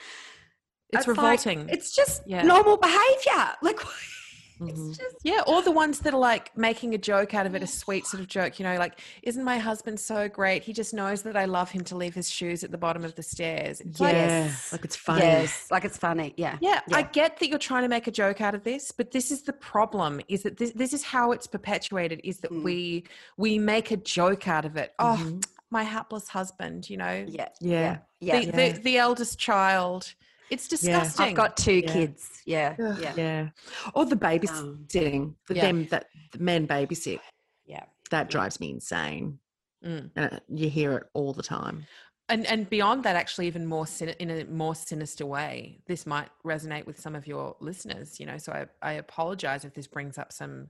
It's, 0.94 1.08
like, 1.08 1.18
revolting. 1.18 1.68
it's 1.70 1.96
just 1.96 2.22
Yeah. 2.28 2.44
normal 2.44 2.78
behavior. 2.78 3.56
Like, 3.64 3.80
Mhm. 4.60 4.98
just 4.98 5.16
Yeah, 5.24 5.42
or 5.48 5.62
the 5.62 5.72
ones 5.72 6.00
that 6.00 6.14
are 6.14 6.20
like 6.20 6.56
making 6.58 6.94
a 6.94 6.98
joke 6.98 7.34
out 7.34 7.46
of 7.46 7.56
it, 7.56 7.64
a 7.64 7.68
sweet 7.68 8.06
sort 8.06 8.22
of 8.22 8.28
joke, 8.28 8.60
you 8.60 8.64
know, 8.64 8.78
like, 8.78 9.00
isn't 9.24 9.44
my 9.44 9.58
husband 9.58 10.00
so 10.00 10.30
great? 10.30 10.64
He 10.64 10.72
just 10.74 10.94
knows 10.94 11.24
that 11.24 11.36
I 11.36 11.46
love 11.46 11.72
him 11.72 11.84
to 11.86 11.96
leave 11.96 12.14
his 12.16 12.30
shoes 12.30 12.64
at 12.64 12.72
the 12.72 12.78
bottom 12.78 13.04
of 13.04 13.16
the 13.16 13.24
stairs. 13.24 13.82
It's. 13.82 14.00
Yes. 14.00 14.72
Like 14.72 14.86
it's 14.86 14.96
funny. 14.96 15.22
yes, 15.26 15.68
like 15.72 15.84
it's 15.86 15.98
funny. 15.98 16.34
Yeah, 16.38 16.58
yeah, 16.62 16.82
I 16.92 17.02
get 17.04 17.40
that 17.40 17.50
you're 17.50 17.60
trying 17.60 17.84
to 17.84 17.90
make 17.90 18.08
a 18.08 18.12
joke 18.12 18.42
out 18.42 18.56
of 18.56 18.64
this, 18.64 18.92
but 18.92 19.12
this 19.12 19.32
is 19.32 19.44
the 19.44 19.54
problem 19.54 20.22
is 20.28 20.44
that 20.44 20.58
this, 20.58 20.72
this 20.72 20.94
is 20.94 21.04
how 21.04 21.32
it's 21.32 21.48
perpetuated 21.48 22.22
is 22.24 22.40
that 22.40 22.52
Mm. 22.52 22.64
we 22.64 23.04
we 23.38 23.60
make 23.60 23.92
a 23.92 23.98
joke 23.98 24.48
out 24.48 24.66
of 24.66 24.78
it. 24.78 24.94
Oh, 25.00 25.18
Mhm. 25.20 25.44
my 25.72 25.84
hapless 25.84 26.28
husband, 26.30 26.90
you 26.90 26.96
know, 26.98 27.26
yeah, 27.28 27.50
Yeah. 27.60 27.98
yeah. 28.22 28.40
the, 28.40 28.46
yeah. 28.46 28.72
the, 28.74 28.80
the 28.80 28.98
eldest 28.98 29.38
child. 29.40 30.14
It's 30.50 30.68
disgusting. 30.68 31.26
I've 31.28 31.36
got 31.36 31.58
two 31.58 31.80
Yeah. 31.86 31.94
kids. 31.94 32.42
Yeah, 32.46 32.76
yeah, 33.00 33.14
Yeah. 33.18 33.50
Or 33.94 34.06
the 34.06 34.14
Um, 34.14 34.20
babysitting. 34.20 35.36
For 35.44 35.54
Yeah. 35.54 35.62
them 35.64 35.88
that 35.88 36.08
the 36.32 36.40
men 36.40 36.68
babysit. 36.68 37.20
yeah. 37.66 37.86
That 38.12 38.30
drives 38.30 38.60
me 38.60 38.70
insane. 38.72 39.40
Mm. 39.84 40.12
Uh, 40.16 40.40
you 40.48 40.70
hear 40.70 40.94
it 40.98 41.04
all 41.14 41.34
the 41.34 41.44
time. 41.44 41.86
and 42.28 42.44
and 42.48 42.68
beyond 42.72 43.04
that 43.04 43.16
actually 43.16 43.46
even 43.46 43.68
more 43.68 43.86
sin- 43.86 44.16
in 44.20 44.32
a 44.32 44.44
more 44.46 44.74
sinister 44.74 45.24
way 45.28 45.80
this 45.86 46.08
might 46.08 46.30
resonate 46.44 46.88
with 46.88 47.00
some 47.00 47.14
of 47.14 47.28
your 47.28 47.56
listeners 47.60 48.20
you 48.20 48.26
know 48.26 48.40
so 48.40 48.52
I, 48.52 48.66
I 48.82 48.94
apologize 48.94 49.64
if 49.64 49.76
this 49.76 49.86
brings 49.86 50.18
up 50.18 50.32
some 50.34 50.70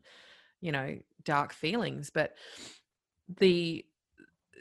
you 0.59 0.73
know 0.73 0.99
dark 1.23 1.53
feelings 1.53 2.09
but 2.09 2.35
the 3.39 3.85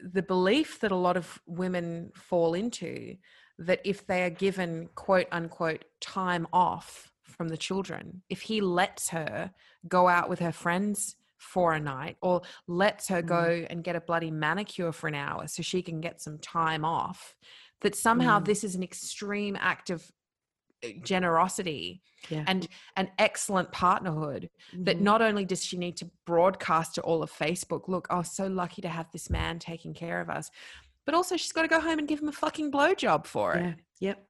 the 0.04 0.22
belief 0.22 0.78
that 0.80 0.92
a 0.92 0.96
lot 0.96 1.16
of 1.16 1.40
women 1.46 2.12
fall 2.14 2.54
into 2.54 3.16
that 3.58 3.80
if 3.84 4.06
they 4.06 4.22
are 4.24 4.30
given 4.30 4.88
quote 4.94 5.26
unquote 5.32 5.84
time 6.00 6.46
off 6.52 7.12
from 7.22 7.48
the 7.48 7.56
children 7.56 8.22
if 8.28 8.42
he 8.42 8.60
lets 8.60 9.08
her 9.10 9.50
go 9.88 10.08
out 10.08 10.28
with 10.28 10.38
her 10.40 10.52
friends 10.52 11.16
for 11.38 11.72
a 11.72 11.80
night 11.80 12.16
or 12.22 12.42
lets 12.66 13.08
her 13.08 13.20
go 13.22 13.64
and 13.68 13.84
get 13.84 13.96
a 13.96 14.00
bloody 14.00 14.30
manicure 14.30 14.92
for 14.92 15.08
an 15.08 15.14
hour 15.14 15.46
so 15.46 15.62
she 15.62 15.82
can 15.82 16.00
get 16.00 16.20
some 16.20 16.38
time 16.38 16.84
off 16.84 17.34
that 17.80 17.94
somehow 17.94 18.38
Mm. 18.40 18.44
this 18.46 18.64
is 18.64 18.74
an 18.74 18.82
extreme 18.82 19.56
act 19.60 19.90
of 19.90 20.10
uh, 20.84 20.88
generosity 21.02 22.02
Yeah. 22.30 22.44
and 22.46 22.66
an 22.96 23.10
excellent 23.18 23.72
partnerhood 23.72 24.48
that 24.72 24.98
Mhm. 24.98 25.02
not 25.02 25.20
only 25.22 25.44
does 25.44 25.62
she 25.64 25.76
need 25.76 25.96
to 25.98 26.10
broadcast 26.24 26.94
to 26.94 27.02
all 27.02 27.22
of 27.22 27.30
Facebook, 27.30 27.88
look, 27.88 28.06
i 28.10 28.18
oh, 28.18 28.22
so 28.22 28.46
lucky 28.46 28.80
to 28.82 28.88
have 28.88 29.10
this 29.12 29.28
man 29.28 29.58
taking 29.58 29.92
care 29.92 30.20
of 30.20 30.30
us, 30.30 30.50
but 31.06 31.14
also 31.14 31.36
she's 31.36 31.52
got 31.52 31.62
to 31.62 31.68
go 31.68 31.80
home 31.80 31.98
and 31.98 32.08
give 32.08 32.20
him 32.20 32.28
a 32.28 32.32
fucking 32.32 32.70
blowjob 32.72 33.26
for 33.26 33.54
it. 33.54 33.62
Yeah. 33.64 33.74
Yep. 34.00 34.26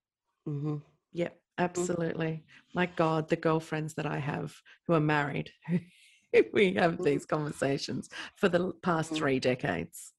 hmm 0.47 0.77
Yep. 1.13 1.41
Absolutely. 1.59 2.45
My 2.75 2.87
God, 2.87 3.29
the 3.29 3.37
girlfriends 3.37 3.95
that 3.95 4.07
I 4.07 4.19
have 4.19 4.55
who 4.87 4.95
are 4.95 5.01
married, 5.01 5.51
we 6.53 6.75
have 6.75 7.03
these 7.03 7.25
conversations 7.25 8.09
for 8.37 8.49
the 8.49 8.73
past 8.83 9.13
Mhm. 9.13 9.17
three 9.17 9.41
decades. 9.41 10.13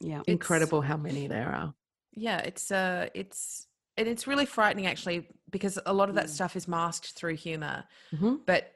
Yeah. 0.00 0.22
Incredible 0.26 0.80
how 0.82 0.96
many 0.96 1.26
there 1.26 1.48
are. 1.52 1.74
Yeah, 2.12 2.38
it's 2.38 2.70
uh, 2.70 3.08
it's 3.14 3.66
and 3.96 4.08
it's 4.08 4.26
really 4.26 4.46
frightening 4.46 4.86
actually 4.86 5.28
because 5.50 5.78
a 5.84 5.92
lot 5.92 6.08
of 6.08 6.14
that 6.14 6.26
Mm. 6.26 6.30
stuff 6.30 6.56
is 6.56 6.66
masked 6.68 7.12
through 7.12 7.36
humor, 7.36 7.84
Mhm. 8.12 8.40
but 8.46 8.72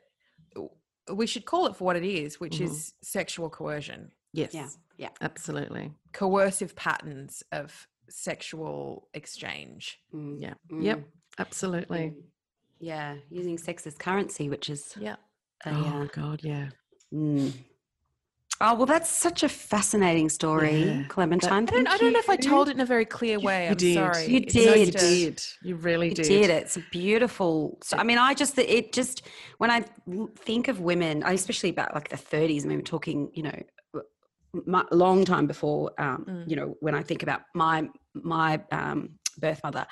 we 1.12 1.26
should 1.26 1.44
call 1.46 1.66
it 1.66 1.76
for 1.76 1.84
what 1.84 1.96
it 1.96 2.04
is, 2.04 2.40
which 2.40 2.58
Mhm. 2.58 2.64
is 2.66 2.94
sexual 3.02 3.48
coercion, 3.48 4.12
Yes. 4.34 4.52
Yeah. 4.52 4.68
Yeah. 4.96 5.08
Absolutely. 5.20 5.92
coercive 6.12 6.76
patterns 6.76 7.42
of 7.50 7.88
sexual 8.08 9.08
exchange. 9.14 9.98
Mm, 10.14 10.40
Yeah. 10.40 10.54
mm, 10.70 10.84
Yep. 10.84 11.00
Absolutely. 11.38 11.98
mm. 12.10 12.22
Yeah, 12.80 13.16
using 13.30 13.56
sex 13.58 13.86
as 13.86 13.96
currency, 13.96 14.48
which 14.48 14.68
is 14.68 14.94
Yeah. 15.00 15.16
a, 15.64 15.70
Oh 15.70 16.02
uh, 16.02 16.06
God, 16.12 16.40
yeah. 16.44 16.68
mm. 17.12 17.52
Oh 18.60 18.74
well, 18.76 18.86
that's 18.86 19.10
such 19.10 19.42
a 19.42 19.48
fascinating 19.48 20.28
story, 20.28 20.84
Yeah, 20.84 21.02
Clementine. 21.08 21.66
I 21.68 21.70
don't, 21.72 21.88
I 21.88 21.96
don't 21.96 22.12
know 22.12 22.18
if 22.20 22.30
I 22.30 22.36
told 22.36 22.68
it 22.68 22.76
in 22.76 22.80
a 22.80 22.86
very 22.86 23.04
clear 23.04 23.40
way. 23.40 23.64
You 23.64 23.70
I'm 23.70 23.76
did. 23.76 23.94
sorry. 23.94 24.26
You 24.28 24.40
did. 24.40 24.92
just 24.92 25.10
You 25.10 25.30
did. 25.30 25.42
You 25.62 25.76
really 25.76 26.08
You 26.10 26.14
did. 26.14 26.24
did. 26.24 26.50
It's 26.50 26.76
beautiful. 26.92 27.78
So, 27.82 27.96
I 27.96 28.04
mean, 28.04 28.16
I 28.18 28.32
just 28.32 28.56
it 28.58 28.92
just 28.92 29.22
when 29.58 29.70
I 29.72 29.84
think 30.36 30.68
of 30.68 30.78
women, 30.80 31.24
I 31.24 31.32
especially 31.32 31.70
about 31.70 31.94
like 31.96 32.10
the 32.10 32.16
30s. 32.16 32.64
I 32.64 32.68
mean, 32.68 32.78
we're 32.78 32.82
talking, 32.82 33.30
you 33.34 33.42
know, 33.42 33.62
my, 34.66 34.84
long 34.90 35.24
time 35.24 35.46
before, 35.46 35.92
um, 35.98 36.24
Mm. 36.28 36.48
you 36.50 36.56
know, 36.56 36.76
when 36.80 36.94
I 36.94 37.02
think 37.02 37.22
about 37.22 37.42
my 37.54 37.88
my 38.14 38.60
um, 38.70 39.18
birth 39.38 39.60
mother, 39.64 39.86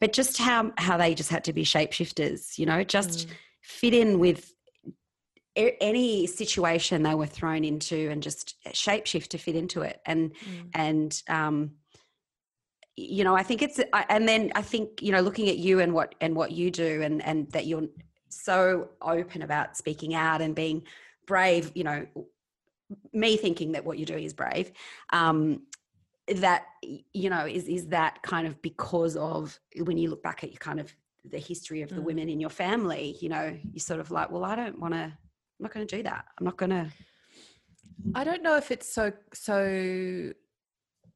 but 0.00 0.12
just 0.12 0.38
how 0.38 0.72
how 0.78 0.96
they 0.96 1.14
just 1.14 1.30
had 1.30 1.44
to 1.44 1.52
be 1.52 1.64
shapeshifters. 1.64 2.58
You 2.58 2.66
know, 2.66 2.82
just 2.84 3.28
Mm. 3.28 3.32
fit 3.62 3.94
in 3.94 4.18
with 4.18 4.52
any 5.54 6.26
situation 6.26 7.02
they 7.02 7.14
were 7.14 7.26
thrown 7.26 7.64
into 7.64 8.08
and 8.10 8.22
just 8.22 8.56
shapeshift 8.68 9.28
to 9.28 9.38
fit 9.38 9.56
into 9.56 9.82
it 9.82 10.00
and 10.06 10.32
Mm. 10.32 10.70
and 10.74 11.22
um 11.28 11.70
you 12.96 13.24
know 13.24 13.34
i 13.34 13.42
think 13.42 13.60
it's 13.62 13.80
I- 13.92 14.06
and 14.08 14.28
then 14.28 14.52
i 14.54 14.62
think 14.62 15.02
you 15.02 15.12
know 15.12 15.20
looking 15.20 15.48
at 15.48 15.58
you 15.58 15.80
and 15.80 15.92
what 15.92 16.14
and 16.20 16.34
what 16.34 16.52
you 16.52 16.70
do 16.70 17.02
and 17.02 17.22
and 17.24 17.50
that 17.50 17.66
you're 17.66 17.88
so 18.28 18.90
open 19.02 19.42
about 19.42 19.76
speaking 19.76 20.14
out 20.14 20.40
and 20.40 20.54
being 20.54 20.82
brave 21.26 21.72
you 21.74 21.84
know 21.84 22.06
me 23.12 23.36
thinking 23.36 23.72
that 23.72 23.84
what 23.84 23.98
you're 23.98 24.06
doing 24.06 24.24
is 24.24 24.32
brave 24.32 24.72
um 25.12 25.62
that 26.26 26.64
you 27.12 27.30
know 27.30 27.46
is 27.46 27.66
is 27.68 27.86
that 27.88 28.22
kind 28.22 28.46
of 28.46 28.60
because 28.62 29.16
of 29.16 29.58
when 29.82 29.98
you 29.98 30.10
look 30.10 30.22
back 30.22 30.44
at 30.44 30.50
your 30.50 30.58
kind 30.58 30.80
of 30.80 30.94
the 31.24 31.38
history 31.38 31.82
of 31.82 31.90
the 31.90 32.00
Mm. 32.00 32.04
women 32.04 32.28
in 32.28 32.40
your 32.40 32.50
family 32.50 33.16
you 33.20 33.28
know 33.28 33.56
you're 33.72 33.80
sort 33.80 34.00
of 34.00 34.10
like 34.10 34.30
well 34.30 34.44
i 34.44 34.54
don't 34.56 34.78
want 34.78 34.94
to 34.94 35.00
i'm 35.00 35.14
not 35.58 35.72
going 35.72 35.86
to 35.86 35.96
do 35.96 36.02
that 36.02 36.24
i'm 36.38 36.44
not 36.44 36.56
going 36.56 36.70
to 36.70 36.86
I 38.14 38.24
don't 38.24 38.42
know 38.42 38.56
if 38.56 38.70
it's 38.70 38.92
so 38.92 39.12
so 39.32 40.32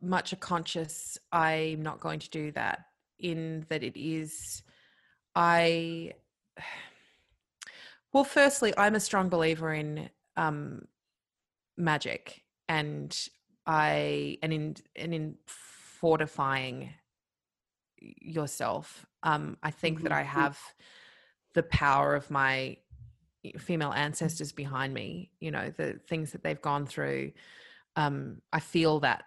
much 0.01 0.32
a 0.32 0.36
conscious 0.36 1.19
I'm 1.32 1.82
not 1.82 1.98
going 2.01 2.20
to 2.20 2.31
do 2.31 2.53
that 2.53 2.86
in 3.19 3.65
that 3.69 3.82
it 3.82 3.97
is 3.97 4.62
I 5.35 6.12
well 8.12 8.24
firstly 8.24 8.73
I'm 8.77 8.94
a 8.94 9.01
strong 9.01 9.28
believer 9.28 9.73
in 9.73 10.11
um 10.36 10.86
magic 11.76 12.42
and 12.68 13.28
I 13.66 14.38
and 14.42 14.52
in 14.52 14.76
and 14.96 15.14
in 15.14 15.36
fortifying 15.46 16.90
yourself 18.01 19.06
um 19.22 19.56
I 19.62 19.70
think 19.70 20.02
that 20.02 20.12
Mhm. 20.12 20.16
I 20.16 20.22
have 20.22 20.59
the 21.55 21.62
power 21.62 22.14
of 22.14 22.30
my 22.30 22.76
female 23.59 23.92
ancestors 23.92 24.52
behind 24.52 24.92
me, 24.94 25.30
you 25.38 25.51
know, 25.51 25.70
the 25.70 26.01
things 26.09 26.32
that 26.32 26.42
they've 26.42 26.60
gone 26.60 26.86
through. 26.86 27.32
Um, 27.96 28.40
I 28.52 28.60
feel 28.60 29.01
that 29.01 29.24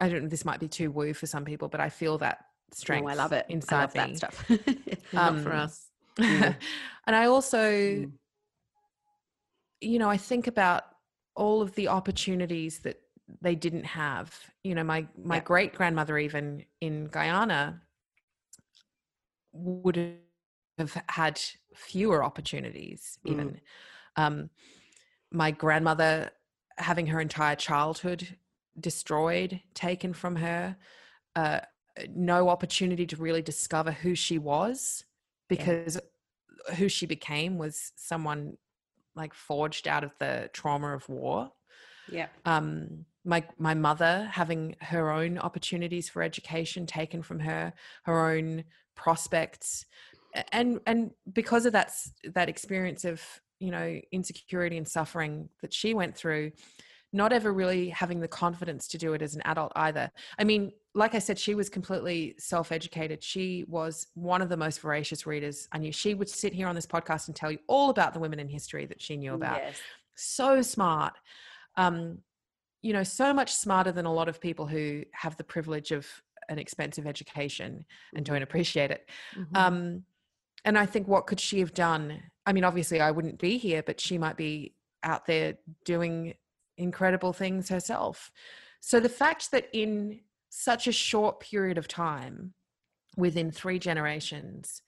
I 0.00 0.08
don't 0.08 0.22
know, 0.24 0.28
this 0.28 0.44
might 0.44 0.60
be 0.60 0.68
too 0.68 0.90
woo 0.90 1.12
for 1.12 1.26
some 1.26 1.44
people, 1.44 1.68
but 1.68 1.80
I 1.80 1.88
feel 1.88 2.18
that 2.18 2.44
strength. 2.72 3.04
Oh, 3.06 3.08
I 3.08 3.14
love 3.14 3.32
it. 3.32 3.46
inside 3.48 3.76
I 3.76 3.80
love 3.82 3.94
me. 3.94 4.00
that 4.00 4.16
stuff. 4.16 4.50
Not 5.12 5.40
for 5.40 5.52
Um, 5.52 5.58
us. 5.58 5.86
and 7.06 7.16
I 7.16 7.26
also, 7.26 7.60
Mm. 7.70 8.12
you 9.80 9.98
know, 9.98 10.08
I 10.08 10.16
think 10.16 10.46
about 10.46 10.84
all 11.38 11.62
of 11.62 11.74
the 11.76 11.88
opportunities 11.88 12.80
that 12.80 13.00
they 13.40 13.54
didn't 13.54 13.84
have. 13.84 14.34
You 14.64 14.74
know, 14.74 14.84
my 14.84 15.06
my 15.16 15.36
Yeah. 15.36 15.42
great 15.52 15.72
grandmother, 15.74 16.18
even 16.18 16.64
in 16.80 17.06
Guyana, 17.06 17.80
would 19.52 19.96
have 20.78 20.94
had 21.08 21.40
fewer 21.74 22.24
opportunities. 22.24 23.18
Mm. 23.24 23.30
Even 23.32 23.60
um, 24.16 24.50
my 25.30 25.50
grandmother 25.50 26.30
having 26.76 27.06
her 27.06 27.20
entire 27.20 27.56
childhood 27.56 28.36
destroyed, 28.78 29.60
taken 29.74 30.12
from 30.12 30.36
her. 30.36 30.76
Uh, 31.34 31.60
no 32.14 32.48
opportunity 32.48 33.06
to 33.06 33.16
really 33.16 33.42
discover 33.42 33.90
who 33.90 34.14
she 34.14 34.38
was 34.38 35.04
because 35.48 35.98
who 36.76 36.88
she 36.88 37.06
became 37.06 37.58
was 37.58 37.92
someone 37.96 38.56
like 39.18 39.34
forged 39.34 39.86
out 39.86 40.04
of 40.04 40.12
the 40.18 40.48
trauma 40.52 40.94
of 40.94 41.08
war 41.08 41.52
yeah. 42.10 42.28
um 42.46 43.04
my 43.24 43.44
my 43.58 43.74
mother 43.74 44.28
having 44.32 44.76
her 44.80 45.10
own 45.10 45.38
opportunities 45.38 46.08
for 46.08 46.22
education 46.22 46.86
taken 46.86 47.22
from 47.22 47.40
her 47.40 47.74
her 48.04 48.30
own 48.30 48.64
prospects 48.94 49.84
and 50.52 50.80
and 50.86 51.10
because 51.32 51.66
of 51.66 51.72
that 51.72 51.92
that 52.24 52.48
experience 52.48 53.04
of 53.04 53.22
you 53.60 53.70
know 53.70 54.00
insecurity 54.12 54.76
and 54.76 54.88
suffering 54.88 55.48
that 55.60 55.74
she 55.74 55.94
went 55.94 56.16
through 56.16 56.52
not 57.12 57.32
ever 57.32 57.52
really 57.52 57.88
having 57.88 58.20
the 58.20 58.28
confidence 58.28 58.86
to 58.88 58.98
do 58.98 59.14
it 59.14 59.22
as 59.22 59.34
an 59.34 59.42
adult 59.44 59.72
either. 59.76 60.10
I 60.38 60.44
mean 60.44 60.72
like 60.94 61.14
i 61.14 61.18
said 61.18 61.38
she 61.38 61.54
was 61.54 61.68
completely 61.68 62.34
self-educated. 62.38 63.22
She 63.22 63.64
was 63.68 64.08
one 64.14 64.42
of 64.42 64.48
the 64.48 64.56
most 64.56 64.80
voracious 64.80 65.26
readers. 65.26 65.68
I 65.72 65.78
knew 65.78 65.92
she 65.92 66.14
would 66.14 66.28
sit 66.28 66.52
here 66.52 66.66
on 66.66 66.74
this 66.74 66.86
podcast 66.86 67.28
and 67.28 67.36
tell 67.36 67.52
you 67.52 67.58
all 67.68 67.90
about 67.90 68.14
the 68.14 68.20
women 68.20 68.40
in 68.40 68.48
history 68.48 68.84
that 68.86 69.00
she 69.00 69.16
knew 69.16 69.34
about. 69.34 69.58
Yes. 69.58 69.76
so 70.16 70.62
smart. 70.62 71.14
Um 71.76 72.18
you 72.82 72.92
know 72.92 73.02
so 73.02 73.32
much 73.32 73.52
smarter 73.54 73.90
than 73.92 74.06
a 74.06 74.12
lot 74.12 74.28
of 74.28 74.40
people 74.40 74.66
who 74.66 75.02
have 75.12 75.36
the 75.36 75.44
privilege 75.44 75.90
of 75.92 76.06
an 76.48 76.58
expensive 76.58 77.06
education 77.06 77.84
and 78.14 78.24
don't 78.24 78.42
appreciate 78.42 78.90
it. 78.90 79.08
Mhm. 79.36 79.56
um 79.56 80.04
and 80.64 80.76
i 80.78 80.84
think 80.86 81.06
what 81.06 81.26
could 81.26 81.40
she 81.40 81.60
have 81.60 81.72
done? 81.74 82.20
I 82.46 82.52
mean 82.52 82.64
obviously 82.64 83.00
i 83.00 83.10
wouldn't 83.10 83.38
be 83.38 83.58
here 83.58 83.82
but 83.82 84.00
she 84.00 84.18
might 84.18 84.36
be 84.36 84.74
out 85.02 85.26
there 85.26 85.54
doing 85.84 86.34
incredible 86.78 87.32
things 87.32 87.68
herself 87.68 88.30
so 88.80 89.00
the 89.00 89.08
fact 89.08 89.50
that 89.50 89.68
in 89.72 90.20
such 90.48 90.86
a 90.86 90.92
short 90.92 91.40
period 91.40 91.76
of 91.76 91.86
time 91.86 92.54
within 93.16 93.50
3 93.50 93.78
generations 93.78 94.82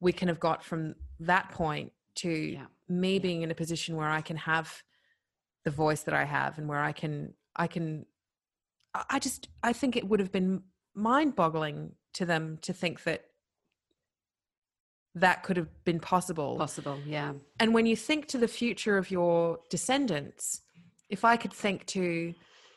we 0.00 0.12
can 0.12 0.28
have 0.28 0.40
got 0.40 0.62
from 0.62 0.94
that 1.20 1.50
point 1.50 1.92
to 2.16 2.28
Yeah. 2.28 2.66
me 2.88 3.18
being 3.18 3.42
in 3.42 3.50
a 3.50 3.54
position 3.54 3.96
where 3.96 4.08
I 4.08 4.20
can 4.20 4.36
have 4.36 4.82
the 5.64 5.70
voice 5.70 6.02
that 6.02 6.14
I 6.14 6.24
have 6.24 6.58
and 6.58 6.68
where 6.68 6.82
I 6.82 6.92
can 6.92 7.34
I 7.54 7.66
can 7.66 8.06
I 8.94 9.18
just 9.18 9.48
I 9.62 9.72
think 9.72 9.96
it 9.96 10.06
would 10.08 10.20
have 10.20 10.32
been 10.32 10.62
mind-boggling 10.94 11.92
to 12.14 12.24
them 12.24 12.58
to 12.62 12.72
think 12.72 13.02
that 13.04 13.24
that 15.14 15.42
could 15.42 15.56
have 15.56 15.84
been 15.84 16.00
possible. 16.00 16.56
Possible. 16.56 16.98
Yeah. 17.06 17.32
And 17.58 17.72
when 17.72 17.86
you 17.86 17.96
think 17.96 18.26
to 18.28 18.38
the 18.38 18.48
future 18.48 18.98
of 18.98 19.10
your 19.10 19.60
descendants, 19.70 20.62
if 21.08 21.24
I 21.24 21.36
could 21.36 21.52
think 21.52 21.86
to, 21.86 22.34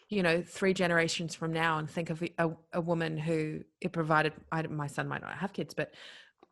you 0.10 0.24
know, 0.24 0.42
three 0.42 0.74
generations 0.74 1.36
from 1.36 1.54
now 1.54 1.78
and 1.78 1.90
think 1.90 2.10
of 2.10 2.22
a, 2.24 2.30
a, 2.38 2.50
a 2.74 2.82
woman 2.82 3.18
who 3.18 3.62
it 3.82 3.92
provided, 3.92 4.34
I, 4.52 4.62
don't- 4.62 4.76
my 4.76 4.88
son 4.88 5.08
might 5.08 5.22
not 5.22 5.34
have 5.38 5.54
kids, 5.54 5.74
but 5.74 5.94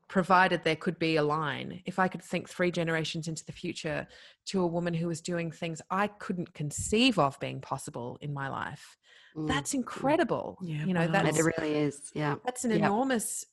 provided 0.07 0.63
there 0.63 0.75
could 0.75 0.97
be 0.99 1.17
a 1.17 1.23
line, 1.23 1.81
if 1.85 1.99
I 1.99 2.07
could 2.07 2.23
think 2.23 2.47
three 2.47 2.71
generations 2.71 3.27
into 3.27 3.43
the 3.45 3.51
future 3.51 4.07
to 4.45 4.61
a 4.61 4.67
woman 4.67 4.93
who 4.93 5.07
was 5.07 5.19
doing 5.19 5.51
things 5.51 5.81
I 5.91 6.07
couldn't 6.07 6.53
conceive 6.53 7.19
of 7.19 7.37
being 7.41 7.59
possible 7.61 8.17
in 8.21 8.33
my 8.33 8.47
life, 8.49 8.97
Mm. 9.35 9.47
that's 9.47 9.73
incredible. 9.75 10.57
Yeah, 10.63 10.85
you 10.85 10.93
know, 10.95 11.05
wow. 11.05 11.11
that's 11.11 11.37
it 11.37 11.43
really 11.43 11.75
is. 11.75 12.09
Yeah. 12.15 12.35
that's 12.45 12.63
an 12.65 12.71
Yeah. 12.71 12.77
enormous 12.87 13.45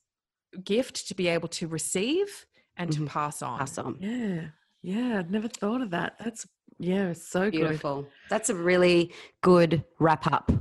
gift 0.63 1.07
to 1.09 1.13
be 1.15 1.27
able 1.27 1.49
to 1.49 1.67
receive 1.67 2.45
and 2.77 2.89
Mhm. 2.89 2.95
to 2.99 3.05
pass 3.05 3.41
on. 3.43 3.59
Pass 3.59 3.77
on. 3.77 3.97
Yeah. 3.99 4.47
Yeah. 4.81 5.19
I'd 5.19 5.29
never 5.29 5.47
thought 5.49 5.81
of 5.81 5.89
that. 5.91 6.17
That's, 6.17 6.47
yeah, 6.79 7.13
so 7.13 7.43
good. 7.45 7.51
Beautiful. 7.59 8.07
That's 8.29 8.49
a 8.49 8.55
really 8.55 9.13
good 9.41 9.83
wrap 9.99 10.31
up. 10.31 10.51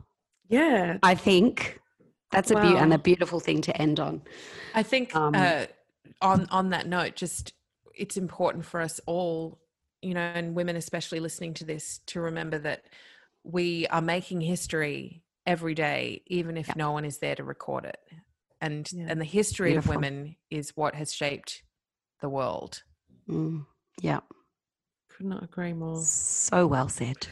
Yeah. 0.49 0.99
I 1.03 1.15
think 1.15 1.81
that's 2.31 2.51
a 2.51 2.55
beau- 2.55 2.77
and 2.77 2.93
a 2.93 2.99
beautiful 2.99 3.41
thing 3.41 3.61
to 3.63 3.77
end 3.81 3.99
on. 4.01 4.23
I 4.75 4.83
think 4.83 5.15
Um, 5.17 5.35
uh, 5.35 5.67
on 6.21 6.47
on 6.51 6.71
that 6.71 6.87
note, 6.87 7.17
just 7.17 7.53
it's 7.95 8.17
important 8.17 8.65
for 8.65 8.81
us 8.81 9.01
all, 9.07 9.61
you 10.03 10.15
know, 10.15 10.21
and 10.21 10.55
women 10.55 10.77
especially 10.77 11.21
listening 11.21 11.55
to 11.55 11.65
this, 11.65 12.01
to 12.07 12.21
remember 12.21 12.59
that 12.59 12.87
we 13.45 13.87
are 13.89 14.03
making 14.03 14.41
history 14.41 15.23
every 15.47 15.75
day, 15.75 16.23
even 16.27 16.57
if 16.57 16.69
Yeah. 16.69 16.75
no 16.77 16.93
one 16.93 17.05
is 17.05 17.19
there 17.19 17.35
to 17.37 17.45
record 17.45 17.85
it. 17.85 17.99
And 18.61 18.91
Yeah. 18.93 19.07
and 19.09 19.21
the 19.21 19.25
history 19.27 19.71
Beautiful. 19.71 19.93
of 19.93 19.97
women 19.97 20.37
is 20.51 20.77
what 20.77 20.95
has 20.95 21.13
shaped 21.13 21.63
the 22.21 22.29
world. 22.29 22.83
Mm. 23.29 23.67
Yeah. 24.01 24.21
Could 25.17 25.27
not 25.27 25.43
agree 25.45 25.73
more. 25.73 26.01
So 26.03 26.67
well 26.67 26.89
said. 26.89 27.27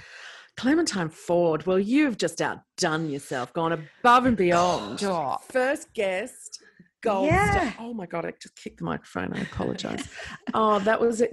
Clementine 0.57 1.09
Ford, 1.09 1.67
well, 1.67 1.79
you've 1.79 2.19
just 2.19 2.41
outdone 2.43 3.09
yourself, 3.11 3.53
gone 3.55 3.73
above 3.73 4.27
and 4.27 4.37
beyond. 4.37 5.03
Oh. 5.03 5.39
First 5.51 5.93
guest, 5.95 6.63
gold 7.03 7.27
Yeah. 7.27 7.71
star. 7.71 7.87
Oh 7.87 7.95
my 7.95 8.07
God, 8.07 8.27
I 8.27 8.33
just 8.41 8.55
kicked 8.57 8.79
the 8.79 8.85
microphone. 8.85 9.33
I 9.33 9.41
apologize. 9.41 10.07
oh, 10.55 10.79
that 10.81 11.01
was 11.01 11.23
it. 11.23 11.33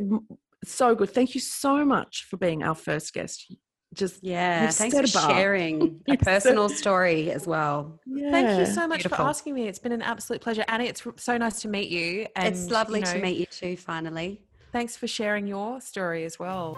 So 0.63 0.95
good. 0.95 1.09
Thank 1.11 1.35
you 1.35 1.41
so 1.41 1.83
much 1.85 2.25
for 2.29 2.37
being 2.37 2.63
our 2.63 2.75
first 2.75 3.13
guest. 3.13 3.53
Just, 3.93 4.23
Yeah. 4.23 4.69
Thanks 4.69 4.97
for 4.97 5.07
sharing 5.07 6.01
a 6.09 6.15
personal 6.15 6.69
story 6.69 7.31
as 7.31 7.45
well. 7.45 7.99
yeah. 8.05 8.31
Thank 8.31 8.59
you 8.59 8.73
so 8.73 8.87
much 8.87 8.99
Beautiful. 8.99 9.17
for 9.25 9.29
asking 9.29 9.53
me. 9.53 9.67
It's 9.67 9.79
been 9.79 9.91
an 9.91 10.01
absolute 10.01 10.41
pleasure. 10.41 10.63
Annie, 10.67 10.87
it's 10.87 11.03
so 11.17 11.37
nice 11.37 11.61
to 11.63 11.67
meet 11.67 11.89
you. 11.89 12.27
And 12.35 12.47
it's 12.55 12.69
lovely 12.71 12.99
you 13.01 13.05
to 13.07 13.19
meet 13.19 13.37
you 13.37 13.45
too, 13.47 13.75
finally. 13.77 14.43
Thanks 14.71 14.95
for 14.95 15.07
sharing 15.07 15.47
your 15.47 15.81
story 15.81 16.25
as 16.25 16.37
well. 16.37 16.77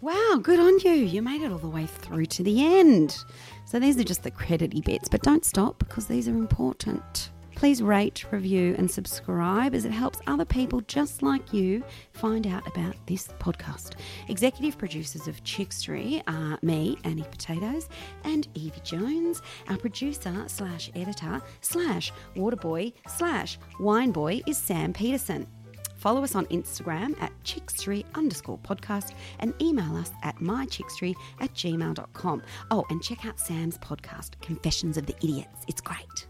Wow, 0.00 0.38
good 0.42 0.60
on 0.60 0.78
you. 0.80 0.92
You 0.92 1.22
made 1.22 1.42
it 1.42 1.50
all 1.50 1.58
the 1.58 1.68
way 1.68 1.86
through 1.86 2.26
to 2.26 2.42
the 2.42 2.64
end. 2.64 3.16
So 3.64 3.78
these 3.78 3.98
are 3.98 4.04
just 4.04 4.22
the 4.22 4.30
credity 4.30 4.80
bits, 4.80 5.08
but 5.08 5.22
don't 5.22 5.44
stop 5.44 5.78
because 5.78 6.06
these 6.06 6.28
are 6.28 6.36
important. 6.36 7.30
Please 7.56 7.82
rate, 7.82 8.26
review, 8.30 8.74
and 8.76 8.90
subscribe 8.90 9.74
as 9.74 9.86
it 9.86 9.90
helps 9.90 10.20
other 10.26 10.44
people 10.44 10.82
just 10.82 11.22
like 11.22 11.54
you 11.54 11.82
find 12.12 12.46
out 12.46 12.66
about 12.66 12.94
this 13.06 13.28
podcast. 13.40 13.94
Executive 14.28 14.76
producers 14.76 15.26
of 15.26 15.42
Chickstery 15.42 16.22
are 16.28 16.58
me, 16.60 16.98
Annie 17.04 17.24
Potatoes, 17.30 17.88
and 18.24 18.46
Evie 18.52 18.82
Jones. 18.84 19.40
Our 19.68 19.78
producer 19.78 20.44
slash 20.48 20.90
editor 20.94 21.40
slash 21.62 22.12
waterboy 22.36 22.92
slash 23.08 23.58
wineboy 23.80 24.42
is 24.46 24.58
Sam 24.58 24.92
Peterson. 24.92 25.46
Follow 25.96 26.22
us 26.22 26.34
on 26.34 26.46
Instagram 26.46 27.20
at 27.20 27.32
chickstree 27.44 28.04
underscore 28.14 28.58
podcast 28.58 29.12
and 29.40 29.54
email 29.60 29.96
us 29.96 30.12
at 30.22 30.36
mychickstree 30.36 31.14
at 31.40 31.52
gmail.com. 31.54 32.42
Oh, 32.70 32.84
and 32.90 33.02
check 33.02 33.24
out 33.26 33.40
Sam's 33.40 33.78
podcast, 33.78 34.40
Confessions 34.40 34.96
of 34.96 35.06
the 35.06 35.16
Idiots. 35.16 35.64
It's 35.68 35.80
great. 35.80 36.25